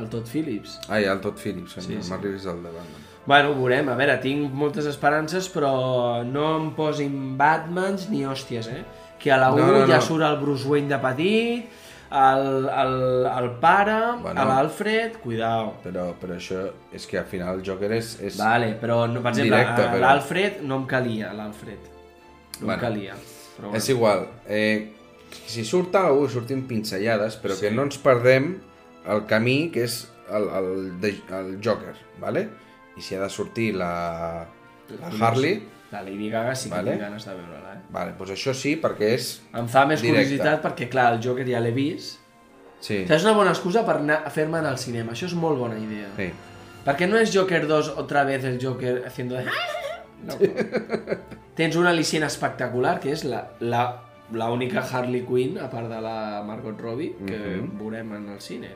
el 0.00 0.08
Todd 0.12 0.26
Phillips. 0.28 0.78
Ai, 0.88 1.04
el 1.04 1.20
Todd 1.20 1.38
Phillips, 1.40 1.74
Sí, 1.78 1.80
sí, 1.86 1.94
el 1.96 2.02
sí. 2.02 2.10
Matt 2.12 2.22
Reeves 2.24 2.42
és 2.42 2.46
el 2.52 2.62
de 2.64 2.70
Batman. 2.72 3.06
Bueno, 3.26 3.50
ho 3.52 3.54
veurem. 3.54 3.88
A 3.88 3.94
veure, 3.94 4.16
tinc 4.20 4.52
moltes 4.52 4.86
esperances, 4.90 5.46
però 5.52 6.22
no 6.26 6.56
em 6.58 6.70
posin 6.74 7.36
Batmans 7.38 8.08
ni 8.10 8.24
hòsties, 8.26 8.68
eh? 8.72 8.82
Que 9.22 9.30
a 9.30 9.36
la 9.38 9.52
1 9.54 9.62
No, 9.62 9.72
no, 9.78 9.86
ja 9.86 10.00
no. 10.00 10.02
surt 10.02 10.24
el 10.26 10.36
Bruce 10.40 10.66
Wayne 10.68 10.88
de 10.90 10.98
petit, 10.98 11.68
el, 12.12 12.66
el, 12.68 12.96
el 13.30 13.50
pare, 13.62 13.98
Bueno. 14.20 14.44
l'Alfred... 14.48 15.14
Cuidao. 15.22 15.76
Però, 15.84 16.08
però 16.20 16.34
això 16.36 16.64
és 16.92 17.06
que 17.06 17.20
al 17.20 17.28
final 17.30 17.60
el 17.60 17.62
Joker 17.64 17.92
és... 17.96 18.16
és... 18.20 18.36
Vale, 18.40 18.74
però, 18.80 19.06
no, 19.08 19.22
per 19.22 19.30
exemple, 19.36 19.62
però- 19.78 20.00
l'Alfred 20.02 20.58
no 20.66 20.80
em 20.82 20.86
calia, 20.90 21.30
l'Alfred. 21.32 21.86
No 22.60 22.66
Bueno, 22.66 22.74
em 22.74 22.80
calia. 22.80 23.14
Però 23.56 23.68
bueno. 23.70 23.78
És 23.78 23.88
igual. 23.94 24.26
Eh, 24.48 24.92
si 25.34 25.64
surt 25.64 25.94
algú, 25.96 26.28
surtin 26.28 26.66
pinzellades, 26.68 27.36
però 27.42 27.54
Sí. 27.54 27.66
que 27.66 27.70
no 27.70 27.82
ens 27.88 27.98
perdem 27.98 28.58
el 29.08 29.24
camí 29.26 29.70
que 29.72 29.84
és 29.84 30.08
el, 30.30 30.48
el, 30.48 31.04
el 31.38 31.58
Joker, 31.64 31.94
¿vale? 32.20 32.48
I 32.96 33.00
si 33.02 33.14
ha 33.14 33.20
de 33.22 33.28
sortir 33.30 33.74
la, 33.74 34.46
la 35.00 35.12
Harley, 35.26 35.68
La 35.92 36.00
Lady 36.02 36.30
Gaga 36.30 36.54
sí 36.54 36.70
que 36.70 36.74
Vale. 36.76 36.90
tinc 36.92 37.02
ganes 37.02 37.24
de 37.26 37.34
veure-la, 37.34 37.72
eh? 37.74 37.80
vale, 37.92 38.12
doncs 38.16 38.30
això 38.32 38.54
sí, 38.56 38.76
perquè 38.80 39.10
és... 39.12 39.26
Em 39.52 39.66
fa 39.68 39.82
més 39.84 40.00
Directe. 40.00 40.22
curiositat 40.24 40.62
perquè, 40.64 40.86
clar, 40.88 41.10
el 41.12 41.20
Joker 41.20 41.44
ja 41.46 41.60
l'he 41.60 41.70
vist. 41.76 42.16
Sí, 42.80 42.94
O 43.02 43.04
sigui, 43.04 43.14
és 43.14 43.24
una 43.26 43.34
bona 43.36 43.50
excusa 43.52 43.82
per 43.84 43.98
anar 44.00 44.22
a 44.24 44.30
fer-me 44.32 44.56
anar 44.58 44.70
al 44.72 44.78
cinema. 44.80 45.12
Això 45.12 45.26
és 45.28 45.34
molt 45.34 45.58
bona 45.60 45.76
idea. 45.78 46.08
sí. 46.16 46.30
Perquè 46.82 47.06
no 47.06 47.16
és 47.20 47.30
Joker 47.30 47.66
2 47.68 47.92
otra 48.00 48.24
vez 48.24 48.42
el 48.44 48.56
Joker 48.60 49.04
haciendo 49.06 49.36
de... 49.36 49.44
No. 50.26 50.34
Tens 51.58 51.76
un 51.76 51.86
al·licient 51.86 52.24
espectacular, 52.24 52.98
que 53.02 53.12
és 53.12 53.24
la, 53.28 53.40
la, 53.60 53.82
la 54.34 54.50
única 54.50 54.80
Harley 54.80 55.22
Quinn, 55.26 55.58
a 55.58 55.68
part 55.70 55.88
de 55.88 56.00
la 56.00 56.42
Margot 56.46 56.78
Robbie, 56.80 57.14
que 57.26 57.38
veurem 57.78 58.12
en 58.16 58.28
el 58.34 58.40
cine. 58.40 58.70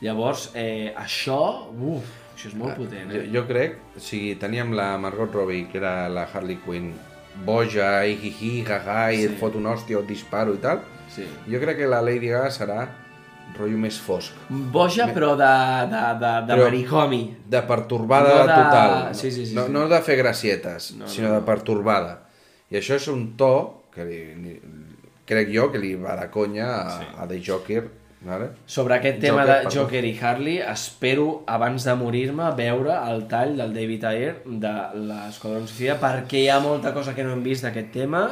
Llavors, 0.00 0.50
eh, 0.54 0.92
això, 0.98 1.68
uf, 1.72 2.04
això 2.34 2.48
és 2.50 2.54
molt 2.58 2.76
potent, 2.76 3.10
Jo, 3.12 3.20
eh? 3.22 3.30
jo 3.32 3.44
crec, 3.46 3.76
o 3.96 4.00
sigui, 4.00 4.34
teníem 4.36 4.72
la 4.74 4.98
Margot 4.98 5.32
Robbie, 5.32 5.68
que 5.70 5.78
era 5.78 6.08
la 6.08 6.26
Harley 6.32 6.58
Quinn, 6.64 6.92
boja, 7.44 8.04
i 8.06 8.18
hi 8.40 8.62
gaga, 8.66 9.12
i 9.12 9.16
Sí. 9.22 9.24
et 9.30 9.38
fot 9.38 9.54
un 9.56 9.64
hòstia 9.66 10.00
et 10.00 10.06
disparo 10.06 10.54
i 10.54 10.58
tal. 10.58 10.80
Sí. 11.08 11.24
Jo 11.50 11.60
crec 11.60 11.78
que 11.78 11.86
la 11.86 12.00
Lady 12.02 12.28
Gaga 12.28 12.50
serà 12.50 12.88
rotllo 13.56 13.78
més 13.78 13.98
fosc. 14.00 14.32
Boja, 14.50 15.06
però 15.14 15.36
de, 15.36 15.50
de, 15.90 16.02
de, 16.18 16.32
de 16.46 16.54
Però- 16.54 16.64
maricomi. 16.64 17.36
De 17.46 17.62
pertorbada 17.62 18.28
No 18.34 18.46
de- 18.46 18.54
total. 18.54 19.14
sí, 19.14 19.30
sí, 19.30 19.46
sí, 19.46 19.54
no, 19.54 19.66
sí. 19.66 19.72
no 19.72 19.88
de 19.88 20.00
fer 20.02 20.16
gracietes, 20.16 20.92
No, 20.96 21.06
sinó 21.06 21.28
no, 21.28 21.34
de 21.34 21.40
pertorbada. 21.46 22.20
I 22.70 22.76
això 22.76 22.96
és 22.96 23.06
un 23.08 23.36
to 23.36 23.84
que 23.94 24.04
li, 24.04 24.34
li, 24.34 24.60
crec 25.26 25.48
jo 25.54 25.70
que 25.72 25.78
li 25.78 25.94
va 25.96 26.16
de 26.20 26.30
conya 26.30 26.66
a, 26.80 26.98
Sí. 27.00 27.06
a 27.18 27.26
The 27.28 27.40
Joker. 27.46 27.84
Vale? 28.24 28.46
Sobre 28.64 28.94
aquest 28.94 29.18
tema 29.20 29.42
Joker, 29.42 29.54
de 29.54 29.62
perdó. 29.64 29.80
Joker 29.82 30.04
i 30.04 30.18
Harley, 30.18 30.58
espero, 30.60 31.42
abans 31.46 31.84
de 31.84 31.94
morir-me, 31.94 32.46
veure 32.56 32.94
el 33.10 33.26
tall 33.28 33.56
del 33.58 33.74
David 33.74 34.04
Ayer 34.04 34.42
de 34.46 34.72
l'Esquadrón 34.94 35.66
Suicida, 35.68 35.98
perquè 36.00 36.40
hi 36.40 36.48
ha 36.48 36.58
molta 36.58 36.94
cosa 36.94 37.14
que 37.14 37.22
no 37.22 37.32
hem 37.34 37.42
vist 37.44 37.64
d'aquest 37.64 37.90
tema, 37.92 38.22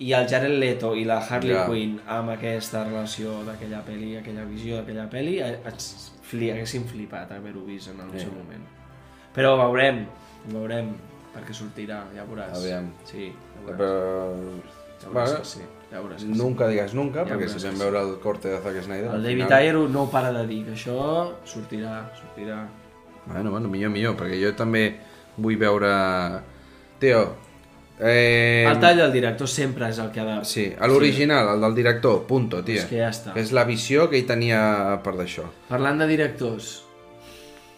i 0.00 0.12
el 0.12 0.28
Jared 0.28 0.58
Leto 0.58 0.94
i 0.94 1.04
la 1.04 1.18
Harley 1.24 1.54
Ja. 1.54 1.64
Quinn 1.66 1.98
amb 2.06 2.30
aquesta 2.34 2.84
relació 2.84 3.42
d'aquella 3.44 3.80
pel·li, 3.84 4.18
aquella 4.18 4.44
visió 4.44 4.76
d'aquella 4.76 5.08
pel·li, 5.08 5.38
eh, 5.40 5.58
ens 5.64 6.12
fli, 6.22 6.50
haguéssim 6.50 6.84
flipat 6.84 7.32
haver-ho 7.32 7.64
vist 7.64 7.88
en 7.94 8.00
el 8.00 8.10
Sí. 8.12 8.26
seu 8.26 8.32
moment. 8.32 8.64
Però 9.34 9.54
ho 9.54 9.56
veurem, 9.56 10.04
ho 10.48 10.52
veurem, 10.52 10.92
perquè 11.34 11.52
sortirà, 11.54 12.04
ja 12.14 12.24
veuràs. 12.28 12.56
Aviam. 12.60 12.92
Sí, 13.04 13.32
ja 13.32 13.72
veuràs. 13.72 13.78
Però... 13.78 14.79
Ja 15.00 15.08
veuràs 15.08 15.30
Bueno, 15.30 15.38
que 15.40 15.48
sí, 15.48 15.60
ja 15.90 16.00
veuràs 16.02 16.22
que 16.24 16.32
sí. 16.32 16.38
nunca 16.38 16.68
digues 16.68 16.94
nunca, 16.94 17.24
Ja 17.24 17.34
perquè 17.34 17.48
si 17.48 17.66
vam 17.66 17.78
veure 17.80 18.00
el 18.04 18.14
corte 18.20 18.48
de 18.52 18.58
Zack 18.60 18.82
Snyder... 18.84 19.14
El 19.14 19.22
David 19.22 19.44
final- 19.44 19.58
Ayer 19.58 19.74
no 19.96 20.10
para 20.10 20.32
de 20.32 20.46
dir, 20.46 20.64
que 20.66 20.72
això 20.76 21.32
sortirà, 21.44 22.10
sortirà. 22.18 22.66
Bueno, 23.26 23.50
bueno, 23.50 23.68
millor, 23.68 23.90
millor, 23.90 24.16
perquè 24.16 24.40
jo 24.42 24.52
també 24.56 24.84
vull 25.36 25.56
veure... 25.56 25.90
Tio, 27.00 27.22
eh... 27.98 28.66
El 28.68 28.78
tall 28.80 28.98
del 29.00 29.12
director 29.12 29.48
sempre 29.48 29.88
és 29.88 29.98
el 30.02 30.10
que 30.12 30.20
ha 30.20 30.24
de... 30.28 30.36
Sí, 30.44 30.66
l'original, 30.88 31.54
el 31.54 31.60
del 31.64 31.74
director, 31.78 32.22
punto, 32.28 32.60
tio. 32.64 32.76
És 32.82 32.88
que 32.90 33.00
ja 33.00 33.08
està. 33.08 33.32
És 33.40 33.52
la 33.56 33.64
visió 33.64 34.08
que 34.10 34.20
ell 34.20 34.26
tenia 34.28 34.60
per 35.04 35.14
d'això. 35.16 35.46
Parlant 35.70 36.00
de 36.04 36.06
directors, 36.12 36.84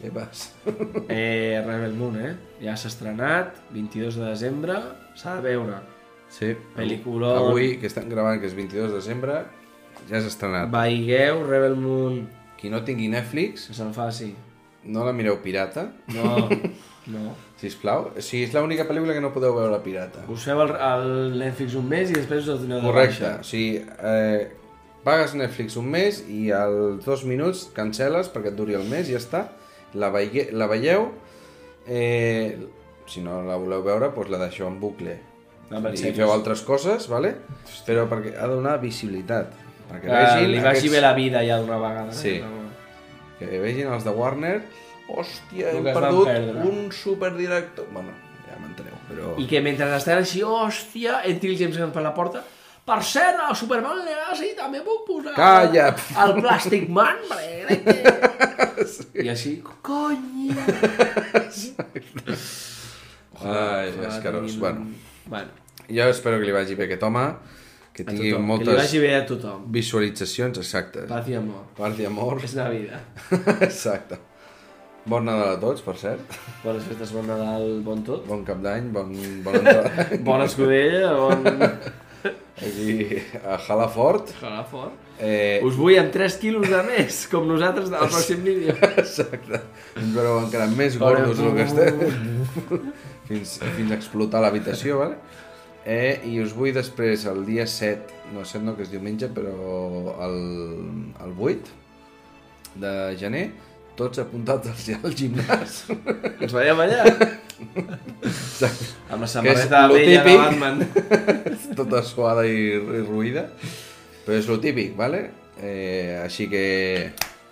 Què 0.02 0.10
vas? 0.10 0.48
eh, 1.06 1.62
Rebel 1.64 1.92
Moon, 1.94 2.16
eh? 2.18 2.32
Ja 2.64 2.74
s'ha 2.76 2.88
estrenat, 2.90 3.60
22 3.70 4.16
de 4.18 4.24
desembre, 4.32 4.80
s'ha 5.14 5.36
de 5.38 5.44
veure. 5.46 5.76
Sí. 6.32 6.54
Pel·lículon. 6.76 7.36
Avui, 7.36 7.74
que 7.80 7.86
estem 7.90 8.08
gravant, 8.08 8.38
que 8.40 8.48
és 8.48 8.54
22 8.56 8.88
de 8.90 8.96
desembre, 8.96 9.42
ja 10.08 10.20
s'ha 10.22 10.30
estrenat. 10.32 10.70
Veigueu 10.72 11.42
Rebel 11.48 11.76
Moon, 11.76 12.22
Qui 12.62 12.70
no 12.70 12.78
tingui 12.86 13.08
Netflix, 13.10 13.66
que 13.68 13.74
se'l 13.74 13.90
faci. 13.92 14.30
no 14.84 15.04
la 15.04 15.12
mireu 15.12 15.36
pirata, 15.42 15.88
No, 16.14 16.48
no. 17.12 17.34
sisplau. 17.58 18.12
Sigui, 18.22 18.44
és 18.48 18.54
l'única 18.54 18.86
pel·lícula 18.88 19.12
que 19.14 19.20
no 19.22 19.32
podeu 19.34 19.52
veure 19.54 19.78
pirata. 19.82 20.22
Us 20.30 20.44
feu 20.46 20.60
el, 20.62 20.70
el 20.78 21.38
Netflix 21.38 21.74
un 21.78 21.88
mes 21.90 22.10
i 22.10 22.14
després 22.16 22.44
us 22.46 22.54
el 22.54 22.60
doneu 22.64 22.80
de 22.80 22.86
Correcte. 22.86 23.22
baixa. 23.24 23.40
O 23.40 23.46
sigui, 23.46 23.82
eh, 23.98 24.52
pagues 25.04 25.34
Netflix 25.34 25.76
un 25.76 25.90
mes 25.90 26.22
i 26.30 26.52
als 26.54 27.04
dos 27.04 27.24
minuts 27.26 27.64
cancel·les 27.74 28.30
perquè 28.32 28.50
et 28.54 28.56
duri 28.58 28.74
el 28.78 28.86
mes 28.90 29.10
i 29.10 29.16
ja 29.18 29.20
està. 29.22 29.42
La, 29.94 30.08
veie, 30.14 30.48
la 30.54 30.66
veieu, 30.70 31.10
eh, 31.86 32.56
si 33.06 33.20
no 33.20 33.42
la 33.42 33.56
voleu 33.58 33.82
veure, 33.84 34.08
doncs 34.14 34.30
la 34.30 34.38
deixeu 34.46 34.66
en 34.70 34.78
bucle. 34.80 35.18
I 35.72 36.12
feu 36.12 36.30
altres 36.32 36.62
coses, 36.62 37.08
vale? 37.08 37.34
però 37.86 38.04
perquè 38.10 38.34
ha 38.38 38.46
de 38.46 38.54
donar 38.54 38.76
visibilitat. 38.80 39.52
Perquè 39.90 40.06
Que 40.06 40.12
vegin 40.16 40.50
li 40.52 40.60
vagi 40.60 40.68
aquests- 40.78 40.92
bé 40.92 41.00
la 41.00 41.12
vida 41.14 41.42
ja 41.44 41.58
d'una 41.60 41.78
vegada. 41.78 42.10
eh? 42.10 42.14
Sí. 42.14 42.38
No. 42.40 42.60
que 43.38 43.58
vegin 43.58 43.88
els 43.90 44.04
de 44.04 44.10
Warner 44.14 44.62
hòstia, 45.08 45.72
hem 45.72 45.82
perdut 45.84 46.28
un 46.64 46.92
superdirector 46.94 47.88
bueno, 47.92 48.12
ja 48.46 48.54
m'enteneu 48.60 48.94
però... 49.08 49.32
I 49.36 49.46
que 49.50 49.60
mentre 49.60 49.88
estan 49.96 50.18
així, 50.22 50.44
hòstia, 50.46 51.22
entri 51.26 51.50
el 51.50 51.58
James 51.58 51.76
Gunn 51.76 51.90
per 51.92 52.02
la 52.06 52.14
porta, 52.14 52.44
Per 52.82 52.96
cert, 53.06 53.38
a 53.38 53.54
Superman 53.54 54.00
Legacy 54.04 54.56
també 54.58 54.80
puc 54.82 55.04
posar 55.06 55.34
Calla! 55.36 55.84
el 56.24 56.32
Plastic 56.40 56.88
Man, 56.90 57.16
perquè 57.28 57.66
crec 57.66 57.84
que... 57.86 59.22
I 59.22 59.28
així, 59.30 59.52
cony! 59.82 60.50
Ai, 63.42 63.92
escarós. 64.08 64.56
Bueno, 64.58 64.86
Bueno, 65.26 65.48
jo 65.88 66.08
espero 66.12 66.38
que 66.40 66.46
li 66.48 66.52
vagi 66.54 66.74
bé 66.78 66.86
aquest 66.88 67.02
home, 67.08 67.24
que 67.92 68.04
tingui 68.04 68.30
tothom. 68.30 68.34
Que 68.34 68.42
li 68.42 68.48
moltes 68.50 68.76
vagi 68.82 69.00
bé 69.02 69.14
a 69.16 69.22
tothom. 69.28 69.64
visualitzacions 69.72 70.58
exactes. 70.58 71.08
Paz 71.10 71.28
i 71.28 71.34
amor. 71.38 71.64
Paz 71.76 71.98
i 71.98 72.06
amor. 72.06 72.40
És 72.44 72.54
Navidad. 72.54 73.00
Exacte. 73.68 74.18
Bon 75.04 75.24
Nadal 75.26 75.56
a 75.56 75.58
tots, 75.58 75.82
per 75.82 75.96
cert. 75.98 76.36
Bones 76.62 76.84
festes, 76.86 77.10
bon 77.10 77.26
Nadal, 77.26 77.80
bon 77.82 78.04
tot. 78.06 78.22
Bon 78.28 78.44
cap 78.46 78.60
d'any, 78.62 78.86
bon, 78.94 79.10
bon. 79.42 79.58
Bona 80.22 80.44
escudella, 80.46 81.16
bon... 81.24 81.42
Aquí, 82.62 83.18
a 83.42 83.56
Halafort. 83.58 84.28
Jalar 84.38 84.62
fort. 84.70 84.92
Eh, 85.18 85.58
Us 85.66 85.74
vull 85.74 85.96
amb 85.98 86.12
3 86.14 86.36
quilos 86.38 86.68
de 86.70 86.78
més, 86.86 87.24
com 87.32 87.48
nosaltres 87.48 87.88
del 87.90 88.04
pròxim 88.12 88.44
vídeo. 88.46 88.76
Exacte. 89.02 89.58
Ens 89.98 90.12
veureu 90.14 90.36
encara 90.44 90.68
més 90.70 90.94
gordos 91.00 91.40
del 91.40 91.56
que 91.56 91.64
estem. 91.66 92.92
fins, 93.26 93.56
fins 93.74 93.90
a 93.90 93.98
explotar 93.98 94.44
l'habitació, 94.44 95.00
vale? 95.02 95.18
Eh, 95.84 96.20
I 96.30 96.36
us 96.44 96.52
vull 96.54 96.70
després, 96.74 97.24
el 97.26 97.40
dia 97.46 97.64
7, 97.66 98.20
no 98.36 98.44
7 98.46 98.62
no, 98.64 98.76
que 98.76 98.84
és 98.86 98.90
diumenge, 98.92 99.26
però 99.34 100.14
el, 100.22 100.36
el 101.24 101.32
8 101.34 101.72
de 102.82 102.92
gener, 103.18 103.48
tots 103.98 104.22
apuntats 104.22 104.70
al, 105.02 105.10
gimnàs. 105.18 105.82
Ens 106.38 106.54
veiem 106.54 106.78
allà. 106.86 107.02
Amb 109.12 109.20
la 109.24 109.28
samarreta 109.28 109.82
vella 109.90 110.22
de. 110.24 110.36
Batman. 110.38 110.80
tota 111.78 112.02
suada 112.06 112.46
i, 112.48 112.62
i 112.78 113.02
ruïda. 113.04 113.48
Però 114.22 114.38
és 114.38 114.46
lo 114.48 114.60
típic, 114.62 114.94
vale? 114.98 115.24
Eh, 115.58 116.20
així 116.22 116.46
que, 116.50 116.64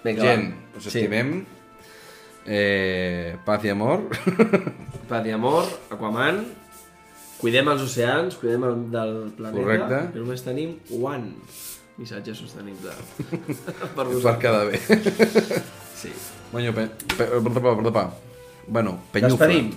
Vinga, 0.05 0.22
gent, 0.22 0.47
va. 0.55 0.78
us 0.78 0.87
Sí. 0.87 0.93
estimem. 1.03 1.35
Eh, 2.47 3.37
paz 3.45 3.66
i 3.66 3.74
amor. 3.74 4.07
Paz 5.11 5.26
i 5.26 5.35
amor, 5.35 5.66
Aquaman. 5.93 6.45
Cuidem 7.41 7.68
els 7.72 7.82
oceans, 7.86 8.36
cuidem 8.41 8.64
el 8.68 8.80
del 8.93 9.14
planeta. 9.36 9.61
Correcte. 9.62 10.01
Que 10.14 10.20
només 10.22 10.43
tenim 10.45 10.74
one 11.01 11.32
missatge 12.01 12.34
sostenible 12.36 12.93
per 13.80 13.88
per 13.97 14.07
vosaltres. 14.09 14.41
quedar 14.41 14.66
bé. 14.68 14.80
Sí. 16.01 16.12
Bueno, 16.53 16.72
pe, 16.76 16.88
pe, 17.16 17.26
pe, 17.28 17.93
pe, 17.93 18.05
bueno, 18.66 18.99
penyufla. 19.12 19.47
Despedim. 19.47 19.70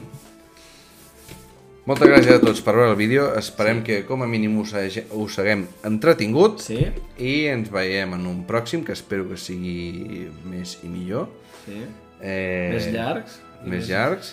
Moltes 1.84 2.07
gràcies 2.07 2.38
a 2.38 2.39
tots 2.39 2.61
per 2.64 2.78
veure 2.78 2.93
el 2.93 2.99
vídeo. 2.99 3.26
Esperem 3.36 3.82
sí. 3.82 3.86
que 3.89 3.97
com 4.07 4.22
a 4.24 4.28
mínim 4.32 4.55
us, 4.61 4.72
us 5.11 5.39
haguem 5.41 5.66
entretingut. 5.84 6.61
Sí, 6.64 6.80
I 7.20 7.34
ens 7.51 7.68
veiem 7.74 8.16
en 8.16 8.24
un 8.30 8.45
pròxim, 8.47 8.86
que 8.88 8.95
espero 8.95 9.26
que 9.28 9.36
sigui 9.39 10.30
més 10.47 10.78
i 10.84 10.91
millor. 10.91 11.28
sí. 11.66 11.82
Eh, 12.24 12.70
Més 12.72 12.86
llargs. 12.93 13.34
i 13.66 13.68
Més 13.68 13.89
llargs. 13.91 14.30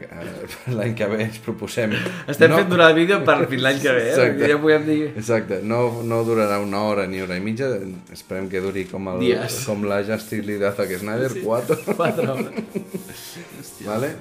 Eh, 0.00 0.72
L'any 0.76 0.94
que 0.98 1.08
ve 1.10 1.20
ens 1.26 1.38
proposem... 1.44 1.94
Estem 2.30 2.54
fent 2.54 2.68
durar 2.70 2.90
el 2.92 2.98
vídeo 3.00 3.20
per 3.26 3.38
fins 3.50 3.64
l'any 3.66 3.80
que 3.82 3.94
ve, 3.96 4.04
eh? 4.08 4.12
Exacte. 4.14 4.50
Ja 4.52 4.58
podem 4.62 4.86
dir... 4.88 4.98
Exacte, 5.12 5.60
no, 5.62 5.80
no 6.06 6.22
durarà 6.28 6.60
una 6.62 6.82
hora 6.88 7.06
ni 7.10 7.22
hora 7.22 7.38
i 7.38 7.44
mitja, 7.44 7.70
esperem 8.14 8.50
que 8.52 8.62
duri 8.64 8.86
com, 8.90 9.12
el, 9.14 9.24
Dies. 9.24 9.62
com 9.68 9.86
la 9.88 10.02
Justice 10.06 10.44
League 10.46 10.62
de 10.62 10.74
Zack 10.76 10.98
Snyder, 11.02 11.32
4. 11.42 11.80
4 11.96 12.30
hores. 12.36 12.78
Vale? 13.90 14.14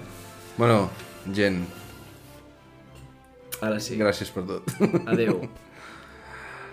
Bueno, 0.58 0.90
gent, 1.34 1.64
Ara 3.62 3.78
sí. 3.80 3.98
gràcies 4.00 4.32
per 4.34 4.42
tot. 4.50 4.74
Adeu. 5.06 5.44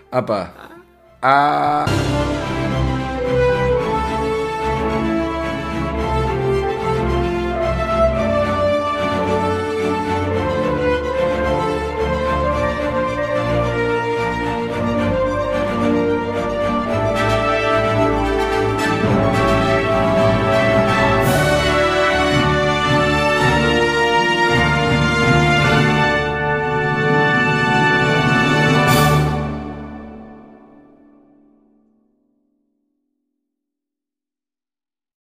Apa. 0.09 0.41
Ah. 1.21 2.57